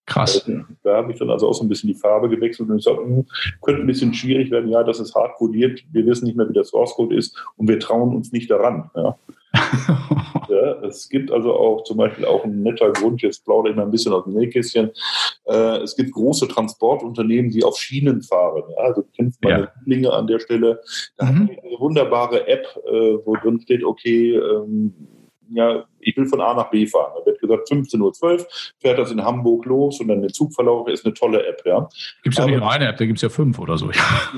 Krass. 0.05 0.47
Da 0.83 0.97
habe 0.97 1.11
ich 1.11 1.17
dann 1.17 1.31
also 1.31 1.47
auch 1.47 1.53
so 1.53 1.63
ein 1.63 1.69
bisschen 1.69 1.87
die 1.87 1.99
Farbe 1.99 2.29
gewechselt 2.29 2.69
und 2.69 2.77
gesagt, 2.77 2.99
hm, 2.99 3.25
könnte 3.61 3.81
ein 3.81 3.87
bisschen 3.87 4.13
schwierig 4.13 4.51
werden. 4.51 4.69
Ja, 4.69 4.83
das 4.83 4.99
ist 4.99 5.15
hart 5.15 5.35
codiert. 5.35 5.83
Wir 5.91 6.05
wissen 6.05 6.25
nicht 6.25 6.37
mehr, 6.37 6.47
wie 6.47 6.53
der 6.53 6.63
Source 6.63 6.93
Code 6.93 7.15
ist 7.15 7.35
und 7.57 7.67
wir 7.67 7.79
trauen 7.79 8.15
uns 8.15 8.31
nicht 8.31 8.51
daran. 8.51 8.91
Ja. 8.95 9.17
ja, 10.49 10.83
es 10.83 11.09
gibt 11.09 11.31
also 11.31 11.53
auch 11.53 11.83
zum 11.85 11.97
Beispiel 11.97 12.25
auch 12.25 12.43
ein 12.43 12.61
netter 12.61 12.91
Grund, 12.91 13.21
jetzt 13.21 13.45
plaudere 13.45 13.71
ich 13.71 13.77
mal 13.77 13.83
ein 13.83 13.91
bisschen 13.91 14.13
aus 14.13 14.25
dem 14.25 14.33
Nähkästchen. 14.33 14.91
Äh, 15.45 15.77
es 15.77 15.95
gibt 15.95 16.11
große 16.11 16.47
Transportunternehmen, 16.47 17.49
die 17.49 17.63
auf 17.63 17.77
Schienen 17.77 18.21
fahren. 18.21 18.63
Ja, 18.69 18.83
also 18.83 19.01
du 19.01 19.07
kennst 19.15 19.43
meine 19.43 19.59
ja. 19.59 19.71
Lieblinge 19.79 20.13
an 20.13 20.27
der 20.27 20.39
Stelle. 20.39 20.81
Da 21.17 21.25
mhm. 21.25 21.29
haben 21.29 21.49
wir 21.49 21.63
eine 21.63 21.79
wunderbare 21.79 22.47
App, 22.47 22.67
äh, 22.85 23.17
wo 23.25 23.35
drin 23.37 23.59
steht, 23.61 23.83
okay, 23.83 24.35
ähm, 24.35 24.93
ja, 25.51 25.85
ich 26.05 26.15
will 26.15 26.25
von 26.25 26.41
A 26.41 26.53
nach 26.53 26.69
B 26.69 26.85
fahren. 26.85 27.13
Da 27.17 27.25
wird 27.25 27.39
gesagt, 27.39 27.69
15.12 27.69 28.01
Uhr 28.01 28.47
fährt 28.79 28.99
das 28.99 29.11
in 29.11 29.23
Hamburg 29.23 29.65
los 29.65 29.99
und 29.99 30.07
dann 30.07 30.21
der 30.21 30.31
Zugverlauf 30.31 30.87
ist 30.87 31.05
eine 31.05 31.13
tolle 31.13 31.45
App. 31.45 31.61
Ja. 31.65 31.89
Gibt 32.23 32.35
es 32.35 32.39
ja 32.39 32.45
nicht 32.45 32.59
nur 32.59 32.71
eine 32.71 32.87
App, 32.87 32.97
da 32.97 33.05
gibt 33.05 33.17
es 33.17 33.21
ja 33.23 33.29
fünf 33.29 33.59
oder 33.59 33.77
so. 33.77 33.89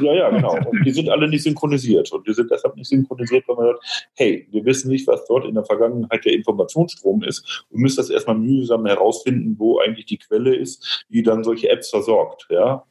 Ja, 0.01 0.13
ja, 0.13 0.29
genau. 0.29 0.57
Und 0.69 0.85
die 0.85 0.91
sind 0.91 1.09
alle 1.09 1.27
nicht 1.27 1.43
synchronisiert. 1.43 2.11
Und 2.11 2.27
die 2.27 2.33
sind 2.33 2.49
deshalb 2.49 2.75
nicht 2.75 2.87
synchronisiert, 2.87 3.47
weil 3.47 3.55
man 3.55 3.65
sagt, 3.67 4.09
hey, 4.15 4.47
wir 4.51 4.65
wissen 4.65 4.89
nicht, 4.89 5.07
was 5.07 5.25
dort 5.25 5.45
in 5.45 5.55
der 5.55 5.65
Vergangenheit 5.65 6.23
der 6.25 6.33
Informationsstrom 6.33 7.23
ist. 7.23 7.65
Wir 7.69 7.79
müssen 7.79 7.97
das 7.97 8.09
erstmal 8.09 8.37
mühsam 8.37 8.85
herausfinden, 8.85 9.55
wo 9.57 9.79
eigentlich 9.79 10.05
die 10.05 10.17
Quelle 10.17 10.55
ist, 10.55 11.05
die 11.09 11.23
dann 11.23 11.43
solche 11.43 11.69
Apps 11.69 11.89
versorgt. 11.89 12.47
Ja. 12.49 12.85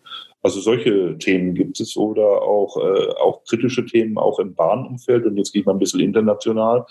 Also 0.46 0.60
solche 0.60 1.18
Themen 1.18 1.54
gibt 1.54 1.80
es 1.80 1.96
oder 1.96 2.42
auch, 2.42 2.76
äh, 2.76 3.08
auch 3.20 3.42
kritische 3.48 3.84
Themen 3.84 4.16
auch 4.16 4.38
im 4.38 4.54
Bahnumfeld. 4.54 5.26
Und 5.26 5.36
jetzt 5.36 5.52
gehe 5.52 5.60
ich 5.60 5.66
mal 5.66 5.72
ein 5.72 5.80
bisschen 5.80 5.98
international. 5.98 6.86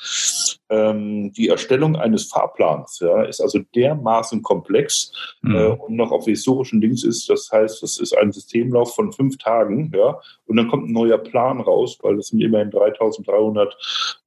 Ähm, 0.69 1.31
die 1.31 1.47
Erstellung 1.47 1.74
eines 1.83 2.25
Fahrplans 2.25 2.99
ja, 3.01 3.23
ist 3.23 3.41
also 3.41 3.59
dermaßen 3.75 4.41
komplex 4.41 5.11
mhm. 5.41 5.55
äh, 5.55 5.67
und 5.67 5.95
noch 5.95 6.11
auf 6.11 6.25
historischen 6.25 6.81
Dings 6.81 7.03
ist. 7.03 7.29
Das 7.29 7.49
heißt, 7.51 7.83
das 7.83 7.99
ist 7.99 8.17
ein 8.17 8.31
Systemlauf 8.31 8.95
von 8.95 9.11
fünf 9.11 9.37
Tagen, 9.37 9.91
ja, 9.95 10.19
und 10.45 10.57
dann 10.57 10.67
kommt 10.67 10.89
ein 10.89 10.93
neuer 10.93 11.17
Plan 11.17 11.59
raus, 11.59 11.97
weil 12.01 12.17
das 12.17 12.27
sind 12.27 12.41
immerhin 12.41 12.69
3.300 12.69 13.71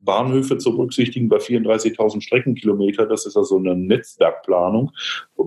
Bahnhöfe 0.00 0.58
zu 0.58 0.76
berücksichtigen 0.76 1.28
bei 1.28 1.38
34.000 1.38 2.20
Streckenkilometer. 2.20 3.06
Das 3.06 3.26
ist 3.26 3.36
also 3.36 3.56
eine 3.56 3.76
Netzwerkplanung, 3.76 4.92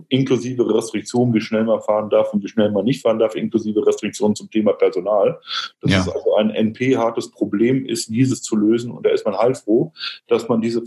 inklusive 0.09 0.73
Restriktionen, 0.73 1.33
wie 1.33 1.41
schnell 1.41 1.63
man 1.63 1.81
fahren 1.81 2.09
darf 2.09 2.33
und 2.33 2.43
wie 2.43 2.47
schnell 2.47 2.71
man 2.71 2.85
nicht 2.85 3.01
fahren 3.01 3.19
darf, 3.19 3.35
inklusive 3.35 3.85
Restriktionen 3.85 4.35
zum 4.35 4.49
Thema 4.49 4.73
Personal. 4.73 5.39
Das 5.81 5.91
ja. 5.91 5.99
ist 6.01 6.09
also 6.09 6.35
ein 6.35 6.49
NP-hartes 6.49 7.31
Problem, 7.31 7.85
ist 7.85 8.09
dieses 8.09 8.41
zu 8.41 8.55
lösen. 8.55 8.91
Und 8.91 9.05
da 9.05 9.09
ist 9.09 9.25
man 9.25 9.37
heilfroh, 9.37 9.93
dass 10.27 10.47
man 10.47 10.61
diese 10.61 10.81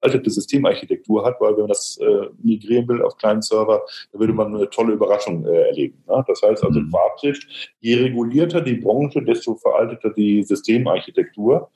veraltete 0.00 0.30
Systemarchitektur 0.30 1.24
hat, 1.24 1.40
weil 1.40 1.52
wenn 1.52 1.62
man 1.62 1.68
das 1.68 1.98
äh, 2.00 2.28
migrieren 2.42 2.88
will 2.88 3.02
auf 3.02 3.16
kleinen 3.16 3.42
Server, 3.42 3.82
da 4.12 4.18
würde 4.18 4.32
man 4.32 4.54
eine 4.54 4.70
tolle 4.70 4.92
Überraschung 4.92 5.44
äh, 5.46 5.68
erleben. 5.68 6.02
Ne? 6.06 6.24
Das 6.26 6.42
heißt 6.42 6.64
also, 6.64 6.80
mhm. 6.80 6.90
Fazit, 6.90 7.46
je 7.80 7.94
regulierter 7.96 8.60
die 8.60 8.74
Branche, 8.74 9.22
desto 9.22 9.54
veralteter 9.56 10.10
die 10.10 10.42
Systemarchitektur. 10.42 11.70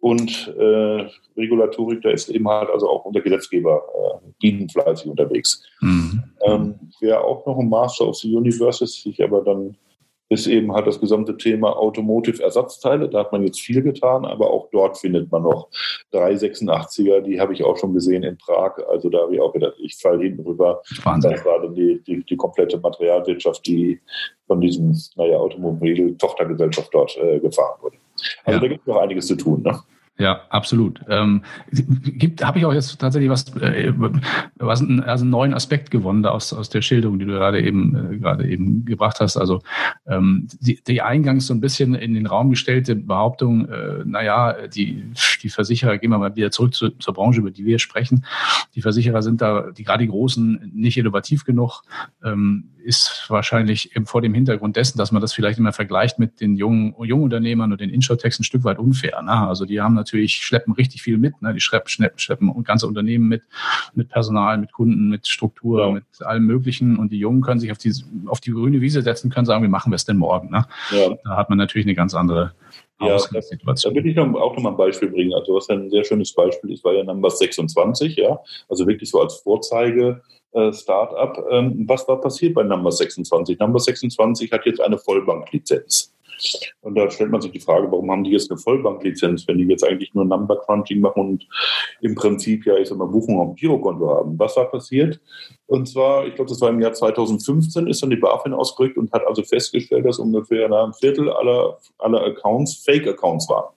Und 0.00 0.52
äh, 0.58 1.08
Regulatorik, 1.36 2.02
da 2.02 2.10
ist 2.10 2.28
eben 2.28 2.48
halt 2.48 2.68
also 2.70 2.90
auch 2.90 3.04
unser 3.04 3.20
Gesetzgeber 3.20 3.82
äh, 3.94 4.26
bienenfleißig 4.40 5.08
unterwegs. 5.08 5.62
Mhm. 5.80 6.24
Ähm, 6.42 6.74
Wäre 7.00 7.22
auch 7.22 7.46
noch 7.46 7.56
ein 7.56 7.68
Master 7.68 8.08
of 8.08 8.16
the 8.16 8.34
Universe, 8.34 8.84
sich 8.84 9.22
aber 9.22 9.42
dann 9.42 9.76
ist 10.32 10.46
eben 10.46 10.72
halt 10.72 10.86
das 10.86 11.00
gesamte 11.00 11.36
Thema 11.36 11.76
Automotive-Ersatzteile. 11.76 13.08
Da 13.08 13.20
hat 13.20 13.32
man 13.32 13.44
jetzt 13.44 13.60
viel 13.60 13.82
getan, 13.82 14.24
aber 14.24 14.50
auch 14.50 14.68
dort 14.72 14.98
findet 14.98 15.30
man 15.30 15.42
noch 15.42 15.68
386er, 16.12 17.20
die 17.20 17.40
habe 17.40 17.52
ich 17.52 17.62
auch 17.62 17.76
schon 17.76 17.92
gesehen 17.92 18.22
in 18.22 18.38
Prag. 18.38 18.78
Also 18.88 19.10
da 19.10 19.18
habe 19.22 19.34
ich 19.34 19.40
auch 19.40 19.52
gedacht, 19.52 19.74
ich 19.78 19.96
falle 19.96 20.22
hinten 20.22 20.42
rüber. 20.42 20.82
Wahnsinn. 21.04 21.32
Das 21.32 21.44
war 21.44 21.60
dann 21.60 21.74
die, 21.74 22.02
die, 22.06 22.24
die 22.24 22.36
komplette 22.36 22.78
Materialwirtschaft, 22.78 23.66
die 23.66 24.00
von 24.46 24.60
diesem, 24.60 24.96
naja, 25.16 25.38
Automobil-Tochtergesellschaft 25.38 26.92
dort 26.92 27.16
äh, 27.18 27.38
gefahren 27.38 27.80
wurde. 27.80 27.96
Also 28.44 28.56
ja. 28.56 28.60
da 28.60 28.68
gibt 28.68 28.80
es 28.80 28.86
noch 28.86 29.00
einiges 29.00 29.26
zu 29.26 29.36
tun. 29.36 29.62
Ne? 29.62 29.78
Ja, 30.22 30.42
absolut. 30.50 31.00
Ähm, 31.08 31.42
habe 32.42 32.60
ich 32.60 32.64
auch 32.64 32.72
jetzt 32.72 32.96
tatsächlich 33.00 33.28
was, 33.28 33.56
äh, 33.56 33.92
was 34.54 34.80
einen, 34.80 35.02
also 35.02 35.24
einen 35.24 35.32
neuen 35.32 35.52
Aspekt 35.52 35.90
gewonnen 35.90 36.24
aus, 36.26 36.52
aus 36.52 36.68
der 36.68 36.80
Schilderung, 36.80 37.18
die 37.18 37.24
du 37.24 37.32
gerade 37.32 37.60
eben, 37.60 38.12
äh, 38.12 38.18
gerade 38.18 38.46
eben 38.48 38.84
gebracht 38.84 39.18
hast. 39.18 39.36
Also 39.36 39.62
ähm, 40.06 40.46
die, 40.60 40.80
die 40.80 41.02
eingangs 41.02 41.48
so 41.48 41.54
ein 41.54 41.60
bisschen 41.60 41.96
in 41.96 42.14
den 42.14 42.26
Raum 42.26 42.50
gestellte 42.50 42.94
Behauptung, 42.94 43.68
äh, 43.68 44.04
naja, 44.04 44.68
die, 44.68 45.06
die 45.42 45.48
Versicherer, 45.48 45.98
gehen 45.98 46.10
wir 46.10 46.18
mal 46.18 46.36
wieder 46.36 46.52
zurück 46.52 46.72
zu, 46.72 46.90
zur 46.90 47.14
Branche, 47.14 47.40
über 47.40 47.50
die 47.50 47.64
wir 47.64 47.80
sprechen. 47.80 48.24
Die 48.76 48.80
Versicherer 48.80 49.22
sind 49.22 49.40
da, 49.40 49.72
die 49.72 49.82
gerade 49.82 50.04
die 50.04 50.10
Großen, 50.10 50.70
nicht 50.72 50.98
innovativ 50.98 51.44
genug. 51.44 51.82
Ähm, 52.22 52.68
ist 52.82 53.26
wahrscheinlich 53.28 53.92
vor 54.04 54.22
dem 54.22 54.34
Hintergrund 54.34 54.76
dessen, 54.76 54.98
dass 54.98 55.12
man 55.12 55.22
das 55.22 55.32
vielleicht 55.32 55.58
immer 55.58 55.72
vergleicht 55.72 56.18
mit 56.18 56.40
den 56.40 56.56
jungen, 56.56 56.94
jungen 57.02 57.24
Unternehmern 57.24 57.72
und 57.72 57.80
den 57.80 57.90
Insurtechs 57.90 58.38
ein 58.38 58.44
Stück 58.44 58.64
weit 58.64 58.78
unfair. 58.78 59.22
Ne? 59.22 59.32
Also 59.32 59.64
die 59.64 59.80
haben 59.80 59.94
natürlich, 59.94 60.11
schleppen 60.28 60.74
richtig 60.74 61.02
viel 61.02 61.18
mit. 61.18 61.40
Ne? 61.42 61.54
Die 61.54 61.60
schleppen, 61.60 61.88
schleppen, 61.88 62.18
schleppen 62.18 62.64
ganze 62.64 62.86
Unternehmen 62.86 63.28
mit, 63.28 63.42
mit 63.94 64.08
Personal, 64.08 64.58
mit 64.58 64.72
Kunden, 64.72 65.08
mit 65.08 65.26
Struktur, 65.26 65.80
ja. 65.80 65.90
mit 65.90 66.04
allem 66.20 66.46
Möglichen. 66.46 66.98
Und 66.98 67.12
die 67.12 67.18
Jungen 67.18 67.42
können 67.42 67.60
sich 67.60 67.70
auf 67.70 67.78
die, 67.78 67.92
auf 68.26 68.40
die 68.40 68.52
grüne 68.52 68.80
Wiese 68.80 69.02
setzen, 69.02 69.30
können 69.30 69.46
sagen, 69.46 69.64
wie 69.64 69.68
machen 69.68 69.90
wir 69.90 69.96
es 69.96 70.04
denn 70.04 70.16
morgen? 70.16 70.50
Ne? 70.50 70.66
Ja. 70.90 71.16
Da 71.24 71.36
hat 71.36 71.48
man 71.48 71.58
natürlich 71.58 71.86
eine 71.86 71.94
ganz 71.94 72.14
andere 72.14 72.52
ja, 73.00 73.16
da, 73.16 73.94
will 73.94 74.06
ich 74.06 74.18
auch 74.18 74.26
noch 74.26 74.62
mal 74.62 74.70
ein 74.70 74.76
Beispiel 74.76 75.08
bringen. 75.08 75.34
Also 75.34 75.54
was 75.54 75.68
ein 75.70 75.90
sehr 75.90 76.04
schönes 76.04 76.32
Beispiel 76.32 76.72
ist, 76.72 76.84
war 76.84 76.92
ja 76.92 77.02
Numbers 77.02 77.38
26, 77.38 78.16
ja, 78.16 78.38
also 78.68 78.86
wirklich 78.86 79.10
so 79.10 79.20
als 79.20 79.40
Vorzeige 79.40 80.22
äh, 80.52 80.72
Startup. 80.72 81.44
Ähm, 81.50 81.84
was 81.88 82.06
war 82.06 82.20
passiert 82.20 82.54
bei 82.54 82.62
Number 82.62 82.92
26? 82.92 83.58
Number 83.58 83.80
26 83.80 84.52
hat 84.52 84.66
jetzt 84.66 84.80
eine 84.80 84.98
Vollbanklizenz. 84.98 86.11
Und 86.80 86.94
da 86.94 87.10
stellt 87.10 87.30
man 87.30 87.40
sich 87.40 87.52
die 87.52 87.60
Frage, 87.60 87.90
warum 87.90 88.10
haben 88.10 88.24
die 88.24 88.30
jetzt 88.30 88.50
eine 88.50 88.58
Vollbanklizenz, 88.58 89.46
wenn 89.46 89.58
die 89.58 89.64
jetzt 89.64 89.84
eigentlich 89.84 90.12
nur 90.14 90.24
Number 90.24 90.56
Crunching 90.56 91.00
machen 91.00 91.20
und 91.20 91.48
im 92.00 92.14
Prinzip 92.14 92.66
ja, 92.66 92.76
ich 92.76 92.88
sag 92.88 92.98
mal, 92.98 93.06
Buchungen 93.06 93.40
auf 93.40 93.48
dem 93.48 93.56
Girokonto 93.56 94.08
haben. 94.08 94.38
Was 94.38 94.56
war 94.56 94.70
passiert? 94.70 95.20
Und 95.66 95.88
zwar, 95.88 96.26
ich 96.26 96.34
glaube, 96.34 96.50
das 96.50 96.60
war 96.60 96.70
im 96.70 96.80
Jahr 96.80 96.92
2015, 96.92 97.86
ist 97.86 98.02
dann 98.02 98.10
die 98.10 98.16
BaFin 98.16 98.52
ausgerückt 98.52 98.98
und 98.98 99.12
hat 99.12 99.26
also 99.26 99.42
festgestellt, 99.42 100.04
dass 100.04 100.18
ungefähr 100.18 100.70
ein 100.70 100.92
Viertel 100.94 101.30
aller, 101.30 101.78
aller 101.98 102.24
Accounts 102.24 102.82
Fake-Accounts 102.84 103.48
waren. 103.48 103.72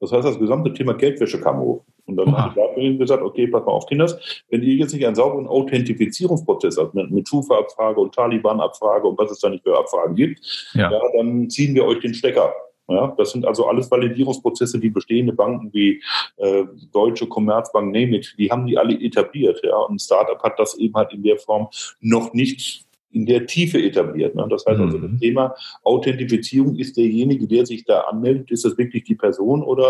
Das 0.00 0.12
heißt, 0.12 0.26
das 0.26 0.38
gesamte 0.38 0.72
Thema 0.72 0.94
Geldwäsche 0.94 1.40
kam 1.40 1.60
hoch. 1.60 1.84
Und 2.10 2.16
dann 2.16 2.28
Oha. 2.28 2.54
hat 2.54 2.76
die 2.76 2.98
gesagt, 2.98 3.22
okay, 3.22 3.46
pass 3.46 3.64
mal 3.64 3.72
auf, 3.72 3.86
Kinders, 3.86 4.44
wenn 4.50 4.62
ihr 4.62 4.74
jetzt 4.74 4.92
nicht 4.92 5.06
einen 5.06 5.14
sauberen 5.14 5.46
Authentifizierungsprozess 5.46 6.76
habt, 6.78 6.94
mit, 6.94 7.10
mit 7.10 7.28
Schufa-Abfrage 7.28 8.00
und 8.00 8.14
Taliban-Abfrage 8.14 9.06
und 9.06 9.18
was 9.18 9.30
es 9.30 9.38
da 9.38 9.48
nicht 9.48 9.62
für 9.62 9.78
Abfragen 9.78 10.14
gibt, 10.14 10.40
ja. 10.74 10.90
ja. 10.90 11.00
dann 11.16 11.48
ziehen 11.48 11.74
wir 11.74 11.84
euch 11.84 12.00
den 12.00 12.14
Stecker. 12.14 12.52
Ja, 12.88 13.14
das 13.16 13.30
sind 13.30 13.46
also 13.46 13.68
alles 13.68 13.88
Validierungsprozesse, 13.88 14.80
die 14.80 14.90
bestehende 14.90 15.32
Banken 15.32 15.72
wie 15.72 16.02
äh, 16.38 16.64
Deutsche 16.92 17.28
Commerzbank, 17.28 17.92
Nemit, 17.92 18.34
die 18.36 18.50
haben 18.50 18.66
die 18.66 18.76
alle 18.76 19.00
etabliert. 19.00 19.60
Ja, 19.62 19.76
und 19.76 19.94
ein 19.94 19.98
Startup 20.00 20.42
hat 20.42 20.58
das 20.58 20.76
eben 20.76 20.94
halt 20.94 21.12
in 21.12 21.22
der 21.22 21.38
Form 21.38 21.68
noch 22.00 22.34
nicht 22.34 22.84
in 23.12 23.26
der 23.26 23.46
Tiefe 23.46 23.82
etabliert. 23.82 24.34
Ne? 24.34 24.46
Das 24.48 24.64
heißt 24.66 24.80
also, 24.80 24.98
das 24.98 25.10
mhm. 25.10 25.18
Thema 25.18 25.54
Authentifizierung 25.82 26.76
ist 26.76 26.96
derjenige, 26.96 27.46
der 27.46 27.66
sich 27.66 27.84
da 27.84 28.02
anmeldet, 28.02 28.50
ist 28.50 28.64
das 28.64 28.78
wirklich 28.78 29.04
die 29.04 29.16
Person 29.16 29.62
oder 29.62 29.88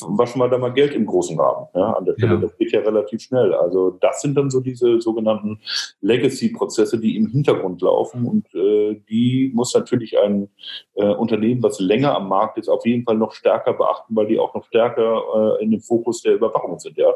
waschen 0.00 0.40
wir 0.40 0.48
da 0.48 0.58
mal 0.58 0.72
Geld 0.72 0.94
im 0.94 1.06
großen 1.06 1.38
Rahmen? 1.38 1.68
Ja? 1.74 1.92
An 1.92 2.04
der 2.04 2.14
Stelle, 2.14 2.34
ja. 2.34 2.40
das 2.40 2.56
geht 2.56 2.72
ja 2.72 2.80
relativ 2.80 3.22
schnell. 3.22 3.54
Also 3.54 3.90
das 4.00 4.20
sind 4.20 4.34
dann 4.36 4.50
so 4.50 4.60
diese 4.60 5.00
sogenannten 5.00 5.60
Legacy-Prozesse, 6.00 6.98
die 6.98 7.16
im 7.16 7.28
Hintergrund 7.28 7.80
laufen 7.80 8.26
und 8.26 8.52
äh, 8.54 9.00
die 9.08 9.52
muss 9.54 9.74
natürlich 9.74 10.18
ein 10.18 10.48
äh, 10.94 11.06
Unternehmen, 11.06 11.62
was 11.62 11.78
länger 11.78 12.16
am 12.16 12.28
Markt 12.28 12.58
ist, 12.58 12.68
auf 12.68 12.84
jeden 12.84 13.04
Fall 13.04 13.16
noch 13.16 13.32
stärker 13.32 13.74
beachten, 13.74 14.16
weil 14.16 14.26
die 14.26 14.38
auch 14.38 14.54
noch 14.54 14.64
stärker 14.66 15.58
äh, 15.60 15.64
in 15.64 15.70
dem 15.70 15.80
Fokus 15.80 16.22
der 16.22 16.34
Überwachung 16.34 16.78
sind. 16.80 16.96
Ja? 16.96 17.12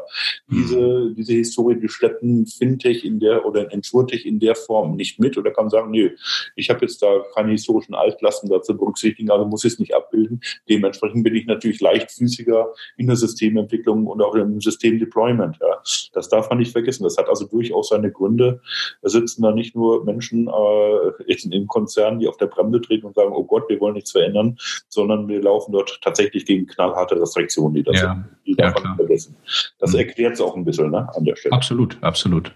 Mhm. 0.47 0.55
Diese, 0.55 1.13
diese 1.17 1.33
Historie, 1.33 1.75
die 1.75 1.89
schleppen 1.89 2.45
Fintech 2.45 3.03
in 3.03 3.19
der 3.19 3.45
oder 3.45 3.71
Insurtech 3.73 4.25
in 4.25 4.39
der 4.39 4.55
Form 4.55 4.95
nicht 4.95 5.19
mit 5.19 5.32
mit 5.33 5.37
oder 5.37 5.51
kann 5.51 5.69
sagen, 5.69 5.91
nö, 5.91 6.11
ich 6.55 6.69
habe 6.69 6.81
jetzt 6.81 7.01
da 7.01 7.23
keine 7.35 7.51
historischen 7.51 7.95
Altlasten 7.95 8.49
dazu 8.49 8.77
berücksichtigen, 8.77 9.31
also 9.31 9.45
muss 9.45 9.63
ich 9.63 9.73
es 9.73 9.79
nicht 9.79 9.95
abbilden. 9.95 10.41
Dementsprechend 10.69 11.23
bin 11.23 11.35
ich 11.35 11.45
natürlich 11.45 11.81
leichtfüßiger 11.81 12.73
in 12.97 13.07
der 13.07 13.15
Systementwicklung 13.15 14.07
und 14.07 14.21
auch 14.21 14.35
im 14.35 14.61
Systemdeployment. 14.61 15.57
Ja. 15.59 15.81
Das 16.13 16.29
darf 16.29 16.49
man 16.49 16.59
nicht 16.59 16.71
vergessen. 16.71 17.03
Das 17.03 17.17
hat 17.17 17.29
also 17.29 17.45
durchaus 17.45 17.89
seine 17.89 18.11
Gründe. 18.11 18.61
Da 19.01 19.09
sitzen 19.09 19.41
da 19.41 19.51
nicht 19.51 19.75
nur 19.75 20.05
Menschen 20.05 20.47
äh, 20.47 21.33
in 21.33 21.67
Konzernen, 21.67 22.19
die 22.19 22.27
auf 22.27 22.37
der 22.37 22.47
Bremse 22.47 22.81
treten 22.81 23.05
und 23.05 23.15
sagen, 23.15 23.33
oh 23.33 23.43
Gott, 23.43 23.67
wir 23.69 23.79
wollen 23.79 23.95
nichts 23.95 24.11
verändern, 24.11 24.57
sondern 24.87 25.27
wir 25.27 25.41
laufen 25.41 25.71
dort 25.71 25.99
tatsächlich 26.01 26.45
gegen 26.45 26.67
knallharte 26.67 27.19
Restriktionen, 27.19 27.75
die 27.75 27.83
das 27.83 28.01
ja. 28.01 28.13
sind. 28.13 28.25
Die 28.45 28.55
darf 28.55 28.75
ja, 28.75 28.81
man 28.81 28.91
nicht 28.91 28.97
vergessen. 28.97 29.35
Das 29.79 29.93
mhm. 29.93 29.99
erklärt 29.99 30.33
es 30.33 30.41
auch 30.41 30.55
ein 30.55 30.65
bisschen 30.65 30.91
ne, 30.91 31.07
an 31.15 31.23
der 31.23 31.35
Stelle. 31.35 31.53
Absolut, 31.53 31.97
absolut. 32.01 32.53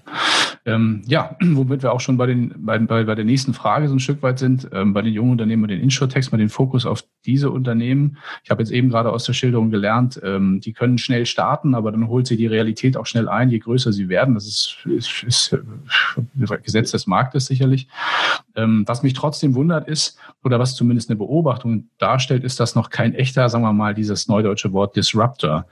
Ähm, 0.66 1.02
ja, 1.08 1.36
womit 1.42 1.84
wir 1.84 1.94
auch 1.94 2.00
schon 2.00 2.18
bei 2.18 2.26
den 2.26 2.54
bei, 2.68 2.78
bei, 2.78 3.04
bei 3.06 3.16
der 3.16 3.26
nächsten 3.26 3.56
Frage 3.56 3.88
so 3.88 3.96
ein 3.96 4.00
Stück 4.00 4.22
weit 4.22 4.38
sind, 4.38 4.70
ähm, 4.72 4.94
bei 4.94 5.02
den 5.02 5.14
jungen 5.14 5.32
Unternehmen 5.32 5.64
und 5.64 5.70
den 5.70 5.82
Insurtechs, 5.82 6.32
mal 6.32 6.38
den 6.38 6.50
Fokus 6.50 6.86
auf 6.86 7.04
diese 7.26 7.50
Unternehmen. 7.50 8.18
Ich 8.44 8.52
habe 8.52 8.62
jetzt 8.62 8.72
eben 8.72 8.90
gerade 8.90 9.12
aus 9.12 9.24
der 9.24 9.34
Schilderung 9.34 9.72
gelernt, 9.72 10.22
ähm, 10.24 10.62
die 10.62 10.74
können 10.74 11.00
schnell 11.00 11.26
starten, 11.26 11.74
aber 11.74 11.92
dann 11.92 12.08
holt 12.08 12.28
sie 12.28 12.38
die 12.38 12.46
Realität 12.46 12.96
auch 12.96 13.08
schnell 13.08 13.28
ein, 13.28 13.50
je 13.50 13.58
größer 13.58 13.92
sie 13.92 14.10
werden. 14.10 14.36
Das 14.36 14.46
ist, 14.46 14.86
ist, 14.86 15.24
ist 15.24 15.54
äh, 15.54 16.58
Gesetz 16.62 16.92
des 16.92 17.08
Marktes 17.08 17.48
sicherlich. 17.48 17.88
Ähm, 18.58 18.84
was 18.88 19.04
mich 19.04 19.14
trotzdem 19.14 19.54
wundert 19.54 19.88
ist, 19.88 20.18
oder 20.44 20.60
was 20.60 20.76
zumindest 20.76 21.10
eine 21.10 21.18
Beobachtung 21.18 21.90
darstellt, 22.00 22.44
ist, 22.44 22.60
dass 22.60 22.76
noch 22.76 22.90
kein 22.90 23.14
echter, 23.14 23.48
sagen 23.50 23.64
wir 23.64 23.72
mal, 23.72 23.94
dieses 23.94 24.28
neudeutsche 24.28 24.74
Wort 24.74 24.96
Disruptor 24.96 25.68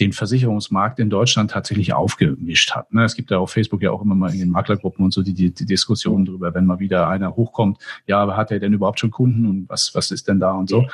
den 0.00 0.12
Versicherungsmarkt 0.12 0.98
in 0.98 1.10
Deutschland 1.10 1.50
tatsächlich 1.50 1.92
aufgemischt 1.92 2.72
hat. 2.72 2.92
Ne, 2.92 3.04
es 3.04 3.14
gibt 3.14 3.30
ja 3.30 3.38
auf 3.38 3.50
Facebook 3.50 3.82
ja 3.82 3.90
auch 3.90 4.02
immer 4.02 4.14
mal 4.14 4.32
in 4.32 4.38
den 4.38 4.50
Maklergruppen 4.50 5.04
und 5.04 5.12
so 5.12 5.22
die, 5.22 5.34
die, 5.34 5.52
die 5.52 5.66
Diskussion 5.66 6.24
darüber, 6.24 6.54
wenn 6.54 6.64
mal 6.64 6.80
wieder 6.80 7.08
einer 7.08 7.36
hochkommt, 7.36 7.78
ja, 8.06 8.36
hat 8.36 8.50
er 8.50 8.58
denn 8.58 8.72
überhaupt 8.72 9.00
schon 9.00 9.10
Kunden 9.10 9.46
und 9.46 9.68
was, 9.68 9.94
was 9.94 10.10
ist 10.10 10.26
denn 10.26 10.40
da 10.40 10.52
und 10.52 10.70
so. 10.70 10.86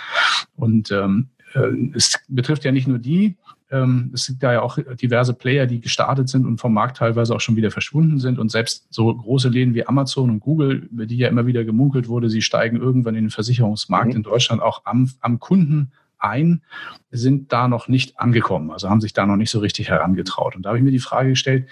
Und 0.57 0.91
ähm, 0.91 1.29
äh, 1.55 1.69
es 1.95 2.19
betrifft 2.29 2.65
ja 2.65 2.73
nicht 2.73 2.89
nur 2.89 2.99
die, 2.99 3.37
ähm, 3.71 4.11
es 4.15 4.27
gibt 4.27 4.43
da 4.43 4.53
ja 4.53 4.63
auch 4.63 4.79
diverse 5.01 5.35
Player, 5.35 5.67
die 5.67 5.81
gestartet 5.81 6.29
sind 6.29 6.47
und 6.47 6.59
vom 6.59 6.73
Markt 6.73 6.99
teilweise 6.99 7.35
auch 7.35 7.41
schon 7.41 7.57
wieder 7.57 7.71
verschwunden 7.71 8.19
sind. 8.19 8.39
Und 8.39 8.51
selbst 8.51 8.87
so 8.91 9.13
große 9.15 9.49
Läden 9.49 9.75
wie 9.75 9.87
Amazon 9.87 10.31
und 10.31 10.41
Google, 10.41 10.89
über 10.91 11.07
die 11.07 11.17
ja 11.17 11.29
immer 11.29 11.47
wieder 11.47 11.65
gemunkelt 11.65 12.09
wurde, 12.09 12.31
sie 12.31 12.43
steigen 12.43 12.77
irgendwann 12.77 13.17
in 13.17 13.25
den 13.25 13.31
Versicherungsmarkt 13.31 14.11
mhm. 14.11 14.17
in 14.17 14.23
Deutschland 14.23 14.63
auch 14.63 14.83
am, 14.85 15.11
am 15.21 15.41
Kunden 15.41 15.93
ein, 16.19 16.63
sind 17.11 17.53
da 17.53 17.69
noch 17.69 17.89
nicht 17.89 18.19
angekommen, 18.19 18.71
also 18.71 18.89
haben 18.89 19.01
sich 19.01 19.13
da 19.13 19.27
noch 19.27 19.37
nicht 19.37 19.51
so 19.51 19.59
richtig 19.59 19.91
herangetraut. 19.91 20.57
Und 20.57 20.63
da 20.63 20.71
habe 20.71 20.79
ich 20.79 20.85
mir 20.85 20.91
die 20.91 20.99
Frage 20.99 21.31
gestellt, 21.31 21.69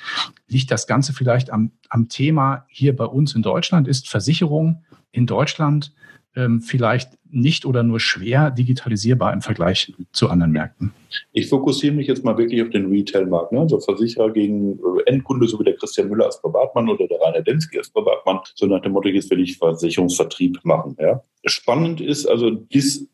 liegt 0.49 0.71
das 0.71 0.87
Ganze 0.87 1.13
vielleicht 1.13 1.51
am, 1.51 1.71
am 1.89 2.09
Thema 2.09 2.67
hier 2.69 2.95
bei 2.95 3.07
uns 3.07 3.35
in 3.35 3.43
Deutschland? 3.43 3.89
Ist 3.89 4.09
Versicherung 4.09 4.85
in 5.13 5.27
Deutschland 5.27 5.95
ähm, 6.37 6.61
vielleicht 6.61 7.19
nicht 7.35 7.67
oder 7.67 7.83
nur 7.83 8.01
schwer 8.01 8.51
digitalisierbar 8.51 9.33
im 9.33 9.43
Vergleich 9.43 9.93
zu 10.13 10.29
anderen 10.29 10.53
Märkten? 10.53 10.93
Ich 11.33 11.49
fokussiere 11.49 11.95
mich 11.95 12.07
jetzt 12.07 12.25
mal 12.25 12.37
wirklich 12.39 12.63
auf 12.63 12.71
den 12.71 12.91
Retail-Markt. 12.91 13.53
Ne? 13.53 13.61
Also 13.61 13.81
Versicherer 13.81 14.33
gegen 14.33 14.79
Endkunde, 15.07 15.47
so 15.47 15.59
wie 15.61 15.65
der 15.65 15.77
Christian 15.77 16.09
Müller 16.09 16.27
als 16.27 16.41
Privatmann 16.41 16.89
oder 16.89 17.07
der 17.07 17.21
Rainer 17.21 17.43
Densky 17.43 17.79
als 17.79 17.91
Privatmann. 17.91 18.41
So 18.55 18.67
nach 18.67 18.81
dem 18.81 18.93
Motto, 18.93 19.09
jetzt 19.09 19.31
will 19.31 19.41
ich 19.41 19.59
Versicherungsvertrieb 19.59 20.59
machen. 20.65 20.97
Ja? 21.01 21.23
Spannend 21.47 22.01
ist, 22.01 22.27
also 22.27 22.51
dis, 22.51 23.09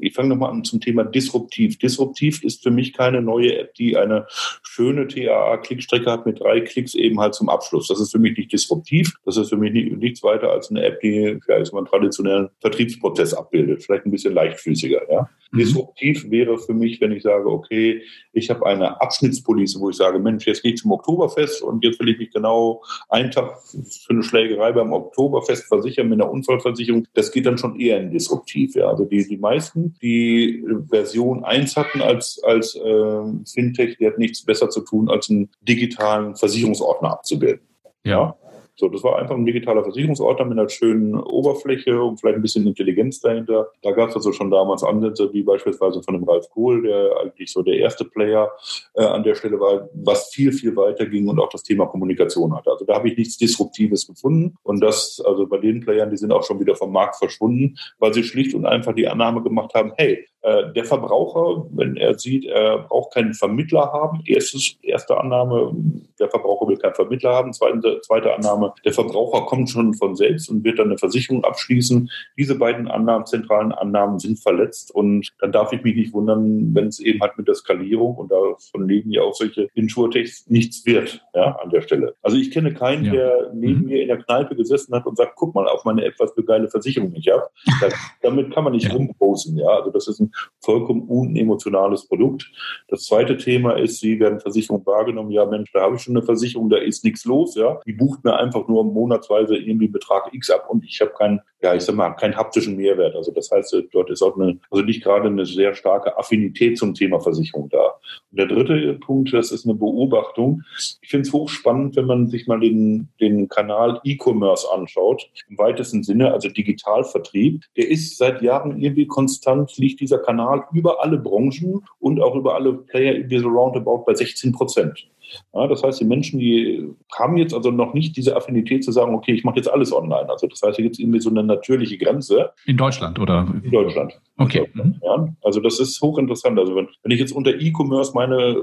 ich 0.00 0.14
fange 0.14 0.28
nochmal 0.28 0.50
an 0.50 0.64
zum 0.64 0.80
Thema 0.80 1.04
disruptiv. 1.04 1.78
Disruptiv 1.78 2.44
ist 2.44 2.62
für 2.62 2.70
mich 2.70 2.92
keine 2.92 3.22
neue 3.22 3.58
App, 3.58 3.74
die 3.74 3.96
eine 3.96 4.26
schöne 4.62 5.06
TAA-Klickstrecke 5.06 6.10
hat 6.10 6.26
mit 6.26 6.40
drei 6.40 6.60
Klicks 6.60 6.94
eben 6.94 7.18
halt 7.18 7.34
zum 7.34 7.48
Abschluss. 7.48 7.88
Das 7.88 8.00
ist 8.00 8.12
für 8.12 8.18
mich 8.18 8.36
nicht 8.36 8.52
disruptiv. 8.52 9.14
Das 9.24 9.36
ist 9.36 9.48
für 9.48 9.56
mich 9.56 9.72
nicht, 9.72 9.96
nichts 9.96 10.22
weiter 10.22 10.50
als 10.50 10.70
eine 10.70 10.84
App, 10.84 11.00
die 11.00 11.38
mal 11.48 11.78
einen 11.78 11.86
traditionellen 11.86 12.48
Vertriebsprozess 12.60 13.32
abbildet. 13.36 13.82
Vielleicht 13.82 14.06
ein 14.06 14.10
bisschen 14.10 14.34
leichtfüßiger. 14.34 15.10
Ja? 15.10 15.28
Mhm. 15.52 15.58
Disruptiv 15.58 16.30
wäre 16.30 16.58
für 16.58 16.74
mich, 16.74 17.00
wenn 17.00 17.12
ich 17.12 17.22
sage, 17.22 17.50
okay, 17.50 18.02
ich 18.32 18.50
habe 18.50 18.66
eine 18.66 19.00
Abschnittspolice, 19.00 19.80
wo 19.80 19.90
ich 19.90 19.96
sage, 19.96 20.18
Mensch, 20.18 20.46
jetzt 20.46 20.62
gehe 20.62 20.72
ich 20.72 20.80
zum 20.80 20.92
Oktoberfest 20.92 21.62
und 21.62 21.84
jetzt 21.84 22.00
will 22.00 22.08
ich 22.08 22.18
mich 22.18 22.30
genau 22.30 22.82
einen 23.08 23.30
Tag 23.30 23.58
für 23.62 24.10
eine 24.10 24.22
Schlägerei 24.22 24.72
beim 24.72 24.92
Oktoberfest 24.92 25.64
versichern 25.64 26.08
mit 26.08 26.20
einer 26.20 26.30
Unfallversicherung. 26.30 27.06
Das 27.14 27.32
geht 27.32 27.46
dann 27.46 27.58
schon 27.58 27.78
eher 27.78 28.00
in 28.00 28.10
Disruptiv. 28.10 28.74
Ja. 28.74 28.88
Also 28.88 29.04
die, 29.04 29.26
die 29.26 29.38
meisten, 29.38 29.94
die 30.02 30.64
Version 30.88 31.44
1 31.44 31.76
hatten 31.76 32.02
als, 32.02 32.40
als 32.44 32.74
äh, 32.76 33.22
Fintech, 33.52 33.96
die 33.98 34.06
hat 34.06 34.18
nichts 34.18 34.44
besser 34.44 34.70
zu 34.70 34.80
tun, 34.80 35.08
als 35.08 35.30
einen 35.30 35.50
digitalen 35.60 36.36
Versicherungsordner 36.36 37.12
abzubilden. 37.12 37.66
Ja. 38.04 38.36
So, 38.78 38.88
das 38.90 39.02
war 39.02 39.18
einfach 39.18 39.34
ein 39.34 39.46
digitaler 39.46 39.82
Versicherungsordner 39.82 40.44
mit 40.44 40.58
einer 40.58 40.68
schönen 40.68 41.14
Oberfläche 41.14 42.02
und 42.02 42.20
vielleicht 42.20 42.36
ein 42.36 42.42
bisschen 42.42 42.66
Intelligenz 42.66 43.20
dahinter. 43.20 43.70
Da 43.82 43.92
gab 43.92 44.10
es 44.10 44.16
also 44.16 44.32
schon 44.32 44.50
damals 44.50 44.84
Ansätze, 44.84 45.32
wie 45.32 45.42
beispielsweise 45.42 46.02
von 46.02 46.14
dem 46.14 46.24
Ralf 46.24 46.50
Kohl, 46.50 46.82
der 46.82 47.16
eigentlich 47.22 47.50
so 47.50 47.62
der 47.62 47.76
erste 47.76 48.04
Player 48.04 48.52
äh, 48.94 49.02
an 49.02 49.22
der 49.22 49.34
Stelle 49.34 49.58
war, 49.58 49.88
was 49.94 50.28
viel, 50.28 50.52
viel 50.52 50.76
weiter 50.76 51.06
ging 51.06 51.26
und 51.28 51.40
auch 51.40 51.48
das 51.48 51.62
Thema 51.62 51.86
Kommunikation 51.86 52.54
hatte. 52.54 52.70
Also 52.70 52.84
da 52.84 52.96
habe 52.96 53.08
ich 53.08 53.16
nichts 53.16 53.38
Disruptives 53.38 54.06
gefunden. 54.06 54.56
Und 54.62 54.80
das, 54.80 55.22
also 55.24 55.46
bei 55.46 55.56
den 55.56 55.80
Playern, 55.80 56.10
die 56.10 56.18
sind 56.18 56.32
auch 56.32 56.44
schon 56.44 56.60
wieder 56.60 56.76
vom 56.76 56.92
Markt 56.92 57.16
verschwunden, 57.16 57.76
weil 57.98 58.12
sie 58.12 58.24
schlicht 58.24 58.54
und 58.54 58.66
einfach 58.66 58.94
die 58.94 59.08
Annahme 59.08 59.42
gemacht 59.42 59.72
haben, 59.74 59.92
hey, 59.96 60.26
äh, 60.46 60.72
der 60.72 60.84
Verbraucher, 60.84 61.66
wenn 61.72 61.96
er 61.96 62.16
sieht, 62.16 62.44
er 62.44 62.78
braucht 62.78 63.14
keinen 63.14 63.34
Vermittler 63.34 63.92
haben, 63.92 64.22
erstes, 64.26 64.76
erste 64.80 65.18
Annahme, 65.18 65.74
der 66.20 66.30
Verbraucher 66.30 66.68
will 66.68 66.76
keinen 66.76 66.94
Vermittler 66.94 67.34
haben, 67.34 67.52
zweite, 67.52 68.00
zweite 68.02 68.32
Annahme, 68.32 68.72
der 68.84 68.92
Verbraucher 68.92 69.44
kommt 69.46 69.70
schon 69.70 69.94
von 69.94 70.14
selbst 70.14 70.48
und 70.48 70.62
wird 70.62 70.78
dann 70.78 70.86
eine 70.86 70.98
Versicherung 70.98 71.42
abschließen. 71.42 72.08
Diese 72.38 72.54
beiden 72.54 72.86
Annahmen, 72.86 73.26
zentralen 73.26 73.72
Annahmen 73.72 74.20
sind 74.20 74.38
verletzt 74.38 74.94
und 74.94 75.32
dann 75.40 75.50
darf 75.50 75.72
ich 75.72 75.82
mich 75.82 75.96
nicht 75.96 76.12
wundern, 76.12 76.72
wenn 76.76 76.86
es 76.86 77.00
eben 77.00 77.20
halt 77.22 77.36
mit 77.36 77.48
der 77.48 77.56
Skalierung 77.56 78.14
und 78.14 78.30
davon 78.30 78.86
leben 78.86 79.10
ja 79.10 79.22
auch 79.22 79.34
solche 79.34 79.68
Insurtechs 79.74 80.46
nichts 80.48 80.86
wird, 80.86 81.26
ja, 81.34 81.56
an 81.56 81.70
der 81.70 81.80
Stelle. 81.80 82.14
Also 82.22 82.36
ich 82.36 82.52
kenne 82.52 82.72
keinen, 82.72 83.06
ja. 83.06 83.12
der 83.12 83.50
neben 83.52 83.80
mhm. 83.80 83.86
mir 83.86 84.00
in 84.00 84.06
der 84.06 84.18
Kneipe 84.18 84.54
gesessen 84.54 84.94
hat 84.94 85.06
und 85.06 85.16
sagt, 85.16 85.34
guck 85.34 85.56
mal 85.56 85.66
auf 85.66 85.84
meine 85.84 86.04
etwas 86.04 86.34
für 86.34 86.44
geile 86.44 86.68
Versicherung 86.68 87.12
ich 87.16 87.28
habe. 87.32 87.48
damit 88.22 88.54
kann 88.54 88.62
man 88.62 88.74
nicht 88.74 88.86
ja. 88.86 88.92
rumposen, 88.92 89.58
ja. 89.58 89.66
Also 89.66 89.90
das 89.90 90.06
ist 90.06 90.20
ein 90.20 90.30
vollkommen 90.60 91.02
unemotionales 91.08 92.06
Produkt. 92.06 92.50
Das 92.88 93.04
zweite 93.04 93.36
Thema 93.36 93.72
ist, 93.72 94.00
Sie 94.00 94.18
werden 94.18 94.40
Versicherung 94.40 94.84
wahrgenommen. 94.84 95.30
Ja, 95.30 95.46
Mensch, 95.46 95.70
da 95.72 95.82
habe 95.82 95.96
ich 95.96 96.02
schon 96.02 96.16
eine 96.16 96.24
Versicherung, 96.24 96.68
da 96.68 96.78
ist 96.78 97.04
nichts 97.04 97.24
los. 97.24 97.54
Ja, 97.54 97.80
die 97.86 97.92
bucht 97.92 98.24
mir 98.24 98.36
einfach 98.36 98.66
nur 98.68 98.84
monatsweise 98.84 99.56
irgendwie 99.56 99.88
Betrag 99.88 100.32
X 100.32 100.50
ab 100.50 100.66
und 100.68 100.84
ich 100.84 101.00
habe 101.00 101.12
keinen, 101.12 101.40
ja, 101.66 101.74
ich 101.74 101.82
sag 101.82 101.96
mal, 101.96 102.10
keinen 102.10 102.36
haptischen 102.36 102.76
Mehrwert. 102.76 103.16
Also 103.16 103.32
das 103.32 103.50
heißt, 103.50 103.76
dort 103.90 104.10
ist 104.10 104.22
auch 104.22 104.36
eine, 104.36 104.58
also 104.70 104.84
nicht 104.84 105.02
gerade 105.02 105.26
eine 105.26 105.44
sehr 105.44 105.74
starke 105.74 106.16
Affinität 106.16 106.78
zum 106.78 106.94
Thema 106.94 107.18
Versicherung 107.18 107.68
da. 107.70 107.94
Und 108.30 108.38
der 108.38 108.46
dritte 108.46 108.94
Punkt, 108.94 109.32
das 109.32 109.50
ist 109.50 109.64
eine 109.64 109.74
Beobachtung. 109.74 110.62
Ich 111.02 111.08
finde 111.08 111.26
es 111.26 111.32
hochspannend, 111.32 111.96
wenn 111.96 112.06
man 112.06 112.28
sich 112.28 112.46
mal 112.46 112.60
den, 112.60 113.08
den 113.20 113.48
Kanal 113.48 114.00
E-Commerce 114.04 114.68
anschaut, 114.72 115.28
im 115.48 115.58
weitesten 115.58 116.04
Sinne, 116.04 116.32
also 116.32 116.48
Digitalvertrieb. 116.48 117.64
Der 117.76 117.90
ist 117.90 118.16
seit 118.16 118.42
Jahren 118.42 118.80
irgendwie 118.80 119.06
konstant, 119.06 119.76
liegt 119.76 120.00
dieser 120.00 120.18
Kanal 120.18 120.64
über 120.72 121.02
alle 121.02 121.18
Branchen 121.18 121.84
und 121.98 122.20
auch 122.20 122.36
über 122.36 122.54
alle 122.54 122.74
Player 122.74 123.14
irgendwie 123.14 123.38
so 123.38 123.48
roundabout 123.48 124.04
bei 124.06 124.14
16 124.14 124.52
Prozent. 124.52 125.08
Ja, 125.52 125.66
das 125.66 125.82
heißt, 125.82 126.00
die 126.00 126.04
Menschen, 126.04 126.38
die 126.38 126.88
haben 127.14 127.36
jetzt 127.36 127.54
also 127.54 127.70
noch 127.70 127.94
nicht 127.94 128.16
diese 128.16 128.36
Affinität 128.36 128.84
zu 128.84 128.92
sagen, 128.92 129.14
okay, 129.14 129.32
ich 129.32 129.44
mache 129.44 129.56
jetzt 129.56 129.70
alles 129.70 129.92
online. 129.92 130.28
Also 130.28 130.46
das 130.46 130.62
heißt, 130.62 130.76
hier 130.76 130.84
gibt 130.84 130.96
es 130.96 131.00
irgendwie 131.00 131.20
so 131.20 131.30
eine 131.30 131.42
natürliche 131.42 131.98
Grenze. 131.98 132.50
In 132.66 132.76
Deutschland 132.76 133.18
oder? 133.18 133.46
In 133.62 133.70
Deutschland. 133.70 134.20
Okay. 134.36 134.58
In 134.58 134.64
Deutschland, 134.64 134.96
ja. 135.02 135.28
Also 135.42 135.60
das 135.60 135.80
ist 135.80 136.00
hochinteressant. 136.00 136.58
Also 136.58 136.74
wenn, 136.76 136.88
wenn 137.02 137.12
ich 137.12 137.20
jetzt 137.20 137.32
unter 137.32 137.54
E-Commerce 137.58 138.12
meine 138.14 138.56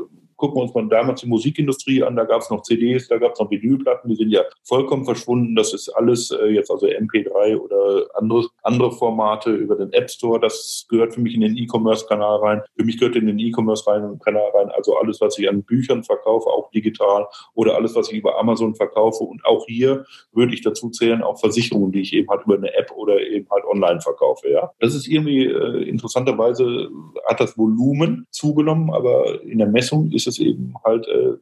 gucken 0.43 0.57
wir 0.57 0.63
uns 0.63 0.73
mal 0.73 0.85
damals 0.89 1.21
die 1.21 1.27
Musikindustrie 1.27 2.03
an, 2.03 2.17
da 2.17 2.25
gab 2.25 2.41
es 2.41 2.49
noch 2.49 2.63
CDs, 2.63 3.07
da 3.07 3.17
gab 3.17 3.31
es 3.31 3.39
noch 3.39 3.49
Vinylplatten, 3.49 4.09
die 4.09 4.17
sind 4.17 4.29
ja 4.29 4.41
vollkommen 4.63 5.05
verschwunden. 5.05 5.55
Das 5.55 5.73
ist 5.73 5.87
alles 5.87 6.31
äh, 6.31 6.47
jetzt 6.47 6.69
also 6.69 6.85
MP3 6.85 7.55
oder 7.55 8.07
andere, 8.15 8.49
andere 8.61 8.91
Formate 8.91 9.51
über 9.51 9.77
den 9.77 9.93
App 9.93 10.09
Store. 10.09 10.41
Das 10.41 10.85
gehört 10.89 11.13
für 11.13 11.21
mich 11.21 11.33
in 11.33 11.39
den 11.39 11.55
E-Commerce-Kanal 11.55 12.39
rein. 12.39 12.61
Für 12.75 12.83
mich 12.83 12.99
gehört 12.99 13.15
in 13.15 13.27
den 13.27 13.39
E-Commerce-Kanal 13.39 14.51
rein, 14.53 14.69
also 14.71 14.97
alles, 14.97 15.21
was 15.21 15.39
ich 15.39 15.47
an 15.47 15.63
Büchern 15.63 16.03
verkaufe, 16.03 16.49
auch 16.49 16.69
digital 16.71 17.25
oder 17.53 17.75
alles, 17.75 17.95
was 17.95 18.11
ich 18.11 18.17
über 18.17 18.37
Amazon 18.37 18.75
verkaufe. 18.75 19.23
Und 19.23 19.45
auch 19.45 19.65
hier 19.65 20.03
würde 20.33 20.53
ich 20.53 20.61
dazu 20.61 20.89
zählen, 20.89 21.23
auch 21.23 21.39
Versicherungen, 21.39 21.93
die 21.93 22.01
ich 22.01 22.11
eben 22.11 22.27
halt 22.29 22.41
über 22.43 22.55
eine 22.55 22.73
App 22.73 22.91
oder 22.97 23.21
eben 23.21 23.47
halt 23.49 23.63
online 23.63 24.01
verkaufe. 24.01 24.49
Ja, 24.49 24.71
das 24.81 24.93
ist 24.93 25.07
irgendwie 25.07 25.45
äh, 25.45 25.87
interessanterweise 25.87 26.89
hat 27.25 27.39
das 27.39 27.57
Volumen 27.57 28.27
zugenommen, 28.29 28.91
aber 28.93 29.41
in 29.43 29.59
der 29.59 29.67
Messung 29.67 30.11
ist 30.11 30.27
es 30.27 30.32
eben 30.39 30.73
halt 30.83 31.07
äh, 31.07 31.33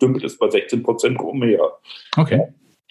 dümpelt 0.00 0.24
es 0.24 0.38
bei 0.38 0.48
16 0.48 0.82
Prozent 0.82 1.18
mehr. 1.34 1.72
Okay. 2.16 2.38
Ja. 2.38 2.48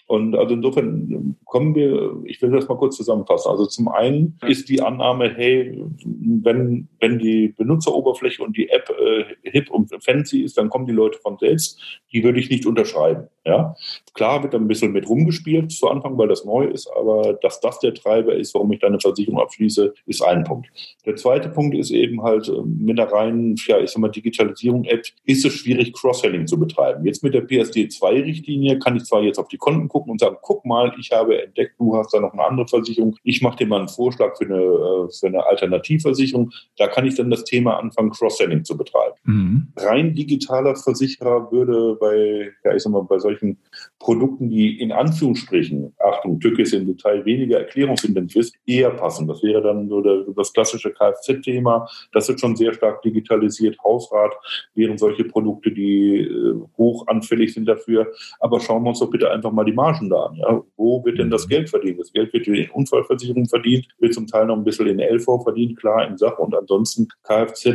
Und 0.08 0.34
also 0.34 0.54
insofern 0.54 1.36
kommen 1.44 1.74
wir, 1.74 2.16
ich 2.24 2.40
will 2.40 2.50
das 2.50 2.66
mal 2.66 2.78
kurz 2.78 2.96
zusammenfassen. 2.96 3.50
Also 3.50 3.66
zum 3.66 3.88
einen 3.88 4.38
ist 4.46 4.70
die 4.70 4.80
Annahme, 4.80 5.34
hey, 5.36 5.84
wenn, 6.02 6.88
wenn 6.98 7.18
die 7.18 7.48
Benutzeroberfläche 7.48 8.42
und 8.42 8.56
die 8.56 8.70
App 8.70 8.88
äh, 8.88 9.24
hip 9.42 9.70
und 9.70 9.92
fancy 10.02 10.40
ist, 10.42 10.56
dann 10.56 10.70
kommen 10.70 10.86
die 10.86 10.94
Leute 10.94 11.18
von 11.18 11.36
selbst. 11.36 11.78
Die 12.10 12.24
würde 12.24 12.40
ich 12.40 12.48
nicht 12.48 12.64
unterschreiben. 12.64 13.28
Ja, 13.44 13.74
klar 14.12 14.42
wird 14.42 14.52
da 14.52 14.58
ein 14.58 14.68
bisschen 14.68 14.92
mit 14.92 15.08
rumgespielt 15.08 15.72
zu 15.72 15.88
Anfang, 15.88 16.18
weil 16.18 16.28
das 16.28 16.44
neu 16.44 16.66
ist, 16.66 16.90
aber 16.98 17.32
dass 17.32 17.60
das 17.60 17.78
der 17.78 17.94
Treiber 17.94 18.34
ist, 18.34 18.54
warum 18.54 18.70
ich 18.72 18.80
da 18.80 18.88
eine 18.88 19.00
Versicherung 19.00 19.40
abschließe, 19.40 19.94
ist 20.04 20.22
ein 20.22 20.44
Punkt. 20.44 20.68
Der 21.06 21.16
zweite 21.16 21.48
Punkt 21.48 21.74
ist 21.74 21.90
eben 21.90 22.22
halt 22.22 22.48
äh, 22.48 22.60
mit 22.62 22.98
der 22.98 23.10
reinen, 23.10 23.56
ja, 23.66 23.78
ich 23.78 23.90
sag 23.90 24.00
mal, 24.00 24.08
Digitalisierung-App 24.08 25.02
ist 25.24 25.44
es 25.46 25.52
schwierig, 25.54 25.94
Cross-Selling 25.94 26.46
zu 26.46 26.58
betreiben. 26.58 27.06
Jetzt 27.06 27.22
mit 27.22 27.32
der 27.32 27.46
PSD2-Richtlinie 27.46 28.78
kann 28.78 28.96
ich 28.96 29.04
zwar 29.04 29.22
jetzt 29.22 29.38
auf 29.38 29.48
die 29.48 29.56
Konten 29.56 29.88
gucken, 29.88 29.97
gucken 29.98 30.12
und 30.12 30.20
sagen, 30.20 30.36
guck 30.42 30.64
mal, 30.64 30.94
ich 30.98 31.10
habe 31.10 31.42
entdeckt, 31.42 31.74
du 31.78 31.96
hast 31.96 32.14
da 32.14 32.20
noch 32.20 32.32
eine 32.32 32.44
andere 32.44 32.68
Versicherung. 32.68 33.16
Ich 33.24 33.42
mache 33.42 33.56
dir 33.56 33.66
mal 33.66 33.80
einen 33.80 33.88
Vorschlag 33.88 34.36
für 34.36 34.44
eine, 34.44 34.56
äh, 34.56 35.12
für 35.12 35.26
eine 35.26 35.44
Alternativversicherung. 35.44 36.50
Da 36.76 36.86
kann 36.86 37.06
ich 37.06 37.16
dann 37.16 37.30
das 37.30 37.44
Thema 37.44 37.78
anfangen, 37.78 38.10
Cross-Selling 38.10 38.64
zu 38.64 38.76
betreiben. 38.76 39.14
Mhm. 39.24 39.68
Rein 39.76 40.14
digitaler 40.14 40.76
Versicherer 40.76 41.50
würde 41.50 41.96
bei, 42.00 42.52
ja, 42.64 42.74
ich 42.74 42.82
sag 42.82 42.92
mal, 42.92 43.02
bei 43.02 43.18
solchen 43.18 43.58
Produkten, 43.98 44.48
die 44.50 44.80
in 44.80 44.92
Anführungsstrichen, 44.92 45.94
Achtung, 45.98 46.38
Tücke 46.40 46.62
ist 46.62 46.72
im 46.72 46.86
Detail 46.86 47.24
weniger 47.24 47.58
erklärungsintensiv 47.58 48.38
ist, 48.38 48.54
eher 48.66 48.90
passen. 48.90 49.26
Das 49.26 49.42
wäre 49.42 49.62
dann 49.62 49.88
so 49.88 50.00
der, 50.00 50.24
das 50.36 50.52
klassische 50.52 50.92
Kfz-Thema. 50.92 51.88
Das 52.12 52.28
wird 52.28 52.40
schon 52.40 52.56
sehr 52.56 52.72
stark 52.72 53.02
digitalisiert. 53.02 53.76
Hausrat 53.82 54.32
wären 54.74 54.96
solche 54.98 55.24
Produkte, 55.24 55.72
die 55.72 56.20
äh, 56.20 56.54
hoch 56.76 57.06
anfällig 57.08 57.52
sind 57.52 57.66
dafür. 57.66 58.06
Aber 58.40 58.60
schauen 58.60 58.82
wir 58.84 58.90
uns 58.90 59.00
doch 59.00 59.10
bitte 59.10 59.30
einfach 59.30 59.50
mal 59.50 59.64
die 59.64 59.72
Marke 59.72 59.87
Margen 59.88 60.10
da 60.10 60.26
an. 60.26 60.36
Ja? 60.36 60.62
Wo 60.76 61.04
wird 61.04 61.18
denn 61.18 61.30
das 61.30 61.46
mhm. 61.46 61.50
Geld 61.50 61.70
verdient? 61.70 62.00
Das 62.00 62.12
Geld 62.12 62.32
wird 62.32 62.46
in 62.46 62.70
Unfallversicherung 62.70 63.46
verdient, 63.46 63.88
wird 63.98 64.14
zum 64.14 64.26
Teil 64.26 64.46
noch 64.46 64.56
ein 64.56 64.64
bisschen 64.64 64.86
in 64.86 65.00
LV 65.00 65.42
verdient, 65.42 65.78
klar, 65.78 66.06
in 66.06 66.16
Sache. 66.16 66.40
Und 66.42 66.54
ansonsten 66.54 67.08
Kfz 67.24 67.66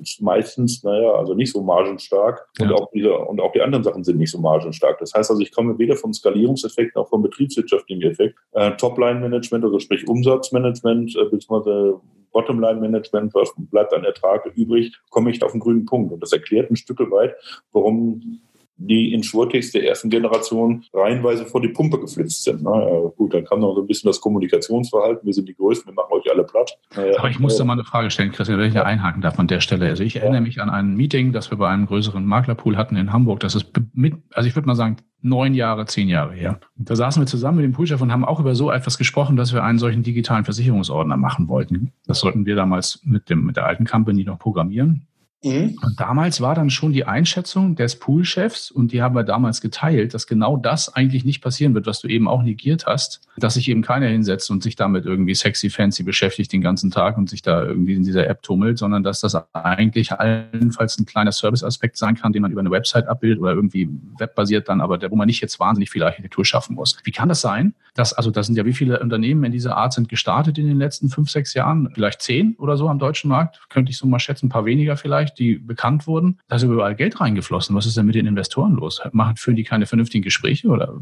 ist 0.00 0.20
meistens, 0.20 0.82
naja, 0.82 1.12
also 1.12 1.34
nicht 1.34 1.52
so 1.52 1.62
margenstark. 1.62 2.46
Ja. 2.58 2.66
Und, 2.66 2.72
auch 2.74 2.90
diese, 2.92 3.16
und 3.16 3.40
auch 3.40 3.52
die 3.52 3.62
anderen 3.62 3.84
Sachen 3.84 4.04
sind 4.04 4.18
nicht 4.18 4.30
so 4.30 4.38
margenstark. 4.38 4.98
Das 4.98 5.14
heißt 5.14 5.30
also, 5.30 5.42
ich 5.42 5.52
komme 5.52 5.78
weder 5.78 5.96
vom 5.96 6.12
Skalierungseffekt 6.12 6.96
noch 6.96 7.08
vom 7.08 7.22
betriebswirtschaftlichen 7.22 8.02
Effekt. 8.02 8.38
Äh, 8.52 8.72
Topline-Management, 8.72 9.64
also 9.64 9.78
sprich 9.78 10.06
Umsatzmanagement, 10.08 11.16
äh, 11.16 11.24
beziehungsweise 11.30 12.00
Bottomline-Management, 12.32 13.34
was 13.34 13.52
bleibt 13.56 13.92
an 13.92 14.04
Ertrag 14.04 14.46
übrig, 14.54 14.96
komme 15.10 15.30
ich 15.30 15.42
auf 15.42 15.52
den 15.52 15.60
grünen 15.60 15.84
Punkt. 15.84 16.12
Und 16.12 16.22
das 16.22 16.32
erklärt 16.32 16.70
ein 16.70 16.76
Stück 16.76 17.00
weit, 17.10 17.34
warum 17.72 18.40
die 18.80 19.12
in 19.12 19.22
Schurtex 19.22 19.72
der 19.72 19.86
ersten 19.86 20.08
Generation 20.08 20.84
reihenweise 20.94 21.44
vor 21.44 21.60
die 21.60 21.68
Pumpe 21.68 22.00
geflitzt 22.00 22.44
sind. 22.44 22.62
Na, 22.62 22.80
ja, 22.80 23.08
gut, 23.16 23.34
dann 23.34 23.44
kam 23.44 23.60
noch 23.60 23.74
so 23.74 23.82
ein 23.82 23.86
bisschen 23.86 24.08
das 24.08 24.20
Kommunikationsverhalten. 24.20 25.26
Wir 25.26 25.34
sind 25.34 25.48
die 25.48 25.54
Größten, 25.54 25.92
wir 25.92 25.94
machen 25.94 26.12
euch 26.12 26.30
alle 26.30 26.44
platt. 26.44 26.78
Aber 27.18 27.28
ich 27.28 27.38
musste 27.38 27.64
mal 27.64 27.74
eine 27.74 27.84
Frage 27.84 28.10
stellen, 28.10 28.32
Christian, 28.32 28.58
wenn 28.58 28.68
ich 28.68 28.74
ja 28.74 28.84
einhaken 28.84 29.20
darf 29.20 29.38
an 29.38 29.48
der 29.48 29.60
Stelle. 29.60 29.86
Also 29.86 30.02
ich 30.02 30.16
erinnere 30.16 30.40
mich 30.40 30.60
an 30.62 30.70
ein 30.70 30.94
Meeting, 30.96 31.32
das 31.32 31.50
wir 31.50 31.58
bei 31.58 31.68
einem 31.68 31.86
größeren 31.86 32.24
Maklerpool 32.24 32.76
hatten 32.76 32.96
in 32.96 33.12
Hamburg. 33.12 33.40
Das 33.40 33.54
ist 33.54 33.70
mit, 33.92 34.14
also 34.32 34.48
ich 34.48 34.56
würde 34.56 34.66
mal 34.66 34.74
sagen, 34.74 34.96
neun 35.20 35.52
Jahre, 35.52 35.84
zehn 35.84 36.08
Jahre 36.08 36.32
her. 36.32 36.60
Da 36.76 36.96
saßen 36.96 37.20
wir 37.20 37.26
zusammen 37.26 37.58
mit 37.58 37.66
dem 37.66 37.72
Poolchef 37.72 38.00
und 38.00 38.10
haben 38.10 38.24
auch 38.24 38.40
über 38.40 38.54
so 38.54 38.70
etwas 38.70 38.96
gesprochen, 38.96 39.36
dass 39.36 39.52
wir 39.52 39.62
einen 39.62 39.78
solchen 39.78 40.02
digitalen 40.02 40.44
Versicherungsordner 40.44 41.18
machen 41.18 41.48
wollten. 41.48 41.92
Das 42.06 42.20
sollten 42.20 42.46
wir 42.46 42.56
damals 42.56 43.00
mit 43.04 43.28
dem, 43.28 43.44
mit 43.44 43.56
der 43.56 43.66
alten 43.66 43.84
Company 43.84 44.24
noch 44.24 44.38
programmieren. 44.38 45.06
Mhm. 45.42 45.78
Und 45.82 45.98
damals 45.98 46.40
war 46.40 46.54
dann 46.54 46.68
schon 46.68 46.92
die 46.92 47.04
Einschätzung 47.04 47.74
des 47.74 47.98
Poolchefs, 47.98 48.70
und 48.70 48.92
die 48.92 49.00
haben 49.00 49.14
wir 49.14 49.24
damals 49.24 49.60
geteilt, 49.60 50.12
dass 50.12 50.26
genau 50.26 50.56
das 50.56 50.94
eigentlich 50.94 51.24
nicht 51.24 51.40
passieren 51.40 51.74
wird, 51.74 51.86
was 51.86 52.00
du 52.00 52.08
eben 52.08 52.28
auch 52.28 52.42
negiert 52.42 52.86
hast, 52.86 53.22
dass 53.38 53.54
sich 53.54 53.68
eben 53.68 53.82
keiner 53.82 54.06
hinsetzt 54.06 54.50
und 54.50 54.62
sich 54.62 54.76
damit 54.76 55.06
irgendwie 55.06 55.34
sexy 55.34 55.70
fancy 55.70 56.02
beschäftigt 56.02 56.52
den 56.52 56.60
ganzen 56.60 56.90
Tag 56.90 57.16
und 57.16 57.30
sich 57.30 57.40
da 57.40 57.62
irgendwie 57.64 57.94
in 57.94 58.02
dieser 58.02 58.26
App 58.26 58.42
tummelt, 58.42 58.78
sondern 58.78 59.02
dass 59.02 59.20
das 59.20 59.34
eigentlich 59.54 60.12
allenfalls 60.12 60.98
ein 60.98 61.06
kleiner 61.06 61.32
Serviceaspekt 61.32 61.96
sein 61.96 62.16
kann, 62.16 62.32
den 62.32 62.42
man 62.42 62.52
über 62.52 62.60
eine 62.60 62.70
Website 62.70 63.06
abbildet 63.06 63.40
oder 63.40 63.52
irgendwie 63.52 63.88
webbasiert 64.18 64.68
dann, 64.68 64.82
aber 64.82 65.00
wo 65.10 65.16
man 65.16 65.26
nicht 65.26 65.40
jetzt 65.40 65.58
wahnsinnig 65.58 65.90
viel 65.90 66.02
Architektur 66.02 66.44
schaffen 66.44 66.74
muss. 66.76 66.98
Wie 67.04 67.12
kann 67.12 67.30
das 67.30 67.40
sein? 67.40 67.74
Dass, 67.94 68.12
also 68.12 68.30
da 68.30 68.42
sind 68.42 68.56
ja 68.56 68.66
wie 68.66 68.72
viele 68.72 69.00
Unternehmen 69.00 69.44
in 69.44 69.52
dieser 69.52 69.76
Art 69.76 69.94
sind 69.94 70.08
gestartet 70.08 70.58
in 70.58 70.66
den 70.66 70.78
letzten 70.78 71.08
fünf, 71.08 71.30
sechs 71.30 71.54
Jahren? 71.54 71.90
Vielleicht 71.94 72.22
zehn 72.22 72.54
oder 72.58 72.76
so 72.76 72.88
am 72.88 72.98
deutschen 72.98 73.28
Markt? 73.28 73.60
Könnte 73.68 73.90
ich 73.90 73.98
so 73.98 74.06
mal 74.06 74.18
schätzen, 74.18 74.46
ein 74.46 74.50
paar 74.50 74.64
weniger 74.64 74.96
vielleicht 74.96 75.29
Bereich, 75.30 75.34
die 75.34 75.54
bekannt 75.56 76.06
wurden. 76.06 76.38
Da 76.48 76.56
ist 76.56 76.62
überall 76.62 76.94
Geld 76.94 77.20
reingeflossen. 77.20 77.74
Was 77.76 77.86
ist 77.86 77.96
denn 77.96 78.06
mit 78.06 78.14
den 78.14 78.26
Investoren 78.26 78.74
los? 78.74 79.00
Machen, 79.12 79.36
führen 79.36 79.56
die 79.56 79.64
keine 79.64 79.86
vernünftigen 79.86 80.22
Gespräche 80.22 80.68
oder 80.68 80.94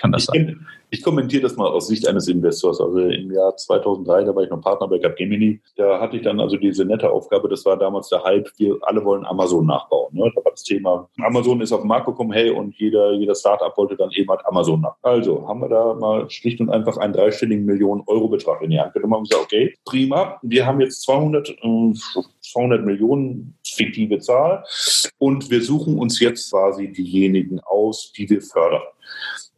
kann 0.00 0.12
das 0.12 0.26
sein? 0.26 0.66
Ich 0.90 1.02
kommentiere 1.02 1.42
das 1.42 1.56
mal 1.56 1.66
aus 1.66 1.88
Sicht 1.88 2.06
eines 2.06 2.28
Investors. 2.28 2.80
Also 2.80 3.00
im 3.00 3.32
Jahr 3.32 3.56
2003, 3.56 4.24
da 4.24 4.34
war 4.34 4.44
ich 4.44 4.50
noch 4.50 4.60
Partner 4.60 4.86
bei 4.86 4.98
Capgemini. 4.98 5.60
Da 5.76 6.00
hatte 6.00 6.16
ich 6.16 6.22
dann 6.22 6.38
also 6.38 6.56
diese 6.56 6.84
nette 6.84 7.10
Aufgabe, 7.10 7.48
das 7.48 7.64
war 7.64 7.76
damals 7.76 8.08
der 8.08 8.22
Hype, 8.22 8.48
wir 8.58 8.78
alle 8.82 9.04
wollen 9.04 9.24
Amazon 9.24 9.66
nachbauen. 9.66 10.14
Ne? 10.14 10.30
Da 10.34 10.44
war 10.44 10.52
das 10.52 10.62
Thema, 10.62 11.08
Amazon 11.20 11.60
ist 11.60 11.72
auf 11.72 11.80
den 11.80 11.88
Markt 11.88 12.06
gekommen, 12.06 12.32
hey, 12.32 12.50
und 12.50 12.76
jeder, 12.76 13.12
jeder 13.12 13.34
Startup 13.34 13.76
wollte 13.76 13.96
dann 13.96 14.10
eben 14.12 14.28
halt 14.30 14.46
Amazon 14.46 14.82
nach. 14.82 14.94
Also 15.02 15.48
haben 15.48 15.60
wir 15.60 15.68
da 15.68 15.94
mal 15.94 16.30
schlicht 16.30 16.60
und 16.60 16.70
einfach 16.70 16.96
einen 16.96 17.12
dreistelligen 17.12 17.64
Millionen 17.64 18.02
Euro 18.06 18.28
Betrag 18.28 18.62
in 18.62 18.70
die 18.70 18.78
Hand 18.78 18.92
genommen 18.92 19.14
und 19.14 19.28
gesagt, 19.28 19.46
okay, 19.46 19.74
prima, 19.84 20.38
wir 20.42 20.64
haben 20.64 20.80
jetzt 20.80 21.02
200, 21.02 21.56
200 22.54 22.80
äh, 22.80 22.82
Millionen 22.82 23.58
fiktive 23.64 24.18
Zahl 24.20 24.64
und 25.18 25.50
wir 25.50 25.62
suchen 25.62 25.98
uns 25.98 26.20
jetzt 26.20 26.50
quasi 26.50 26.92
diejenigen 26.92 27.60
aus, 27.60 28.12
die 28.16 28.28
wir 28.30 28.40
fördern. 28.40 28.82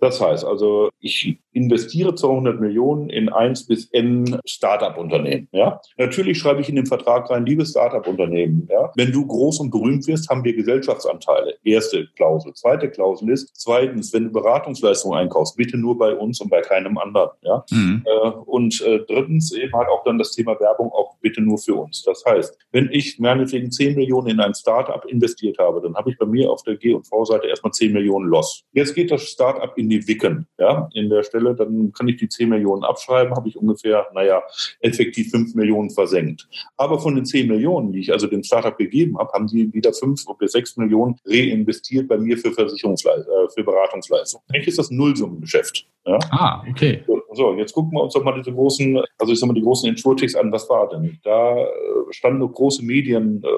Das 0.01 0.21
heißt 0.21 0.45
also, 0.45 0.91
ich 1.01 1.39
investiere 1.53 2.15
200 2.15 2.61
Millionen 2.61 3.09
in 3.09 3.31
eins 3.31 3.67
bis 3.67 3.89
n 3.91 4.39
Startup-Unternehmen. 4.45 5.49
Ja? 5.53 5.81
Natürlich 5.97 6.39
schreibe 6.39 6.61
ich 6.61 6.69
in 6.69 6.77
den 6.77 6.85
Vertrag 6.85 7.31
rein, 7.31 7.47
liebes 7.47 7.71
Startup-Unternehmen, 7.71 8.69
ja? 8.71 8.93
wenn 8.95 9.11
du 9.11 9.27
groß 9.27 9.61
und 9.61 9.71
berühmt 9.71 10.07
wirst, 10.07 10.29
haben 10.29 10.45
wir 10.45 10.55
Gesellschaftsanteile. 10.55 11.55
Erste 11.65 12.09
Klausel. 12.15 12.53
Zweite 12.53 12.91
Klausel 12.91 13.31
ist, 13.31 13.51
zweitens, 13.55 14.13
wenn 14.13 14.25
du 14.25 14.31
Beratungsleistungen 14.31 15.19
einkaufst, 15.19 15.57
bitte 15.57 15.79
nur 15.79 15.97
bei 15.97 16.15
uns 16.15 16.41
und 16.41 16.51
bei 16.51 16.61
keinem 16.61 16.99
anderen. 16.99 17.31
Ja? 17.41 17.65
Mhm. 17.71 18.05
Äh, 18.05 18.29
und 18.29 18.81
äh, 18.83 19.01
drittens 19.07 19.53
eben 19.53 19.73
halt 19.73 19.89
auch 19.89 20.05
dann 20.05 20.19
das 20.19 20.33
Thema 20.33 20.61
Werbung 20.61 20.93
auch 20.93 21.17
bitte 21.23 21.41
nur 21.41 21.57
für 21.57 21.75
uns. 21.75 22.03
Das 22.03 22.23
heißt, 22.27 22.59
wenn 22.71 22.91
ich 22.93 23.19
meinetwegen 23.19 23.71
10 23.71 23.95
Millionen 23.95 24.29
in 24.29 24.41
ein 24.41 24.55
Startup 24.55 25.05
investiert 25.07 25.59
habe, 25.59 25.81
dann 25.81 25.95
habe 25.95 26.11
ich 26.11 26.19
bei 26.19 26.27
mir 26.27 26.51
auf 26.51 26.63
der 26.65 26.77
G- 26.77 26.93
und 26.93 27.07
V-Seite 27.07 27.47
erstmal 27.47 27.73
10 27.73 27.93
Millionen 27.95 28.27
Loss. 28.27 28.65
Jetzt 28.73 28.95
geht 28.95 29.11
das 29.11 29.23
Startup 29.23 29.73
in 29.79 29.86
die 29.89 30.07
Wicken, 30.09 30.47
ja, 30.59 30.89
in 30.95 31.11
der 31.11 31.23
Stelle, 31.23 31.55
dann 31.55 31.93
kann 31.93 32.09
ich 32.09 32.17
die 32.17 32.29
10 32.29 32.49
Millionen 32.49 32.85
abschreiben, 32.85 33.35
habe 33.35 33.49
ich 33.49 33.57
ungefähr, 33.57 34.07
naja, 34.15 34.43
effektiv 34.81 35.31
5 35.31 35.55
Millionen 35.55 35.91
versenkt. 35.91 36.49
Aber 36.77 36.99
von 36.99 37.15
den 37.15 37.25
10 37.25 37.49
Millionen, 37.49 37.93
die 37.93 38.01
ich 38.01 38.13
also 38.13 38.27
dem 38.27 38.43
Startup 38.43 38.77
gegeben 38.77 39.19
habe, 39.19 39.33
haben 39.33 39.47
die 39.47 39.73
wieder 39.73 39.93
5 39.93 40.25
bis 40.39 40.53
6 40.53 40.77
Millionen 40.77 41.17
reinvestiert 41.25 42.09
bei 42.09 42.19
mir 42.19 42.39
für 42.39 42.53
Versicherungsleistung, 42.53 43.33
äh, 43.33 43.49
für 43.55 43.65
Beratungsleistung. 43.65 44.43
Eigentlich 44.53 44.69
ist 44.69 44.79
das 44.79 44.91
Nullsummengeschäft. 44.91 45.87
Ja? 46.07 46.19
Ah, 46.31 46.63
okay. 46.69 47.03
So, 47.07 47.23
jetzt 47.57 47.73
gucken 47.73 47.93
wir 47.93 48.03
uns 48.03 48.15
doch 48.15 48.25
mal 48.25 48.35
diese 48.35 48.53
großen, 48.53 49.03
also 49.19 49.33
ich 49.33 49.39
sag 49.39 49.47
mal, 49.47 49.55
die 49.55 49.63
großen 49.63 49.89
Insurtechs 49.89 50.35
an. 50.35 50.53
Was 50.53 50.69
war 50.69 50.89
denn? 50.89 51.19
Da 51.23 51.59
äh, 51.59 51.67
standen 52.11 52.41
noch 52.41 52.53
große 52.53 52.85
Medien 52.85 53.43
äh, 53.45 53.49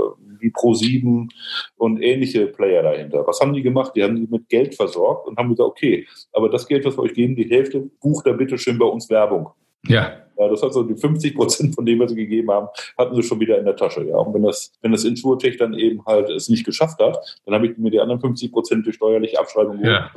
wie 0.41 0.51
Pro7 0.51 1.29
und 1.77 2.03
ähnliche 2.03 2.47
Player 2.47 2.83
dahinter. 2.83 3.27
Was 3.27 3.41
haben 3.41 3.53
die 3.53 3.62
gemacht? 3.62 3.93
Die 3.97 4.03
haben 4.03 4.17
die 4.17 4.27
mit 4.31 4.49
Geld 4.49 4.75
versorgt 4.75 5.29
und 5.29 5.38
haben 5.38 5.51
gesagt, 5.51 5.69
okay, 5.69 6.07
aber 6.33 6.49
das 6.49 6.67
Geld, 6.67 6.85
was 6.85 6.97
wir 6.97 7.03
euch 7.03 7.14
geben, 7.14 7.37
die 7.37 7.49
Hälfte, 7.51 7.91
bucht 8.01 8.27
da 8.27 8.33
bitte 8.33 8.59
schön 8.59 8.79
bei 8.79 8.87
uns 8.87 9.09
Werbung. 9.11 9.51
Ja. 9.87 10.12
ja 10.38 10.49
das 10.49 10.62
hat 10.62 10.73
so 10.73 10.83
die 10.83 10.97
50 10.97 11.35
Prozent 11.35 11.75
von 11.75 11.87
dem, 11.87 11.99
was 12.01 12.11
sie 12.11 12.17
gegeben 12.17 12.51
haben, 12.51 12.69
hatten 12.96 13.15
sie 13.15 13.23
schon 13.23 13.40
wieder 13.40 13.59
in 13.59 13.65
der 13.65 13.77
Tasche. 13.77 14.05
Ja. 14.05 14.17
Und 14.17 14.35
wenn 14.35 14.42
das, 14.42 14.73
wenn 14.83 14.92
das 14.92 15.05
Insurtech 15.05 15.57
dann 15.57 15.75
eben 15.75 16.05
halt 16.07 16.29
es 16.31 16.48
nicht 16.48 16.65
geschafft 16.65 17.00
hat, 17.00 17.19
dann 17.44 17.55
habe 17.55 17.67
ich 17.67 17.79
mir 17.79 17.90
die 17.90 18.00
anderen 18.00 18.21
50 18.21 18.52
Prozent 18.52 18.87
durch 18.87 18.96
steuerliche 18.96 19.38
Abschreibung 19.38 19.85
ja, 19.85 20.11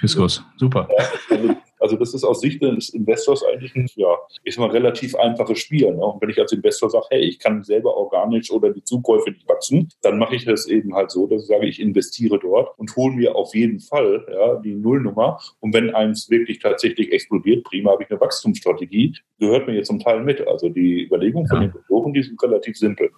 Fiskus. 0.00 0.42
Super. 0.56 0.88
Ja, 0.96 1.04
also 1.30 1.54
Also 1.80 1.96
das 1.96 2.14
ist 2.14 2.24
aus 2.24 2.40
Sicht 2.40 2.62
des 2.62 2.90
Investors 2.90 3.44
eigentlich 3.44 3.74
ein, 3.74 3.88
ja, 3.94 4.16
ist 4.44 4.58
mal 4.58 4.70
relativ 4.70 5.14
einfaches 5.14 5.58
Spiel. 5.58 5.90
Ne? 5.94 6.04
Und 6.04 6.20
wenn 6.20 6.30
ich 6.30 6.38
als 6.38 6.52
Investor 6.52 6.90
sage, 6.90 7.06
hey, 7.10 7.20
ich 7.20 7.38
kann 7.38 7.62
selber 7.62 7.96
organisch 7.96 8.50
oder 8.50 8.70
die 8.70 8.84
Zukäufe 8.84 9.30
nicht 9.30 9.48
wachsen, 9.48 9.88
dann 10.02 10.18
mache 10.18 10.36
ich 10.36 10.44
das 10.44 10.66
eben 10.66 10.94
halt 10.94 11.10
so, 11.10 11.26
dass 11.26 11.42
ich 11.42 11.48
sage, 11.48 11.66
ich 11.66 11.80
investiere 11.80 12.38
dort 12.38 12.78
und 12.78 12.94
hole 12.96 13.14
mir 13.14 13.34
auf 13.34 13.54
jeden 13.54 13.80
Fall 13.80 14.26
ja, 14.30 14.56
die 14.56 14.74
Nullnummer. 14.74 15.40
Und 15.60 15.74
wenn 15.74 15.94
eins 15.94 16.30
wirklich 16.30 16.58
tatsächlich 16.58 17.12
explodiert, 17.12 17.64
prima, 17.64 17.92
habe 17.92 18.02
ich 18.02 18.10
eine 18.10 18.20
Wachstumsstrategie, 18.20 19.16
gehört 19.38 19.66
mir 19.66 19.74
jetzt 19.74 19.88
zum 19.88 19.98
Teil 19.98 20.22
mit. 20.22 20.46
Also 20.46 20.68
die 20.68 21.04
Überlegung 21.04 21.46
von 21.46 21.60
den 21.60 21.70
Investoren, 21.70 22.12
die 22.12 22.22
sind 22.22 22.42
relativ 22.42 22.76
simpel. 22.76 23.10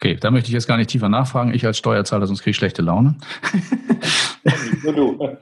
Okay, 0.00 0.16
da 0.20 0.30
möchte 0.30 0.48
ich 0.48 0.54
jetzt 0.54 0.66
gar 0.66 0.76
nicht 0.76 0.90
tiefer 0.90 1.08
nachfragen. 1.08 1.54
Ich 1.54 1.64
als 1.64 1.78
Steuerzahler, 1.78 2.26
sonst 2.26 2.42
kriege 2.42 2.50
ich 2.50 2.56
schlechte 2.56 2.82
Laune. 2.82 3.16
Nur 4.82 4.92
du. 4.92 5.38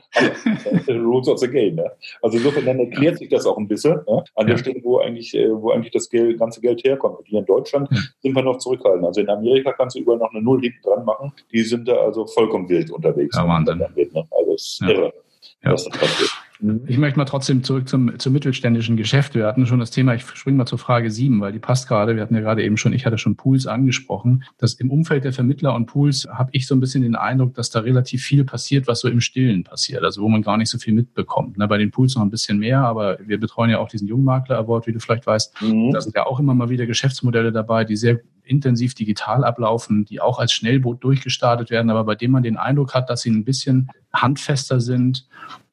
Rules 0.89 1.29
of 1.29 1.39
the 1.39 1.49
game. 1.49 1.77
Ja. 1.77 1.91
Also 2.21 2.37
insofern 2.37 2.67
dann 2.67 2.79
erklärt 2.79 3.19
sich 3.19 3.29
das 3.29 3.47
auch 3.47 3.59
ein 3.59 3.67
bisschen 3.67 4.01
ja, 4.07 4.25
an 4.37 4.47
der 4.47 4.59
Stelle, 4.59 4.81
wo 4.85 4.99
eigentlich, 4.99 5.35
äh, 5.35 5.51
wo 5.51 5.73
eigentlich 5.73 5.93
das 5.93 6.09
Geld, 6.09 6.39
ganze 6.39 6.61
Geld 6.61 6.85
herkommt. 6.85 7.19
Und 7.19 7.27
hier 7.27 7.41
in 7.41 7.47
Deutschland 7.47 7.89
ja. 7.91 7.99
sind 8.21 8.37
wir 8.37 8.43
noch 8.43 8.59
zurückhaltend. 8.59 9.05
Also 9.05 9.21
in 9.21 9.31
Amerika 9.31 9.73
kannst 9.73 9.97
du 9.97 10.01
überall 10.01 10.19
noch 10.19 10.31
eine 10.31 10.43
Null 10.43 10.61
hinten 10.61 10.83
dran 10.83 11.05
machen. 11.05 11.33
Die 11.51 11.63
sind 11.63 11.89
da 11.89 11.95
also 11.95 12.27
vollkommen 12.27 12.69
wild 12.69 12.91
unterwegs. 12.91 13.37
Ja, 13.37 13.49
Wahnsinn. 13.49 13.79
Ne? 13.79 13.89
Also 14.31 14.55
es 14.55 14.63
ist 14.63 14.83
irre, 14.83 15.13
was 15.63 15.85
das 15.85 15.99
passiert. 15.99 16.31
Mhm. 16.63 16.85
Ich 16.87 16.97
möchte 16.97 17.19
mal 17.19 17.25
trotzdem 17.25 17.63
zurück 17.63 17.89
zum, 17.89 18.19
zum 18.19 18.33
mittelständischen 18.33 18.97
Geschäft. 18.97 19.35
Wir 19.35 19.47
hatten 19.47 19.67
schon 19.67 19.81
das 19.81 19.91
Thema, 19.91 20.15
ich 20.15 20.23
springe 20.23 20.57
mal 20.57 20.67
zur 20.67 20.79
Frage 20.79 21.11
sieben, 21.11 21.41
weil 21.41 21.53
die 21.53 21.59
passt 21.59 21.89
gerade. 21.89 22.15
Wir 22.15 22.23
hatten 22.23 22.35
ja 22.35 22.41
gerade 22.41 22.65
eben 22.65 22.77
schon, 22.77 22.93
ich 22.93 23.05
hatte 23.05 23.19
schon 23.19 23.37
Pools 23.37 23.67
angesprochen. 23.67 24.45
Dass 24.59 24.75
im 24.75 24.91
Umfeld 24.91 25.25
der 25.25 25.33
Vermittler 25.33 25.75
und 25.75 25.87
Pools 25.87 26.29
habe 26.33 26.51
ich 26.53 26.67
so 26.67 26.75
ein 26.75 26.81
bisschen 26.81 27.03
den 27.03 27.17
Eindruck, 27.17 27.55
dass 27.55 27.71
da 27.71 27.81
relativ 27.81 28.23
viel 28.23 28.45
passiert, 28.45 28.87
was 28.87 29.01
so 29.01 29.09
im 29.09 29.21
Stillen 29.21 29.65
passiert, 29.65 30.05
also 30.05 30.23
wo 30.23 30.29
man 30.29 30.43
gar 30.43 30.57
nicht 30.57 30.71
so 30.71 30.79
viel 30.79 30.95
mitbekommt. 30.95 31.59
Ne, 31.59 31.67
bei 31.67 31.79
den 31.79 31.91
Pools 31.91 32.15
noch 32.15 32.23
ein 32.23 32.31
bisschen 32.31 32.59
mehr, 32.59 32.81
aber 32.81 33.19
wir 33.25 33.39
betreuen 33.39 33.71
ja 33.71 33.79
auch 33.79 33.89
diesen 33.89 34.07
Jungmakler-Award, 34.09 34.87
wie 34.87 34.93
du 34.93 35.01
vielleicht 35.01 35.27
weißt. 35.27 35.61
Mhm. 35.63 35.91
Da 35.93 36.01
sind 36.01 36.15
ja 36.15 36.27
auch 36.27 36.39
immer 36.39 36.55
mal 36.55 36.71
wieder 36.71 36.87
Geschäftsmodelle 36.87 37.53
dabei, 37.53 37.85
die 37.85 37.97
sehr 37.97 38.21
intensiv 38.45 38.95
digital 38.95 39.45
ablaufen, 39.45 40.05
die 40.05 40.21
auch 40.21 40.39
als 40.39 40.53
Schnellboot 40.53 41.03
durchgestartet 41.05 41.71
werden, 41.71 41.91
aber 41.91 42.05
bei 42.05 42.15
dem 42.15 42.33
man 42.33 42.43
den 42.43 42.57
Eindruck 42.57 42.95
hat, 42.95 43.09
dass 43.09 43.23
sie 43.23 43.31
ein 43.31 43.45
bisschen 43.45 43.89
handfester 44.13 44.81
sind, 44.81 45.27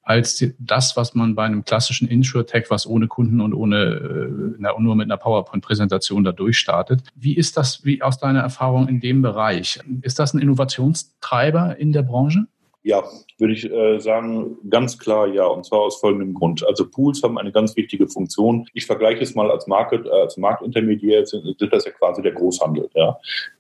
als 0.10 0.44
das, 0.58 0.98
was 0.98 1.14
man 1.14 1.36
bei 1.36 1.44
einem 1.44 1.64
klassischen 1.64 2.08
Insure-Tech, 2.08 2.66
was 2.70 2.88
ohne 2.88 3.08
Kunden 3.08 3.42
und 3.42 3.54
ohne, 3.54 3.78
äh, 3.78 4.56
na, 4.58 4.72
nur 4.80 4.96
mit 4.96 5.06
einer 5.06 5.18
PowerPoint-Präsentation 5.18 6.24
da 6.24 6.32
durchstartet. 6.32 7.04
Wie 7.14 7.36
ist 7.36 7.58
das, 7.58 7.86
wie 7.86 8.02
aus 8.02 8.18
deiner 8.18 8.40
Erfahrung 8.40 8.88
in 8.88 9.02
dem 9.02 9.22
Bereich? 9.22 9.80
Ist 10.02 10.18
das 10.18 10.34
ein 10.34 10.40
Innovationstreiber 10.40 11.78
in 11.78 11.92
der 11.92 12.02
Branche? 12.02 12.48
Ja, 12.82 13.04
würde 13.38 13.54
ich 13.54 13.70
äh, 13.70 14.00
sagen, 14.00 14.58
ganz 14.70 14.98
klar 14.98 15.28
ja, 15.28 15.46
und 15.46 15.66
zwar 15.66 15.82
aus 15.82 16.00
folgendem 16.00 16.34
Grund. 16.34 16.66
Also 16.66 16.90
Pools 16.90 17.22
haben 17.24 17.38
eine 17.38 17.52
ganz 17.52 17.76
wichtige 17.76 18.08
Funktion. 18.08 18.68
Ich 18.74 18.86
vergleiche 18.86 19.22
es 19.22 19.36
mal 19.36 19.52
als 19.52 19.68
Market, 19.68 20.06
äh, 20.06 20.10
als 20.10 20.38
Marktintermediär, 20.38 21.26
sind, 21.26 21.56
das 21.60 21.86
ja 21.86 21.92
quasi 21.92 22.22
der 22.22 22.32
Großhandel. 22.32 22.90
Ja 22.96 23.18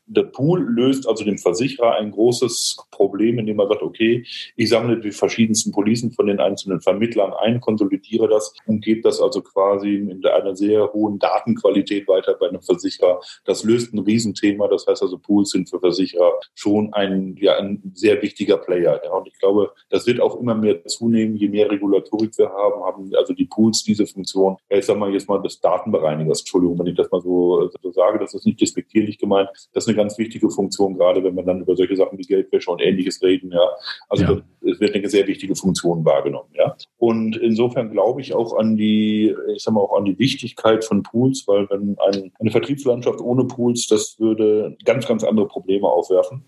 der 0.09 0.23
Pool 0.23 0.61
löst 0.61 1.07
also 1.07 1.23
dem 1.23 1.37
Versicherer 1.37 1.95
ein 1.95 2.11
großes 2.11 2.77
Problem, 2.91 3.37
indem 3.37 3.59
er 3.59 3.67
sagt, 3.67 3.83
okay, 3.83 4.25
ich 4.55 4.69
sammle 4.69 4.99
die 4.99 5.11
verschiedensten 5.11 5.71
Policen 5.71 6.11
von 6.11 6.25
den 6.25 6.39
einzelnen 6.39 6.81
Vermittlern 6.81 7.31
ein, 7.33 7.61
konsolidiere 7.61 8.27
das 8.27 8.53
und 8.65 8.83
gebe 8.83 9.01
das 9.01 9.21
also 9.21 9.41
quasi 9.41 9.95
in 9.95 10.25
einer 10.25 10.55
sehr 10.55 10.91
hohen 10.93 11.19
Datenqualität 11.19 12.07
weiter 12.07 12.35
bei 12.39 12.49
einem 12.49 12.61
Versicherer. 12.61 13.21
Das 13.45 13.63
löst 13.63 13.93
ein 13.93 13.99
Riesenthema. 13.99 14.67
Das 14.67 14.87
heißt 14.87 15.03
also, 15.03 15.19
Pools 15.19 15.51
sind 15.51 15.69
für 15.69 15.79
Versicherer 15.79 16.33
schon 16.55 16.91
ein, 16.93 17.35
ja, 17.39 17.57
ein 17.57 17.91
sehr 17.93 18.21
wichtiger 18.21 18.57
Player. 18.57 18.99
Ja. 19.03 19.08
Und 19.09 19.27
ich 19.27 19.37
glaube, 19.39 19.71
das 19.89 20.05
wird 20.07 20.21
auch 20.21 20.39
immer 20.39 20.55
mehr 20.55 20.85
zunehmen, 20.85 21.35
je 21.35 21.49
mehr 21.49 21.69
Regulatorik 21.69 22.37
wir 22.37 22.49
haben, 22.49 22.83
haben 22.83 23.11
also 23.15 23.33
die 23.33 23.45
Pools 23.45 23.83
diese 23.83 24.05
Funktion. 24.05 24.57
Ich 24.69 24.85
sage 24.85 24.99
mal 24.99 25.11
jetzt 25.11 25.27
mal 25.27 25.41
des 25.41 25.59
Datenbereinigers, 25.59 26.39
Entschuldigung, 26.41 26.79
wenn 26.79 26.87
ich 26.87 26.95
das 26.95 27.11
mal 27.11 27.21
so, 27.21 27.69
so 27.81 27.91
sage, 27.91 28.19
das 28.19 28.33
ist 28.33 28.45
nicht 28.45 28.61
despektierlich 28.61 29.17
gemeint. 29.17 29.49
Das 29.73 29.83
ist 29.83 29.87
eine 29.87 29.97
ganz 29.97 30.17
wichtige 30.17 30.49
Funktion, 30.49 30.95
gerade 30.95 31.23
wenn 31.23 31.35
man 31.35 31.45
dann 31.45 31.61
über 31.61 31.75
solche 31.75 31.95
Sachen 31.95 32.17
wie 32.17 32.23
Geldwäsche 32.23 32.71
und 32.71 32.81
ähnliches 32.81 33.21
reden. 33.21 33.51
Ja. 33.51 33.67
Also 34.07 34.23
ja. 34.23 34.41
es 34.61 34.79
wird 34.79 34.95
eine 34.95 35.09
sehr 35.09 35.27
wichtige 35.27 35.55
Funktion 35.55 36.05
wahrgenommen. 36.05 36.49
Ja. 36.53 36.75
Und 36.97 37.37
insofern 37.37 37.91
glaube 37.91 38.21
ich 38.21 38.33
auch 38.33 38.57
an 38.57 38.75
die, 38.75 39.35
ich 39.55 39.63
sag 39.63 39.73
mal 39.73 39.81
auch 39.81 39.97
an 39.97 40.05
die 40.05 40.19
Wichtigkeit 40.19 40.85
von 40.85 41.03
Pools, 41.03 41.45
weil 41.47 41.69
wenn 41.69 41.97
ein, 41.99 42.31
eine 42.39 42.51
Vertriebslandschaft 42.51 43.19
ohne 43.21 43.45
Pools, 43.45 43.87
das 43.87 44.19
würde 44.19 44.77
ganz, 44.85 45.07
ganz 45.07 45.23
andere 45.23 45.47
Probleme 45.47 45.87
aufwerfen 45.87 46.43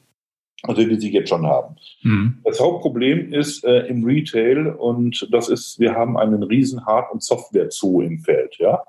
also 0.63 0.83
die 0.83 0.99
sie 0.99 1.11
jetzt 1.11 1.29
schon 1.29 1.45
haben. 1.45 1.75
Mhm. 2.03 2.39
Das 2.43 2.59
Hauptproblem 2.59 3.33
ist 3.33 3.63
äh, 3.63 3.87
im 3.87 4.03
Retail 4.03 4.67
und 4.67 5.27
das 5.31 5.49
ist, 5.49 5.79
wir 5.79 5.95
haben 5.95 6.17
einen 6.17 6.43
riesen 6.43 6.85
Hard- 6.85 7.11
und 7.11 7.23
Software-Zoo 7.23 8.01
im 8.01 8.19
Feld. 8.19 8.57
Ja? 8.59 8.83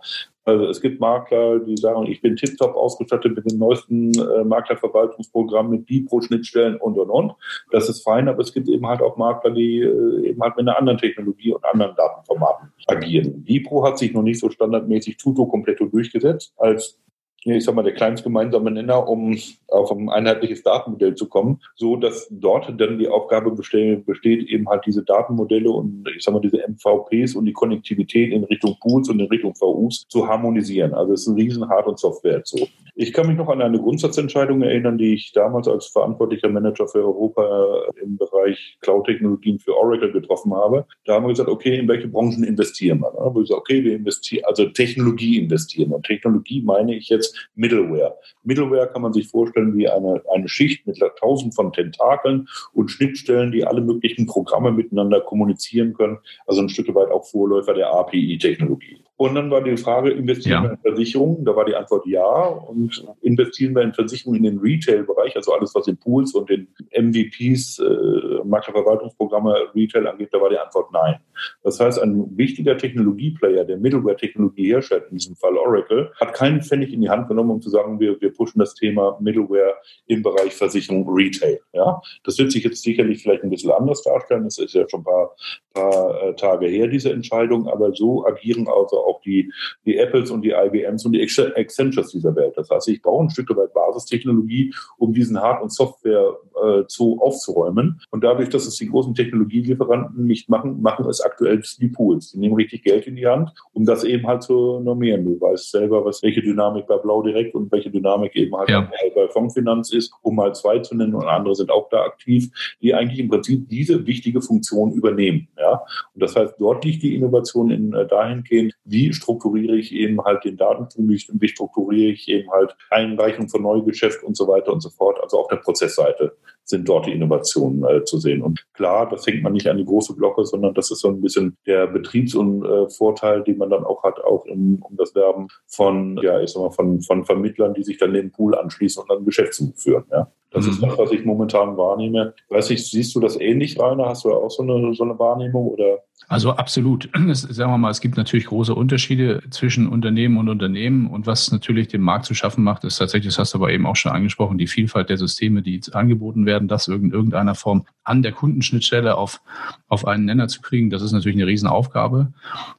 Also 0.44 0.66
es 0.66 0.80
gibt 0.80 1.00
Makler, 1.00 1.60
die 1.60 1.76
sagen, 1.76 2.06
ich 2.06 2.20
bin 2.20 2.36
tiptop 2.36 2.74
ausgestattet 2.74 3.36
mit 3.36 3.50
dem 3.50 3.58
neuesten 3.58 4.12
äh, 4.18 4.44
Maklerverwaltungsprogramm 4.44 5.70
mit 5.70 5.86
Bipro-Schnittstellen 5.86 6.76
und 6.76 6.98
und 6.98 7.10
und. 7.10 7.32
Das 7.70 7.88
ist 7.88 8.02
fein, 8.02 8.28
aber 8.28 8.40
es 8.40 8.52
gibt 8.52 8.68
eben 8.68 8.86
halt 8.86 9.02
auch 9.02 9.16
Makler, 9.16 9.52
die 9.52 9.80
äh, 9.80 10.28
eben 10.28 10.42
halt 10.42 10.56
mit 10.56 10.66
einer 10.66 10.78
anderen 10.78 10.98
Technologie 10.98 11.52
und 11.52 11.64
anderen 11.64 11.94
Datenformaten 11.94 12.72
agieren. 12.86 13.44
Bipro 13.44 13.86
hat 13.86 13.98
sich 13.98 14.12
noch 14.12 14.22
nicht 14.22 14.40
so 14.40 14.50
standardmäßig 14.50 15.16
Tuto 15.16 15.46
kompletto 15.46 15.86
durchgesetzt 15.86 16.52
als 16.56 16.98
ich 17.44 17.64
sag 17.64 17.74
mal, 17.74 17.82
der 17.82 17.94
kleinst 17.94 18.22
gemeinsame 18.22 18.70
Nenner, 18.70 19.08
um 19.08 19.36
auf 19.68 19.90
ein 19.90 20.08
einheitliches 20.08 20.62
Datenmodell 20.62 21.14
zu 21.14 21.28
kommen, 21.28 21.60
so 21.74 21.96
dass 21.96 22.28
dort 22.30 22.72
dann 22.80 22.98
die 22.98 23.08
Aufgabe 23.08 23.50
besteht, 23.50 24.06
besteht 24.06 24.48
eben 24.48 24.68
halt 24.68 24.86
diese 24.86 25.02
Datenmodelle 25.02 25.70
und 25.70 26.08
ich 26.16 26.22
sag 26.22 26.34
mal, 26.34 26.40
diese 26.40 26.58
MVPs 26.58 27.34
und 27.34 27.46
die 27.46 27.52
Konnektivität 27.52 28.32
in 28.32 28.44
Richtung 28.44 28.76
Pools 28.80 29.08
und 29.08 29.20
in 29.20 29.26
Richtung 29.26 29.54
VUs 29.54 30.06
zu 30.08 30.28
harmonisieren. 30.28 30.94
Also 30.94 31.14
es 31.14 31.22
ist 31.22 31.28
ein 31.28 31.34
riesen 31.34 31.68
Hard- 31.68 31.86
und 31.86 31.98
Software 31.98 32.42
so. 32.44 32.68
Ich 32.94 33.14
kann 33.14 33.26
mich 33.26 33.38
noch 33.38 33.48
an 33.48 33.62
eine 33.62 33.78
Grundsatzentscheidung 33.78 34.60
erinnern, 34.62 34.98
die 34.98 35.14
ich 35.14 35.32
damals 35.32 35.66
als 35.66 35.86
verantwortlicher 35.86 36.50
Manager 36.50 36.86
für 36.86 36.98
Europa 36.98 37.84
im 38.02 38.18
Bereich 38.18 38.76
Cloud-Technologien 38.82 39.58
für 39.58 39.74
Oracle 39.74 40.12
getroffen 40.12 40.54
habe. 40.54 40.84
Da 41.06 41.14
haben 41.14 41.24
wir 41.24 41.30
gesagt, 41.30 41.48
okay, 41.48 41.78
in 41.78 41.88
welche 41.88 42.08
Branchen 42.08 42.44
investieren 42.44 43.00
wir? 43.00 43.10
Da 43.16 43.24
haben 43.24 43.34
wir 43.34 43.40
gesagt, 43.40 43.60
okay, 43.60 43.82
wir 43.82 43.96
investieren, 43.96 44.44
also 44.44 44.66
Technologie 44.66 45.38
investieren. 45.38 45.92
Und 45.92 46.04
Technologie 46.04 46.60
meine 46.60 46.94
ich 46.94 47.08
jetzt 47.08 47.31
Middleware. 47.54 48.16
Middleware 48.42 48.88
kann 48.88 49.02
man 49.02 49.12
sich 49.12 49.28
vorstellen 49.28 49.76
wie 49.76 49.88
eine, 49.88 50.22
eine 50.32 50.48
Schicht 50.48 50.86
mit 50.86 50.98
tausend 51.20 51.54
von 51.54 51.72
Tentakeln 51.72 52.48
und 52.72 52.90
Schnittstellen, 52.90 53.52
die 53.52 53.64
alle 53.64 53.80
möglichen 53.80 54.26
Programme 54.26 54.72
miteinander 54.72 55.20
kommunizieren 55.20 55.94
können. 55.94 56.18
Also 56.46 56.62
ein 56.62 56.68
Stück 56.68 56.94
weit 56.94 57.10
auch 57.10 57.26
Vorläufer 57.26 57.74
der 57.74 57.92
API-Technologie. 57.92 59.04
Und 59.22 59.36
dann 59.36 59.52
war 59.52 59.62
die 59.62 59.76
Frage, 59.76 60.10
investieren 60.10 60.64
ja. 60.64 60.68
wir 60.68 60.70
in 60.72 60.78
Versicherungen? 60.78 61.44
Da 61.44 61.54
war 61.54 61.64
die 61.64 61.76
Antwort 61.76 62.04
ja. 62.06 62.44
Und 62.44 63.06
investieren 63.20 63.72
wir 63.72 63.82
in 63.82 63.94
Versicherungen 63.94 64.44
in 64.44 64.50
den 64.50 64.58
Retail-Bereich, 64.58 65.36
also 65.36 65.52
alles, 65.52 65.72
was 65.76 65.86
in 65.86 65.96
Pools 65.96 66.34
und 66.34 66.50
in 66.50 66.66
MVPs, 66.90 67.78
äh, 67.78 68.42
Maklerverwaltungsprogramme 68.44 69.68
Retail 69.76 70.08
angeht, 70.08 70.30
da 70.32 70.40
war 70.40 70.50
die 70.50 70.58
Antwort 70.58 70.90
nein. 70.92 71.20
Das 71.62 71.78
heißt, 71.78 72.02
ein 72.02 72.36
wichtiger 72.36 72.76
Technologieplayer, 72.76 73.64
der 73.64 73.76
Middleware-Technologie 73.76 74.72
herstellt, 74.72 75.04
in 75.10 75.18
diesem 75.18 75.36
Fall 75.36 75.56
Oracle, 75.56 76.10
hat 76.20 76.34
keinen 76.34 76.60
Pfennig 76.60 76.92
in 76.92 77.00
die 77.00 77.08
Hand 77.08 77.28
genommen, 77.28 77.50
um 77.52 77.62
zu 77.62 77.70
sagen, 77.70 78.00
wir, 78.00 78.20
wir 78.20 78.32
pushen 78.32 78.58
das 78.58 78.74
Thema 78.74 79.18
Middleware 79.20 79.76
im 80.06 80.22
Bereich 80.24 80.52
Versicherung 80.52 81.08
Retail. 81.08 81.60
Ja? 81.72 82.02
Das 82.24 82.38
wird 82.38 82.50
sich 82.50 82.64
jetzt 82.64 82.82
sicherlich 82.82 83.22
vielleicht 83.22 83.44
ein 83.44 83.50
bisschen 83.50 83.70
anders 83.70 84.02
darstellen. 84.02 84.42
Das 84.42 84.58
ist 84.58 84.74
ja 84.74 84.84
schon 84.88 85.02
ein 85.02 85.04
paar, 85.04 85.36
paar 85.74 86.22
äh, 86.24 86.34
Tage 86.34 86.66
her, 86.66 86.88
diese 86.88 87.12
Entscheidung. 87.12 87.68
Aber 87.68 87.94
so 87.94 88.26
agieren 88.26 88.66
also 88.66 88.98
auch 88.98 89.11
die, 89.20 89.52
die 89.84 89.98
Apples 89.98 90.30
und 90.30 90.42
die 90.42 90.50
IBMs 90.50 91.04
und 91.04 91.12
die 91.12 91.22
Accentures 91.22 92.10
dieser 92.10 92.34
Welt. 92.34 92.54
Das 92.56 92.70
heißt, 92.70 92.88
ich 92.88 93.02
brauche 93.02 93.24
ein 93.24 93.30
Stück 93.30 93.54
weit 93.56 93.72
Basistechnologie, 93.74 94.74
um 94.98 95.12
diesen 95.12 95.40
Hard- 95.40 95.62
und 95.62 95.72
Software 95.72 96.36
äh, 96.62 96.86
zu 96.86 97.20
aufzuräumen. 97.20 98.00
Und 98.10 98.24
dadurch, 98.24 98.48
dass 98.48 98.66
es 98.66 98.76
die 98.76 98.88
großen 98.88 99.14
Technologielieferanten 99.14 100.26
nicht 100.26 100.48
machen, 100.48 100.80
machen 100.82 101.06
es 101.08 101.20
aktuell 101.20 101.62
die 101.80 101.88
Pools. 101.88 102.32
Die 102.32 102.38
nehmen 102.38 102.54
richtig 102.54 102.82
Geld 102.82 103.06
in 103.06 103.16
die 103.16 103.26
Hand, 103.26 103.52
um 103.72 103.84
das 103.84 104.04
eben 104.04 104.26
halt 104.26 104.42
zu 104.42 104.80
normieren. 104.80 105.24
Du 105.24 105.40
weißt 105.40 105.70
selber, 105.70 106.04
was 106.04 106.22
welche 106.22 106.42
Dynamik 106.42 106.86
bei 106.86 106.96
Blau 106.96 107.22
direkt 107.22 107.54
und 107.54 107.70
welche 107.72 107.90
Dynamik 107.90 108.34
eben 108.36 108.56
halt 108.56 108.70
ja. 108.70 108.90
bei 109.14 109.28
Fondsfinanz 109.28 109.92
ist, 109.92 110.12
um 110.22 110.36
mal 110.36 110.54
zwei 110.54 110.78
zu 110.78 110.96
nennen 110.96 111.14
und 111.14 111.26
andere 111.26 111.54
sind 111.54 111.70
auch 111.70 111.88
da 111.88 112.02
aktiv, 112.02 112.50
die 112.80 112.94
eigentlich 112.94 113.18
im 113.18 113.28
Prinzip 113.28 113.68
diese 113.68 114.06
wichtige 114.06 114.40
Funktion 114.40 114.92
übernehmen. 114.92 115.48
Ja? 115.58 115.82
Und 116.14 116.22
das 116.22 116.36
heißt, 116.36 116.54
dort 116.58 116.84
liegt 116.84 117.02
die 117.02 117.14
Innovation 117.14 117.70
in, 117.70 117.92
äh, 117.92 118.06
dahingehend, 118.06 118.74
wie 118.92 119.12
strukturiere 119.12 119.76
ich 119.76 119.92
eben 119.92 120.22
halt 120.22 120.44
den 120.44 120.56
Datenpool, 120.56 121.08
wie 121.08 121.48
strukturiere 121.48 122.12
ich 122.12 122.28
eben 122.28 122.50
halt 122.50 122.76
Einreichung 122.90 123.48
von 123.48 123.62
Neugeschäft 123.62 124.22
und 124.22 124.36
so 124.36 124.46
weiter 124.46 124.72
und 124.72 124.80
so 124.80 124.90
fort, 124.90 125.18
also 125.22 125.38
auf 125.38 125.48
der 125.48 125.56
Prozessseite 125.56 126.36
sind 126.64 126.88
dort 126.88 127.06
die 127.06 127.12
Innovationen 127.12 127.84
äh, 127.84 128.04
zu 128.04 128.18
sehen. 128.18 128.42
Und 128.42 128.64
klar, 128.72 129.08
das 129.08 129.26
hängt 129.26 129.42
man 129.42 129.52
nicht 129.52 129.66
an 129.66 129.78
die 129.78 129.84
große 129.84 130.14
Glocke, 130.14 130.44
sondern 130.44 130.74
das 130.74 130.90
ist 130.90 131.00
so 131.00 131.08
ein 131.08 131.20
bisschen 131.20 131.56
der 131.66 131.86
Betriebs- 131.86 132.34
und 132.34 132.64
äh, 132.64 133.42
den 133.44 133.58
man 133.58 133.70
dann 133.70 133.84
auch 133.84 134.02
hat, 134.04 134.22
auch 134.22 134.46
im, 134.46 134.80
um 134.82 134.96
das 134.96 135.14
Werben 135.14 135.48
von, 135.66 136.18
ja, 136.22 136.40
ich 136.40 136.50
sag 136.50 136.60
mal, 136.62 136.70
von, 136.70 137.00
von 137.00 137.24
Vermittlern, 137.24 137.74
die 137.74 137.82
sich 137.82 137.98
dann 137.98 138.12
den 138.12 138.30
Pool 138.30 138.54
anschließen 138.54 139.02
und 139.02 139.10
dann 139.10 139.24
Geschäftsbuch 139.24 139.76
führen. 139.76 140.04
Ja. 140.10 140.30
Das 140.50 140.66
mhm. 140.66 140.72
ist 140.72 140.82
das, 140.82 140.98
was 140.98 141.12
ich 141.12 141.24
momentan 141.24 141.76
wahrnehme. 141.76 142.34
Weiß 142.48 142.70
ich, 142.70 142.88
siehst 142.88 143.14
du 143.14 143.20
das 143.20 143.40
ähnlich, 143.40 143.78
Rainer? 143.78 144.06
Hast 144.06 144.24
du 144.24 144.32
auch 144.32 144.50
so 144.50 144.62
eine, 144.62 144.94
so 144.94 145.04
eine 145.04 145.18
Wahrnehmung 145.18 145.68
oder 145.68 146.00
Also 146.28 146.52
absolut. 146.52 147.08
Es, 147.32 147.42
sagen 147.42 147.70
wir 147.70 147.78
mal, 147.78 147.90
es 147.90 148.00
gibt 148.00 148.16
natürlich 148.16 148.46
große 148.46 148.74
Unterschiede 148.74 149.42
zwischen 149.50 149.88
Unternehmen 149.88 150.36
und 150.36 150.48
Unternehmen. 150.48 151.06
Und 151.06 151.26
was 151.26 151.50
natürlich 151.50 151.88
dem 151.88 152.02
Markt 152.02 152.26
zu 152.26 152.34
schaffen 152.34 152.62
macht, 152.64 152.84
ist 152.84 152.96
tatsächlich, 152.96 153.32
das 153.32 153.38
hast 153.38 153.54
du 153.54 153.58
aber 153.58 153.72
eben 153.72 153.86
auch 153.86 153.96
schon 153.96 154.12
angesprochen, 154.12 154.58
die 154.58 154.66
Vielfalt 154.66 155.08
der 155.08 155.16
Systeme, 155.16 155.62
die 155.62 155.80
angeboten 155.92 156.44
werden, 156.44 156.68
das 156.68 156.88
in 156.88 157.12
irgendeiner 157.12 157.54
Form 157.54 157.86
an 158.04 158.22
der 158.22 158.32
Kundenschnittstelle 158.32 159.16
auf, 159.16 159.40
auf 159.88 160.06
einen 160.06 160.24
Nenner 160.24 160.48
zu 160.48 160.60
kriegen. 160.60 160.90
Das 160.90 161.00
ist 161.00 161.12
natürlich 161.12 161.36
eine 161.36 161.46
Riesenaufgabe. 161.46 162.32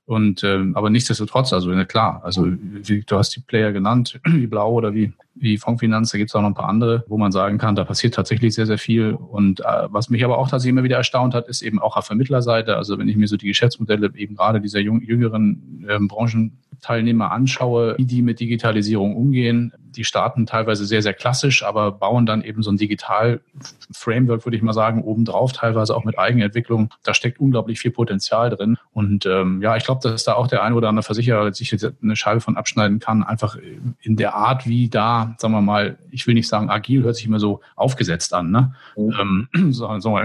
Und 0.05 0.43
ähm, 0.43 0.75
aber 0.75 0.89
nichtsdestotrotz, 0.89 1.53
also 1.53 1.71
klar, 1.85 2.21
also 2.23 2.45
wie, 2.45 3.01
du 3.01 3.17
hast 3.17 3.35
die 3.35 3.39
Player 3.39 3.71
genannt, 3.71 4.19
wie 4.25 4.47
Blau 4.47 4.73
oder 4.73 4.93
wie 4.93 5.13
wie 5.35 5.57
Fondsfinanz, 5.57 6.11
da 6.11 6.17
gibt 6.17 6.29
es 6.29 6.35
auch 6.35 6.41
noch 6.41 6.49
ein 6.49 6.53
paar 6.53 6.69
andere, 6.69 7.03
wo 7.07 7.17
man 7.17 7.31
sagen 7.31 7.57
kann, 7.57 7.75
da 7.75 7.83
passiert 7.83 8.13
tatsächlich 8.13 8.53
sehr, 8.53 8.65
sehr 8.65 8.77
viel. 8.77 9.13
Und 9.13 9.61
äh, 9.61 9.63
was 9.87 10.09
mich 10.09 10.23
aber 10.23 10.37
auch 10.37 10.47
tatsächlich 10.47 10.71
immer 10.71 10.83
wieder 10.83 10.97
erstaunt 10.97 11.33
hat, 11.33 11.47
ist 11.47 11.61
eben 11.61 11.79
auch 11.79 11.97
auf 11.97 12.05
Vermittlerseite. 12.05 12.77
Also 12.77 12.97
wenn 12.97 13.07
ich 13.07 13.15
mir 13.15 13.27
so 13.33 13.37
die 13.37 13.47
Geschäftsmodelle 13.47 14.11
eben 14.15 14.35
gerade 14.35 14.61
dieser 14.61 14.79
jüngeren 14.79 15.85
ähm, 15.89 16.07
Branchenteilnehmer 16.07 17.31
anschaue, 17.31 17.95
wie 17.97 18.05
die 18.05 18.21
mit 18.21 18.39
Digitalisierung 18.39 19.15
umgehen, 19.15 19.73
die 19.95 20.03
starten 20.03 20.45
teilweise 20.45 20.85
sehr, 20.85 21.01
sehr 21.01 21.13
klassisch, 21.13 21.63
aber 21.63 21.91
bauen 21.91 22.25
dann 22.25 22.43
eben 22.43 22.63
so 22.63 22.71
ein 22.71 22.77
Digital-Framework, 22.77 24.45
würde 24.45 24.57
ich 24.57 24.63
mal 24.63 24.73
sagen, 24.73 25.03
obendrauf, 25.03 25.53
teilweise 25.53 25.95
auch 25.95 26.03
mit 26.03 26.17
Eigenentwicklung. 26.17 26.89
Da 27.03 27.13
steckt 27.13 27.39
unglaublich 27.39 27.79
viel 27.79 27.91
Potenzial 27.91 28.49
drin. 28.49 28.77
Und 28.91 29.25
ähm, 29.25 29.61
ja, 29.61 29.75
ich 29.77 29.83
glaube, 29.83 30.01
dass 30.01 30.23
da 30.23 30.33
auch 30.33 30.47
der 30.47 30.63
ein 30.63 30.73
oder 30.73 30.89
andere 30.89 31.03
Versicherer 31.03 31.53
sich 31.53 31.71
jetzt 31.71 31.85
eine 32.01 32.15
Scheibe 32.15 32.41
von 32.41 32.57
abschneiden 32.57 32.99
kann, 32.99 33.23
einfach 33.23 33.57
in 34.01 34.15
der 34.15 34.35
Art, 34.35 34.67
wie 34.67 34.89
da, 34.89 35.35
sagen 35.37 35.53
wir 35.53 35.61
mal, 35.61 35.97
ich 36.11 36.27
will 36.27 36.33
nicht 36.33 36.47
sagen 36.47 36.69
agil, 36.69 37.03
hört 37.03 37.15
sich 37.15 37.25
immer 37.25 37.39
so 37.39 37.61
aufgesetzt 37.75 38.33
an, 38.33 38.51
ne? 38.51 38.75
Mhm. 38.97 39.47
Ähm, 39.53 39.71
so, 39.71 39.99
so, 39.99 40.17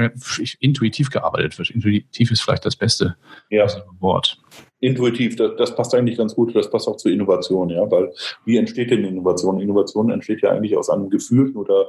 intuitiv 0.60 1.10
gearbeitet 1.10 1.58
wird. 1.58 1.70
Intuitiv 1.70 2.30
ist 2.30 2.42
vielleicht 2.42 2.64
das 2.64 2.76
beste 2.76 3.16
ja. 3.50 3.66
Wort 4.00 4.38
intuitiv, 4.80 5.36
das, 5.36 5.56
das, 5.56 5.74
passt 5.74 5.94
eigentlich 5.94 6.18
ganz 6.18 6.34
gut, 6.34 6.54
das 6.54 6.70
passt 6.70 6.88
auch 6.88 6.96
zur 6.96 7.10
Innovation, 7.10 7.70
ja, 7.70 7.90
weil 7.90 8.12
wie 8.44 8.56
entsteht 8.56 8.90
denn 8.90 9.04
Innovation? 9.04 9.60
Innovation 9.60 10.10
entsteht 10.10 10.42
ja 10.42 10.50
eigentlich 10.50 10.76
aus 10.76 10.90
einem 10.90 11.10
gefühlten 11.10 11.56
oder 11.56 11.86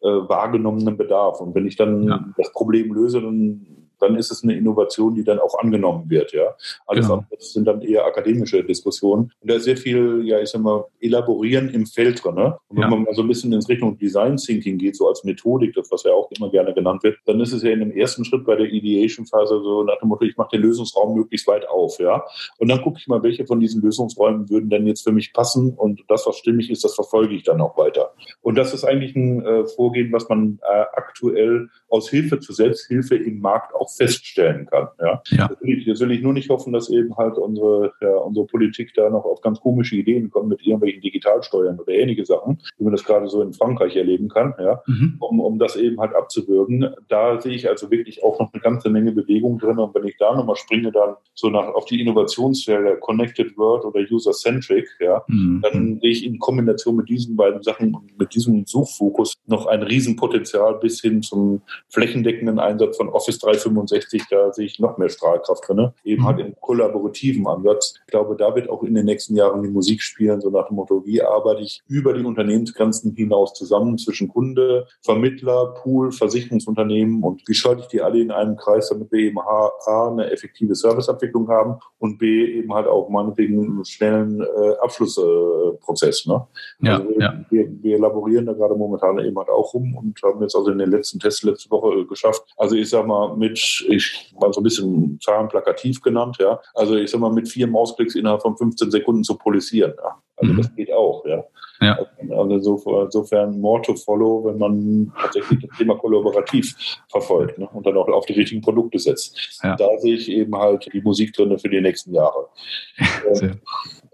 äh, 0.00 0.08
wahrgenommenen 0.08 0.96
Bedarf. 0.96 1.40
Und 1.40 1.54
wenn 1.54 1.66
ich 1.66 1.76
dann 1.76 2.08
ja. 2.08 2.24
das 2.36 2.52
Problem 2.52 2.92
löse, 2.92 3.20
dann 3.20 3.81
dann 4.02 4.16
ist 4.16 4.30
es 4.30 4.42
eine 4.42 4.56
Innovation, 4.56 5.14
die 5.14 5.24
dann 5.24 5.38
auch 5.38 5.58
angenommen 5.58 6.10
wird. 6.10 6.32
Ja, 6.32 6.54
alles 6.86 7.06
genau. 7.06 7.20
andere 7.20 7.40
sind 7.40 7.66
dann 7.66 7.82
eher 7.82 8.04
akademische 8.04 8.62
Diskussionen. 8.64 9.32
Und 9.40 9.50
da 9.50 9.54
ist 9.54 9.64
sehr 9.64 9.76
viel, 9.76 10.22
ja, 10.24 10.40
ich 10.40 10.50
sag 10.50 10.60
mal, 10.60 10.84
elaborieren 11.00 11.68
im 11.70 11.86
Feld 11.86 12.22
drin. 12.24 12.34
Ne? 12.34 12.56
Und 12.68 12.76
wenn 12.76 12.82
ja. 12.82 12.88
man 12.88 13.02
mal 13.04 13.14
so 13.14 13.22
ein 13.22 13.28
bisschen 13.28 13.52
in 13.52 13.62
Richtung 13.62 13.96
Design 13.98 14.36
Thinking 14.36 14.78
geht, 14.78 14.96
so 14.96 15.08
als 15.08 15.24
Methodik, 15.24 15.74
das 15.74 15.90
was 15.90 16.02
ja 16.04 16.12
auch 16.12 16.30
immer 16.32 16.50
gerne 16.50 16.74
genannt 16.74 17.02
wird, 17.02 17.18
dann 17.26 17.40
ist 17.40 17.52
es 17.52 17.62
ja 17.62 17.70
in 17.70 17.80
dem 17.80 17.92
ersten 17.92 18.24
Schritt 18.24 18.44
bei 18.44 18.56
der 18.56 18.66
Ideation-Phase 18.66 19.60
so 19.62 19.82
nach 19.84 19.98
dem 20.00 20.08
Motto, 20.08 20.24
ich 20.24 20.36
mache 20.36 20.50
den 20.52 20.62
Lösungsraum 20.62 21.14
möglichst 21.14 21.46
weit 21.46 21.68
auf, 21.68 21.98
ja. 21.98 22.24
Und 22.58 22.68
dann 22.68 22.82
gucke 22.82 22.98
ich 22.98 23.06
mal, 23.06 23.22
welche 23.22 23.46
von 23.46 23.60
diesen 23.60 23.82
Lösungsräumen 23.82 24.50
würden 24.50 24.70
denn 24.70 24.86
jetzt 24.86 25.02
für 25.02 25.12
mich 25.12 25.32
passen 25.32 25.74
und 25.74 26.02
das, 26.08 26.26
was 26.26 26.36
stimmig 26.36 26.70
ist, 26.70 26.84
das 26.84 26.94
verfolge 26.94 27.34
ich 27.34 27.44
dann 27.44 27.60
auch 27.60 27.76
weiter. 27.76 28.12
Und 28.40 28.56
das 28.56 28.74
ist 28.74 28.84
eigentlich 28.84 29.14
ein 29.14 29.44
äh, 29.44 29.66
Vorgehen, 29.66 30.12
was 30.12 30.28
man 30.28 30.58
äh, 30.62 30.84
aktuell 30.92 31.68
aus 31.88 32.08
Hilfe 32.08 32.40
zur 32.40 32.54
Selbsthilfe 32.54 33.16
im 33.16 33.40
Markt 33.40 33.74
auch 33.74 33.88
feststellen 33.96 34.66
kann. 34.66 34.88
Ja. 35.00 35.22
ja. 35.30 35.48
Jetzt, 35.50 35.62
will 35.62 35.78
ich, 35.78 35.86
jetzt, 35.86 36.00
will 36.00 36.10
ich, 36.12 36.22
nur 36.22 36.32
nicht 36.32 36.50
hoffen, 36.50 36.72
dass 36.72 36.90
eben 36.90 37.16
halt 37.16 37.38
unsere, 37.38 37.92
ja, 38.00 38.16
unsere 38.16 38.46
Politik 38.46 38.92
da 38.94 39.10
noch 39.10 39.24
auf 39.24 39.40
ganz 39.40 39.60
komische 39.60 39.96
Ideen 39.96 40.30
kommt 40.30 40.48
mit 40.48 40.62
irgendwelchen 40.62 41.00
Digitalsteuern 41.00 41.78
oder 41.78 41.92
ähnliche 41.92 42.24
Sachen, 42.24 42.60
wie 42.78 42.84
man 42.84 42.92
das 42.92 43.04
gerade 43.04 43.28
so 43.28 43.42
in 43.42 43.52
Frankreich 43.52 43.96
erleben 43.96 44.28
kann, 44.28 44.54
ja, 44.58 44.82
mhm. 44.86 45.16
um, 45.20 45.40
um 45.40 45.58
das 45.58 45.76
eben 45.76 46.00
halt 46.00 46.14
abzuwürgen. 46.14 46.94
Da 47.08 47.40
sehe 47.40 47.54
ich 47.54 47.68
also 47.68 47.90
wirklich 47.90 48.22
auch 48.22 48.38
noch 48.38 48.52
eine 48.52 48.62
ganze 48.62 48.90
Menge 48.90 49.12
Bewegung 49.12 49.58
drin. 49.58 49.78
Und 49.78 49.94
wenn 49.94 50.04
ich 50.04 50.16
da 50.18 50.34
nochmal 50.34 50.56
springe, 50.56 50.92
dann 50.92 51.14
so 51.34 51.50
nach 51.50 51.68
auf 51.74 51.84
die 51.86 52.00
Innovationsfelder 52.00 52.96
Connected 52.96 53.56
World 53.56 53.84
oder 53.84 54.00
User-Centric, 54.00 54.88
ja, 55.00 55.22
mhm. 55.26 55.60
dann 55.62 56.00
sehe 56.00 56.10
ich 56.10 56.24
in 56.24 56.38
Kombination 56.38 56.96
mit 56.96 57.08
diesen 57.08 57.36
beiden 57.36 57.62
Sachen 57.62 57.94
und 57.94 58.18
mit 58.18 58.34
diesem 58.34 58.64
Suchfokus 58.66 59.34
noch 59.46 59.66
ein 59.66 59.82
Riesenpotenzial 59.82 60.78
bis 60.78 61.00
hin 61.00 61.22
zum 61.22 61.62
flächendeckenden 61.88 62.58
Einsatz 62.58 62.96
von 62.96 63.08
Office 63.08 63.38
365, 63.38 63.81
da 64.30 64.52
sehe 64.52 64.66
ich 64.66 64.78
noch 64.78 64.98
mehr 64.98 65.08
Strahlkraft 65.08 65.68
drin. 65.68 65.90
Eben 66.04 66.22
mhm. 66.22 66.26
halt 66.26 66.40
im 66.40 66.54
kollaborativen 66.60 67.46
Ansatz. 67.46 67.94
Ich 68.06 68.10
glaube, 68.10 68.36
da 68.36 68.54
wird 68.54 68.68
auch 68.68 68.82
in 68.82 68.94
den 68.94 69.06
nächsten 69.06 69.36
Jahren 69.36 69.62
die 69.62 69.68
Musik 69.68 70.02
spielen, 70.02 70.40
so 70.40 70.50
nach 70.50 70.68
dem 70.68 70.76
Motto, 70.76 71.04
wie 71.04 71.22
arbeite 71.22 71.62
ich 71.62 71.82
über 71.88 72.12
die 72.12 72.24
Unternehmensgrenzen 72.24 73.14
hinaus 73.14 73.54
zusammen 73.54 73.98
zwischen 73.98 74.28
Kunde, 74.28 74.86
Vermittler, 75.02 75.74
Pool, 75.82 76.12
Versicherungsunternehmen 76.12 77.22
und 77.22 77.42
wie 77.46 77.54
schalte 77.54 77.82
ich 77.82 77.88
die 77.88 78.00
alle 78.00 78.20
in 78.20 78.30
einem 78.30 78.56
Kreis, 78.56 78.88
damit 78.88 79.10
wir 79.12 79.20
eben 79.20 79.38
A, 79.38 79.70
eine 79.86 80.30
effektive 80.30 80.74
Serviceabwicklung 80.74 81.48
haben 81.48 81.78
und 81.98 82.18
B, 82.18 82.44
eben 82.44 82.72
halt 82.74 82.86
auch 82.86 83.08
meinetwegen 83.08 83.62
einen 83.62 83.84
schnellen 83.84 84.40
äh, 84.40 84.74
Abschlussprozess. 84.80 86.26
Äh, 86.26 86.30
ne? 86.30 86.46
Ja, 86.80 86.98
also, 86.98 87.10
ja. 87.18 87.44
Wir, 87.50 87.68
wir 87.82 87.98
laborieren 87.98 88.46
da 88.46 88.52
gerade 88.52 88.74
momentan 88.74 89.18
eben 89.18 89.36
halt 89.36 89.48
auch 89.48 89.74
rum 89.74 89.96
und 89.96 90.20
haben 90.22 90.40
jetzt 90.42 90.56
also 90.56 90.70
in 90.70 90.78
den 90.78 90.90
letzten 90.90 91.18
Tests 91.18 91.42
letzte 91.42 91.70
Woche 91.70 92.06
geschafft. 92.06 92.42
Also 92.56 92.76
ich 92.76 92.90
sag 92.90 93.06
mal, 93.06 93.36
mit, 93.36 93.58
ich 93.88 94.32
mal 94.40 94.52
so 94.52 94.60
ein 94.60 94.64
bisschen 94.64 95.18
Zahlen 95.20 95.48
plakativ 95.48 96.00
genannt, 96.00 96.36
ja. 96.40 96.60
Also 96.74 96.96
ich 96.96 97.10
sag 97.10 97.20
mal, 97.20 97.32
mit 97.32 97.48
vier 97.48 97.66
Mausklicks 97.66 98.14
innerhalb 98.14 98.42
von 98.42 98.56
15 98.56 98.90
Sekunden 98.90 99.24
zu 99.24 99.36
polisieren. 99.36 99.94
Ja. 99.96 100.22
Also 100.36 100.52
mhm. 100.52 100.56
das 100.58 100.74
geht 100.74 100.92
auch, 100.92 101.24
ja. 101.26 101.44
Ja. 101.80 101.98
Also 102.30 103.00
insofern 103.02 103.60
more 103.60 103.82
to 103.82 103.94
follow, 103.96 104.44
wenn 104.44 104.58
man 104.58 105.12
tatsächlich 105.20 105.66
das 105.66 105.76
Thema 105.76 105.96
kollaborativ 105.96 106.74
verfolgt 107.10 107.58
ne? 107.58 107.68
und 107.72 107.84
dann 107.84 107.96
auch 107.96 108.08
auf 108.08 108.24
die 108.26 108.34
richtigen 108.34 108.60
Produkte 108.60 109.00
setzt. 109.00 109.58
Ja. 109.64 109.74
Da 109.74 109.88
sehe 109.98 110.14
ich 110.14 110.30
eben 110.30 110.54
halt 110.56 110.88
die 110.92 111.00
Musik 111.00 111.32
drin 111.32 111.58
für 111.58 111.68
die 111.68 111.80
nächsten 111.80 112.14
Jahre. 112.14 112.48
Ja, 113.40 113.50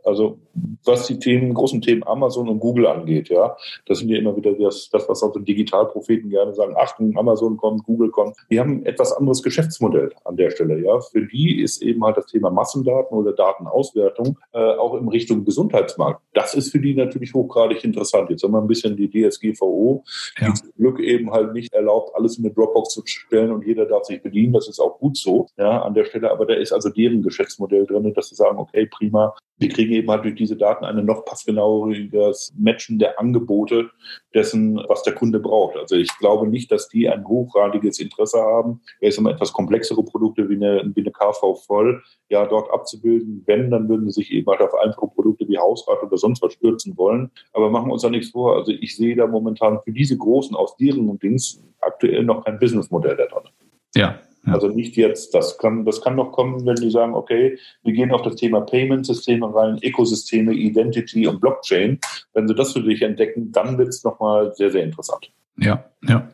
also 0.08 0.38
was 0.84 1.06
die 1.06 1.18
Themen, 1.18 1.52
großen 1.52 1.82
Themen 1.82 2.02
Amazon 2.06 2.48
und 2.48 2.60
Google 2.60 2.86
angeht, 2.86 3.28
ja, 3.28 3.56
das 3.86 3.98
sind 3.98 4.08
ja 4.08 4.18
immer 4.18 4.34
wieder 4.36 4.52
das, 4.54 4.88
das 4.90 5.08
was 5.08 5.22
auch 5.22 5.34
so 5.34 5.40
Digitalpropheten 5.40 6.30
gerne 6.30 6.54
sagen, 6.54 6.74
Achtung, 6.76 7.16
Amazon 7.16 7.56
kommt, 7.56 7.84
Google 7.84 8.10
kommt. 8.10 8.34
Die 8.50 8.58
haben 8.58 8.78
ein 8.78 8.86
etwas 8.86 9.12
anderes 9.12 9.42
Geschäftsmodell 9.42 10.10
an 10.24 10.36
der 10.36 10.50
Stelle, 10.50 10.82
ja. 10.82 11.00
Für 11.00 11.26
die 11.26 11.60
ist 11.60 11.82
eben 11.82 12.02
halt 12.04 12.16
das 12.16 12.26
Thema 12.26 12.50
Massendaten 12.50 13.16
oder 13.16 13.32
Datenauswertung 13.32 14.38
äh, 14.52 14.58
auch 14.58 14.94
in 14.94 15.08
Richtung 15.08 15.44
Gesundheitsmarkt. 15.44 16.22
Das 16.32 16.54
ist 16.54 16.72
für 16.72 16.80
die 16.80 16.94
natürlich 16.94 17.34
hochgradig 17.34 17.84
interessant. 17.84 18.30
Jetzt 18.30 18.42
haben 18.42 18.52
wir 18.52 18.60
ein 18.60 18.66
bisschen 18.66 18.96
die 18.96 19.10
DSGVO, 19.10 20.04
die 20.40 20.44
ja. 20.44 20.54
zum 20.54 20.72
Glück 20.76 21.00
eben 21.00 21.30
halt 21.32 21.52
nicht 21.52 21.74
erlaubt, 21.74 22.14
alles 22.14 22.38
in 22.38 22.44
eine 22.44 22.54
Dropbox 22.54 22.94
zu 22.94 23.02
stellen 23.04 23.52
und 23.52 23.66
jeder 23.66 23.84
darf 23.84 24.04
sich 24.04 24.22
bedienen. 24.22 24.54
Das 24.54 24.68
ist 24.68 24.80
auch 24.80 24.98
gut 24.98 25.18
so, 25.18 25.48
ja, 25.58 25.82
an 25.82 25.92
der 25.92 26.04
Stelle. 26.04 26.30
Aber 26.30 26.46
da 26.46 26.54
ist 26.54 26.72
also 26.72 26.88
deren 26.88 27.22
Geschäftsmodell 27.22 27.86
drin, 27.86 28.14
dass 28.14 28.30
sie 28.30 28.34
sagen, 28.34 28.58
okay, 28.58 28.86
prima, 28.86 29.34
wir 29.58 29.68
kriegen 29.68 29.92
eben 29.98 30.10
halt 30.10 30.24
durch 30.24 30.34
diese 30.34 30.56
Daten 30.56 30.84
eine 30.84 31.02
noch 31.02 31.24
passgenaueres 31.24 32.52
Matchen 32.56 32.98
der 32.98 33.18
Angebote 33.18 33.90
dessen, 34.34 34.76
was 34.88 35.02
der 35.02 35.14
Kunde 35.14 35.40
braucht. 35.40 35.76
Also 35.76 35.96
ich 35.96 36.08
glaube 36.18 36.48
nicht, 36.48 36.70
dass 36.72 36.88
die 36.88 37.08
ein 37.08 37.26
hochradiges 37.26 37.98
Interesse 37.98 38.38
haben, 38.38 38.80
jetzt 39.00 39.18
immer 39.18 39.30
etwas 39.30 39.52
komplexere 39.52 40.02
Produkte 40.02 40.48
wie 40.48 40.56
eine, 40.56 40.90
wie 40.94 41.00
eine 41.00 41.10
KV 41.10 41.54
voll, 41.66 42.02
ja, 42.28 42.46
dort 42.46 42.70
abzubilden. 42.70 43.42
Wenn, 43.46 43.70
dann 43.70 43.88
würden 43.88 44.10
sie 44.10 44.20
sich 44.20 44.32
eben 44.32 44.46
halt 44.48 44.60
auf 44.60 44.74
einfache 44.74 45.08
Produkte 45.08 45.48
wie 45.48 45.58
Hausrat 45.58 46.02
oder 46.02 46.16
sonst 46.16 46.42
was 46.42 46.52
stürzen 46.52 46.96
wollen. 46.96 47.30
Aber 47.52 47.70
machen 47.70 47.88
wir 47.88 47.92
uns 47.92 48.02
da 48.02 48.10
nichts 48.10 48.30
vor. 48.30 48.56
Also 48.56 48.72
ich 48.72 48.96
sehe 48.96 49.16
da 49.16 49.26
momentan 49.26 49.80
für 49.84 49.92
diese 49.92 50.16
Großen 50.16 50.56
aus 50.56 50.76
deren 50.76 51.08
und 51.08 51.22
Dings 51.22 51.62
aktuell 51.80 52.24
noch 52.24 52.44
kein 52.44 52.58
Businessmodell 52.58 53.16
da 53.16 53.26
drin. 53.26 53.50
Ja, 53.94 54.20
also 54.50 54.68
nicht 54.68 54.96
jetzt. 54.96 55.34
Das 55.34 55.58
kann, 55.58 55.84
das 55.84 56.00
kann 56.00 56.16
noch 56.16 56.32
kommen, 56.32 56.64
wenn 56.66 56.76
die 56.76 56.90
sagen, 56.90 57.14
okay, 57.14 57.58
wir 57.82 57.92
gehen 57.92 58.12
auf 58.12 58.22
das 58.22 58.36
Thema 58.36 58.60
Payment-Systeme 58.60 59.54
rein, 59.54 59.78
Ökosysteme, 59.82 60.52
Identity 60.52 61.26
und 61.26 61.40
Blockchain. 61.40 61.98
Wenn 62.32 62.48
sie 62.48 62.54
das 62.54 62.72
für 62.72 62.82
sich 62.82 63.02
entdecken, 63.02 63.52
dann 63.52 63.78
wird 63.78 63.88
es 63.88 64.04
nochmal 64.04 64.54
sehr, 64.54 64.70
sehr 64.70 64.84
interessant. 64.84 65.30
Ja, 65.58 65.84
ja. 66.06 66.28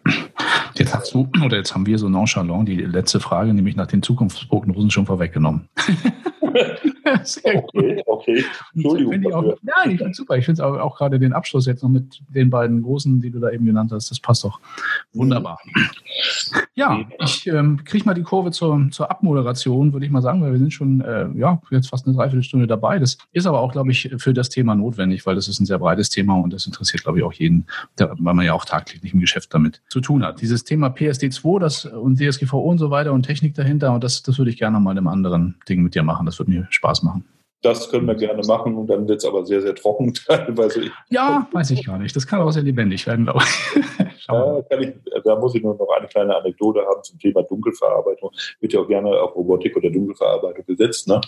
Jetzt 0.76 0.94
hast 0.94 1.14
du, 1.14 1.28
oder 1.44 1.56
jetzt 1.56 1.74
haben 1.74 1.86
wir 1.86 1.98
so 1.98 2.08
nonchalant 2.08 2.68
die 2.68 2.76
letzte 2.76 3.20
Frage, 3.20 3.54
nämlich 3.54 3.76
nach 3.76 3.86
den 3.86 4.02
Zukunftsprognosen 4.02 4.90
schon 4.90 5.06
vorweggenommen. 5.06 5.68
Sehr 7.24 7.56
okay, 7.56 7.96
gut. 7.96 8.02
okay. 8.06 8.44
Entschuldigung. 8.74 9.22
Ich 9.22 9.34
auch, 9.34 9.44
ja, 9.44 9.90
ich 9.90 9.98
finde 9.98 10.14
super. 10.14 10.36
Ich 10.36 10.46
finde 10.46 10.64
auch, 10.64 10.78
auch 10.78 10.96
gerade 10.96 11.18
den 11.18 11.32
Abschluss 11.32 11.66
jetzt 11.66 11.82
noch 11.82 11.90
mit 11.90 12.20
den 12.28 12.50
beiden 12.50 12.82
großen, 12.82 13.20
die 13.20 13.30
du 13.30 13.40
da 13.40 13.50
eben 13.50 13.66
genannt 13.66 13.92
hast, 13.92 14.10
das 14.10 14.20
passt 14.20 14.44
doch 14.44 14.60
wunderbar. 15.12 15.58
Ja, 16.74 17.04
ich 17.20 17.46
ähm, 17.46 17.84
kriege 17.84 18.04
mal 18.04 18.14
die 18.14 18.22
Kurve 18.22 18.50
zur, 18.50 18.88
zur 18.90 19.10
Abmoderation, 19.10 19.92
würde 19.92 20.06
ich 20.06 20.12
mal 20.12 20.22
sagen, 20.22 20.42
weil 20.42 20.52
wir 20.52 20.58
sind 20.58 20.72
schon 20.72 21.00
äh, 21.02 21.28
ja, 21.36 21.60
jetzt 21.70 21.88
fast 21.88 22.06
eine 22.06 22.16
Dreiviertelstunde 22.16 22.66
dabei. 22.66 22.98
Das 22.98 23.18
ist 23.32 23.46
aber 23.46 23.60
auch, 23.60 23.72
glaube 23.72 23.92
ich, 23.92 24.10
für 24.18 24.34
das 24.34 24.48
Thema 24.48 24.74
notwendig, 24.74 25.24
weil 25.26 25.34
das 25.34 25.46
ist 25.48 25.60
ein 25.60 25.66
sehr 25.66 25.78
breites 25.78 26.10
Thema 26.10 26.34
und 26.34 26.52
das 26.52 26.66
interessiert, 26.66 27.02
glaube 27.04 27.18
ich, 27.18 27.24
auch 27.24 27.32
jeden, 27.32 27.66
der, 27.98 28.14
weil 28.18 28.34
man 28.34 28.44
ja 28.44 28.54
auch 28.54 28.64
tagtäglich 28.64 29.14
im 29.14 29.20
Geschäft 29.20 29.54
damit 29.54 29.82
zu 29.88 30.00
tun 30.00 30.24
hat. 30.24 30.40
Dieses 30.40 30.64
Thema 30.64 30.88
PSD2 30.88 31.60
das, 31.60 31.84
und 31.84 32.18
DSGVO 32.18 32.58
und 32.58 32.78
so 32.78 32.90
weiter 32.90 33.12
und 33.12 33.22
Technik 33.22 33.54
dahinter, 33.54 33.92
und 33.92 34.02
das, 34.02 34.22
das 34.22 34.38
würde 34.38 34.50
ich 34.50 34.58
gerne 34.58 34.80
mal 34.80 34.92
in 34.92 34.98
einem 34.98 35.08
anderen 35.08 35.56
Ding 35.68 35.82
mit 35.82 35.94
dir 35.94 36.02
machen. 36.02 36.26
Das 36.26 36.38
würde 36.38 36.50
mir 36.50 36.66
Spaß 36.70 36.93
machen. 37.02 37.24
Das 37.62 37.90
können 37.90 38.06
wir 38.06 38.14
gerne 38.14 38.42
machen 38.46 38.74
und 38.76 38.88
dann 38.88 39.08
wird 39.08 39.18
es 39.18 39.24
aber 39.24 39.46
sehr, 39.46 39.62
sehr 39.62 39.74
trocken 39.74 40.12
teilweise. 40.26 40.90
Ja, 41.08 41.48
weiß 41.52 41.70
ich 41.70 41.86
gar 41.86 41.98
nicht. 41.98 42.14
Das 42.14 42.26
kann 42.26 42.40
auch 42.40 42.50
sehr 42.50 42.62
lebendig 42.62 43.06
werden, 43.06 43.24
glaube 43.24 43.42
ich. 43.42 44.06
Ja, 44.28 44.62
ich, 44.78 44.92
da 45.24 45.36
muss 45.36 45.54
ich 45.54 45.62
nur 45.62 45.74
noch 45.74 45.88
eine 45.90 46.06
kleine 46.06 46.36
Anekdote 46.36 46.84
haben 46.86 47.02
zum 47.02 47.18
Thema 47.18 47.42
Dunkelverarbeitung. 47.42 48.30
Wird 48.60 48.72
ja 48.72 48.80
auch 48.80 48.88
gerne 48.88 49.10
auf 49.20 49.34
Robotik 49.34 49.76
oder 49.76 49.90
Dunkelverarbeitung 49.90 50.64
gesetzt. 50.66 51.08
Ne? 51.08 51.20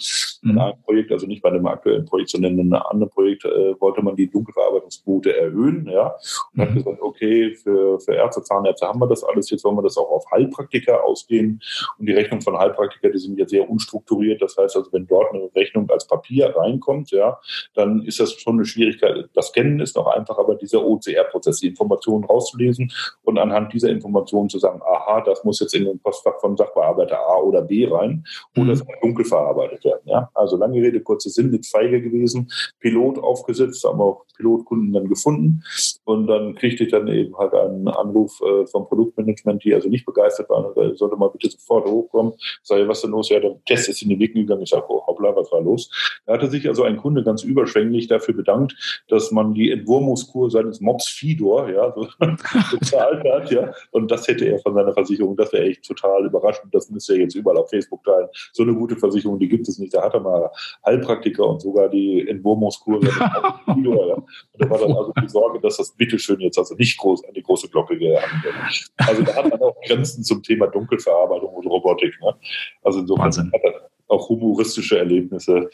Mhm. 0.42 0.50
In 0.50 0.58
einem 0.58 0.82
Projekt, 0.82 1.12
also 1.12 1.26
nicht 1.26 1.42
bei 1.42 1.50
dem 1.50 1.66
aktuellen 1.66 2.04
Projekt, 2.04 2.30
sondern 2.30 2.58
in 2.58 2.72
einem 2.72 2.82
anderen 2.88 3.10
Projekt 3.10 3.44
äh, 3.44 3.78
wollte 3.80 4.02
man 4.02 4.16
die 4.16 4.30
Dunkelverarbeitungsquote 4.30 5.36
erhöhen. 5.36 5.88
Ja? 5.90 6.14
Und 6.52 6.56
mhm. 6.56 6.62
hat 6.62 6.74
gesagt, 6.74 7.02
okay, 7.02 7.54
für, 7.54 8.00
für 8.00 8.14
Ärzte, 8.14 8.42
Zahnärzte 8.42 8.86
haben 8.86 9.00
wir 9.00 9.08
das 9.08 9.24
alles, 9.24 9.50
jetzt 9.50 9.64
wollen 9.64 9.76
wir 9.76 9.82
das 9.82 9.96
auch 9.96 10.10
auf 10.10 10.30
Heilpraktiker 10.30 11.04
ausgehen. 11.04 11.60
Und 11.98 12.06
die 12.06 12.12
Rechnung 12.12 12.40
von 12.40 12.58
Heilpraktiker, 12.58 13.10
die 13.10 13.18
sind 13.18 13.38
ja 13.38 13.46
sehr 13.46 13.68
unstrukturiert. 13.68 14.40
Das 14.42 14.56
heißt 14.56 14.76
also, 14.76 14.92
wenn 14.92 15.06
dort 15.06 15.32
eine 15.32 15.50
Rechnung 15.54 15.88
als 15.90 16.06
Papier 16.06 16.54
reinkommt, 16.56 17.10
ja, 17.10 17.38
dann 17.74 18.02
ist 18.02 18.20
das 18.20 18.32
schon 18.32 18.54
eine 18.54 18.64
Schwierigkeit. 18.64 19.28
Das 19.34 19.52
Kennen 19.52 19.80
ist 19.80 19.96
noch 19.96 20.06
einfach, 20.06 20.38
aber 20.38 20.54
dieser 20.54 20.84
OCR-Prozess, 20.84 21.60
die 21.60 21.68
Informationen 21.68 22.24
rauszulesen 22.24 22.85
und 23.22 23.38
anhand 23.38 23.72
dieser 23.72 23.90
Informationen 23.90 24.48
zu 24.48 24.58
sagen, 24.58 24.80
aha, 24.82 25.20
das 25.22 25.44
muss 25.44 25.60
jetzt 25.60 25.74
in 25.74 25.84
den 25.84 25.98
Postfach 25.98 26.40
von 26.40 26.56
Sachbearbeiter 26.56 27.18
A 27.18 27.38
oder 27.40 27.62
B 27.62 27.86
rein 27.86 28.24
oder 28.56 28.72
es 28.72 28.84
mhm. 28.84 28.88
dunkel 29.02 29.24
verarbeitet 29.24 29.84
werden. 29.84 30.02
Ja? 30.04 30.30
Also 30.34 30.56
lange 30.56 30.80
Rede, 30.80 31.00
kurze 31.00 31.30
Sinn, 31.30 31.50
mit 31.50 31.66
feige 31.66 32.00
gewesen, 32.00 32.50
Pilot 32.80 33.18
aufgesetzt, 33.18 33.84
haben 33.84 34.00
auch 34.00 34.24
Pilotkunden 34.36 34.92
dann 34.92 35.08
gefunden 35.08 35.62
und 36.04 36.26
dann 36.26 36.54
kriegte 36.54 36.84
ich 36.84 36.90
dann 36.90 37.08
eben 37.08 37.36
halt 37.36 37.54
einen 37.54 37.88
Anruf 37.88 38.40
äh, 38.40 38.66
vom 38.66 38.86
Produktmanagement, 38.88 39.64
die 39.64 39.74
also 39.74 39.88
nicht 39.88 40.06
begeistert 40.06 40.48
waren, 40.48 40.66
und 40.66 40.98
sollte 40.98 41.16
mal 41.16 41.28
bitte 41.28 41.50
sofort 41.50 41.86
hochkommen. 41.86 42.34
Sag 42.62 42.86
was 42.88 43.02
denn 43.02 43.10
los? 43.10 43.28
Ja, 43.28 43.40
der 43.40 43.56
Test 43.64 43.88
ist 43.88 44.02
in 44.02 44.10
die 44.10 44.18
Wicken 44.18 44.42
gegangen. 44.42 44.62
Ich 44.62 44.70
sage, 44.70 44.84
oh, 44.88 45.04
hoppla, 45.06 45.34
was 45.34 45.50
war 45.52 45.60
los? 45.60 45.90
Da 46.26 46.34
hatte 46.34 46.48
sich 46.48 46.68
also 46.68 46.84
ein 46.84 46.96
Kunde 46.96 47.24
ganz 47.24 47.42
überschwänglich 47.42 48.06
dafür 48.08 48.34
bedankt, 48.34 49.04
dass 49.08 49.32
man 49.32 49.54
die 49.54 49.70
Entwurmungskur 49.70 50.50
seines 50.50 50.80
Mops 50.80 51.08
Fidor 51.08 51.68
ja, 51.70 51.92
so 51.94 52.06
bezahlt 52.78 53.24
hat. 53.24 53.50
Ja. 53.50 53.72
Und 53.90 54.10
das 54.10 54.26
hätte 54.28 54.44
er 54.46 54.58
von 54.58 54.74
seiner 54.74 54.92
Versicherung. 54.92 55.36
Das 55.36 55.52
wäre 55.52 55.64
echt 55.64 55.84
total 55.84 56.24
überraschend. 56.24 56.74
Das 56.74 56.90
müsste 56.90 57.14
er 57.14 57.20
jetzt 57.20 57.34
überall 57.34 57.58
auf 57.58 57.70
Facebook 57.70 58.04
teilen. 58.04 58.28
So 58.52 58.62
eine 58.62 58.74
gute 58.74 58.96
Versicherung, 58.96 59.38
die 59.38 59.48
gibt 59.48 59.68
es 59.68 59.78
nicht. 59.78 59.94
Da 59.94 60.02
hat 60.02 60.14
er 60.14 60.20
mal 60.20 60.50
Heilpraktiker 60.84 61.46
und 61.46 61.60
sogar 61.60 61.88
die 61.88 62.28
Entwurmungskur 62.28 63.00
seines 63.00 63.18
Mops 63.42 63.74
Fidor. 63.74 64.08
Ja. 64.08 64.14
Und 64.14 64.26
da 64.58 64.70
war 64.70 64.78
dann 64.78 64.92
also 64.92 65.12
die 65.22 65.28
Sorge, 65.28 65.60
dass 65.60 65.76
das 65.76 65.92
bitteschön 65.92 66.40
jetzt 66.40 66.58
also 66.58 66.74
nicht 66.74 66.98
groß 66.98 67.24
an 67.24 67.34
die 67.34 67.42
große 67.42 67.68
Glocke 67.68 67.98
gehangen 67.98 68.42
wird. 68.42 68.54
Also 68.98 69.22
da 69.22 69.34
hat 69.34 69.50
man 69.50 69.60
auch 69.60 69.80
Grenzen 69.86 70.24
zum 70.24 70.42
Thema 70.42 70.66
Dunkelverarbeitung 70.66 71.52
und 71.54 71.66
Robotik. 71.66 72.14
Ne? 72.20 72.34
Also 72.82 73.00
insofern 73.00 73.26
Wahnsinn. 73.26 73.50
hat 73.52 73.62
er 73.62 73.90
auch 74.08 74.28
humoristische 74.28 74.98
Erlebnisse. 74.98 75.68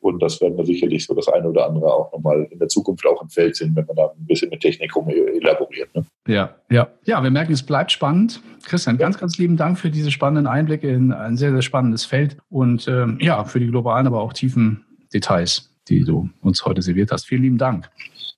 Und 0.00 0.22
das 0.22 0.40
werden 0.40 0.56
wir 0.56 0.64
sicherlich 0.64 1.04
so 1.06 1.14
das 1.14 1.28
eine 1.28 1.48
oder 1.48 1.66
andere 1.66 1.92
auch 1.92 2.12
nochmal 2.12 2.46
in 2.50 2.58
der 2.58 2.68
Zukunft 2.68 3.06
auch 3.06 3.22
im 3.22 3.28
Feld 3.28 3.56
sehen, 3.56 3.72
wenn 3.74 3.86
man 3.86 3.96
da 3.96 4.06
ein 4.06 4.26
bisschen 4.26 4.50
mit 4.50 4.60
Technik 4.60 4.94
rum 4.94 5.08
elaboriert. 5.08 5.94
Ne? 5.94 6.04
Ja, 6.26 6.54
ja. 6.70 6.88
Ja, 7.04 7.22
wir 7.22 7.30
merken, 7.30 7.52
es 7.52 7.62
bleibt 7.62 7.92
spannend. 7.92 8.42
Christian, 8.64 8.98
ganz, 8.98 9.18
ganz 9.18 9.38
lieben 9.38 9.56
Dank 9.56 9.78
für 9.78 9.90
diese 9.90 10.10
spannenden 10.10 10.46
Einblicke 10.46 10.88
in 10.88 11.12
ein 11.12 11.36
sehr, 11.36 11.52
sehr 11.52 11.62
spannendes 11.62 12.04
Feld 12.04 12.36
und 12.50 12.86
ähm, 12.88 13.18
ja, 13.20 13.44
für 13.44 13.60
die 13.60 13.66
globalen, 13.66 14.06
aber 14.06 14.20
auch 14.20 14.32
tiefen 14.32 14.84
Details, 15.12 15.74
die 15.88 16.04
du 16.04 16.28
uns 16.42 16.64
heute 16.64 16.82
serviert 16.82 17.10
hast. 17.10 17.26
Vielen 17.26 17.42
lieben 17.42 17.58
Dank. 17.58 17.90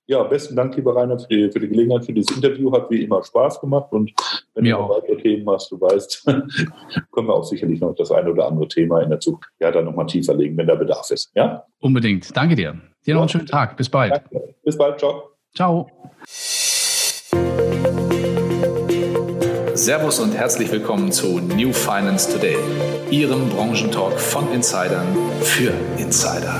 Ja, 0.05 0.21
besten 0.23 0.55
Dank, 0.55 0.75
lieber 0.75 0.95
Rainer, 0.95 1.17
für 1.17 1.27
die, 1.27 1.49
für 1.49 1.59
die 1.61 1.69
Gelegenheit, 1.69 2.05
für 2.05 2.11
dieses 2.11 2.35
Interview. 2.35 2.71
Hat 2.73 2.89
wie 2.89 3.03
immer 3.03 3.23
Spaß 3.23 3.61
gemacht. 3.61 3.91
Und 3.91 4.11
wenn 4.53 4.63
Mir 4.63 4.75
du 4.75 4.81
noch 4.81 4.89
weitere 4.89 5.15
Themen 5.15 5.49
hast, 5.49 5.71
du 5.71 5.79
weißt, 5.79 6.25
können 7.11 7.27
wir 7.27 7.33
auch 7.33 7.45
sicherlich 7.45 7.79
noch 7.79 7.95
das 7.95 8.11
eine 8.11 8.31
oder 8.31 8.47
andere 8.47 8.67
Thema 8.67 9.01
in 9.01 9.09
der 9.09 9.19
Zukunft 9.21 9.49
ja 9.61 9.71
dann 9.71 9.85
nochmal 9.85 10.07
tiefer 10.07 10.33
legen, 10.33 10.57
wenn 10.57 10.67
da 10.67 10.75
Bedarf 10.75 11.09
ist. 11.09 11.31
Ja? 11.35 11.65
Unbedingt. 11.79 12.35
Danke 12.35 12.55
dir. 12.55 12.75
Dir 13.05 13.13
noch 13.13 13.21
einen 13.21 13.29
schönen 13.29 13.45
Tag. 13.45 13.77
Bis 13.77 13.87
bald. 13.87 14.11
Danke. 14.11 14.55
Bis 14.63 14.77
bald. 14.77 14.99
Ciao. 14.99 15.29
Ciao. 15.55 15.89
Servus 19.73 20.19
und 20.19 20.33
herzlich 20.33 20.71
willkommen 20.71 21.11
zu 21.11 21.39
New 21.39 21.71
Finance 21.71 22.31
Today, 22.31 22.57
Ihrem 23.09 23.49
Branchentalk 23.49 24.19
von 24.19 24.51
Insidern 24.51 25.07
für 25.41 25.71
Insider. 25.97 26.59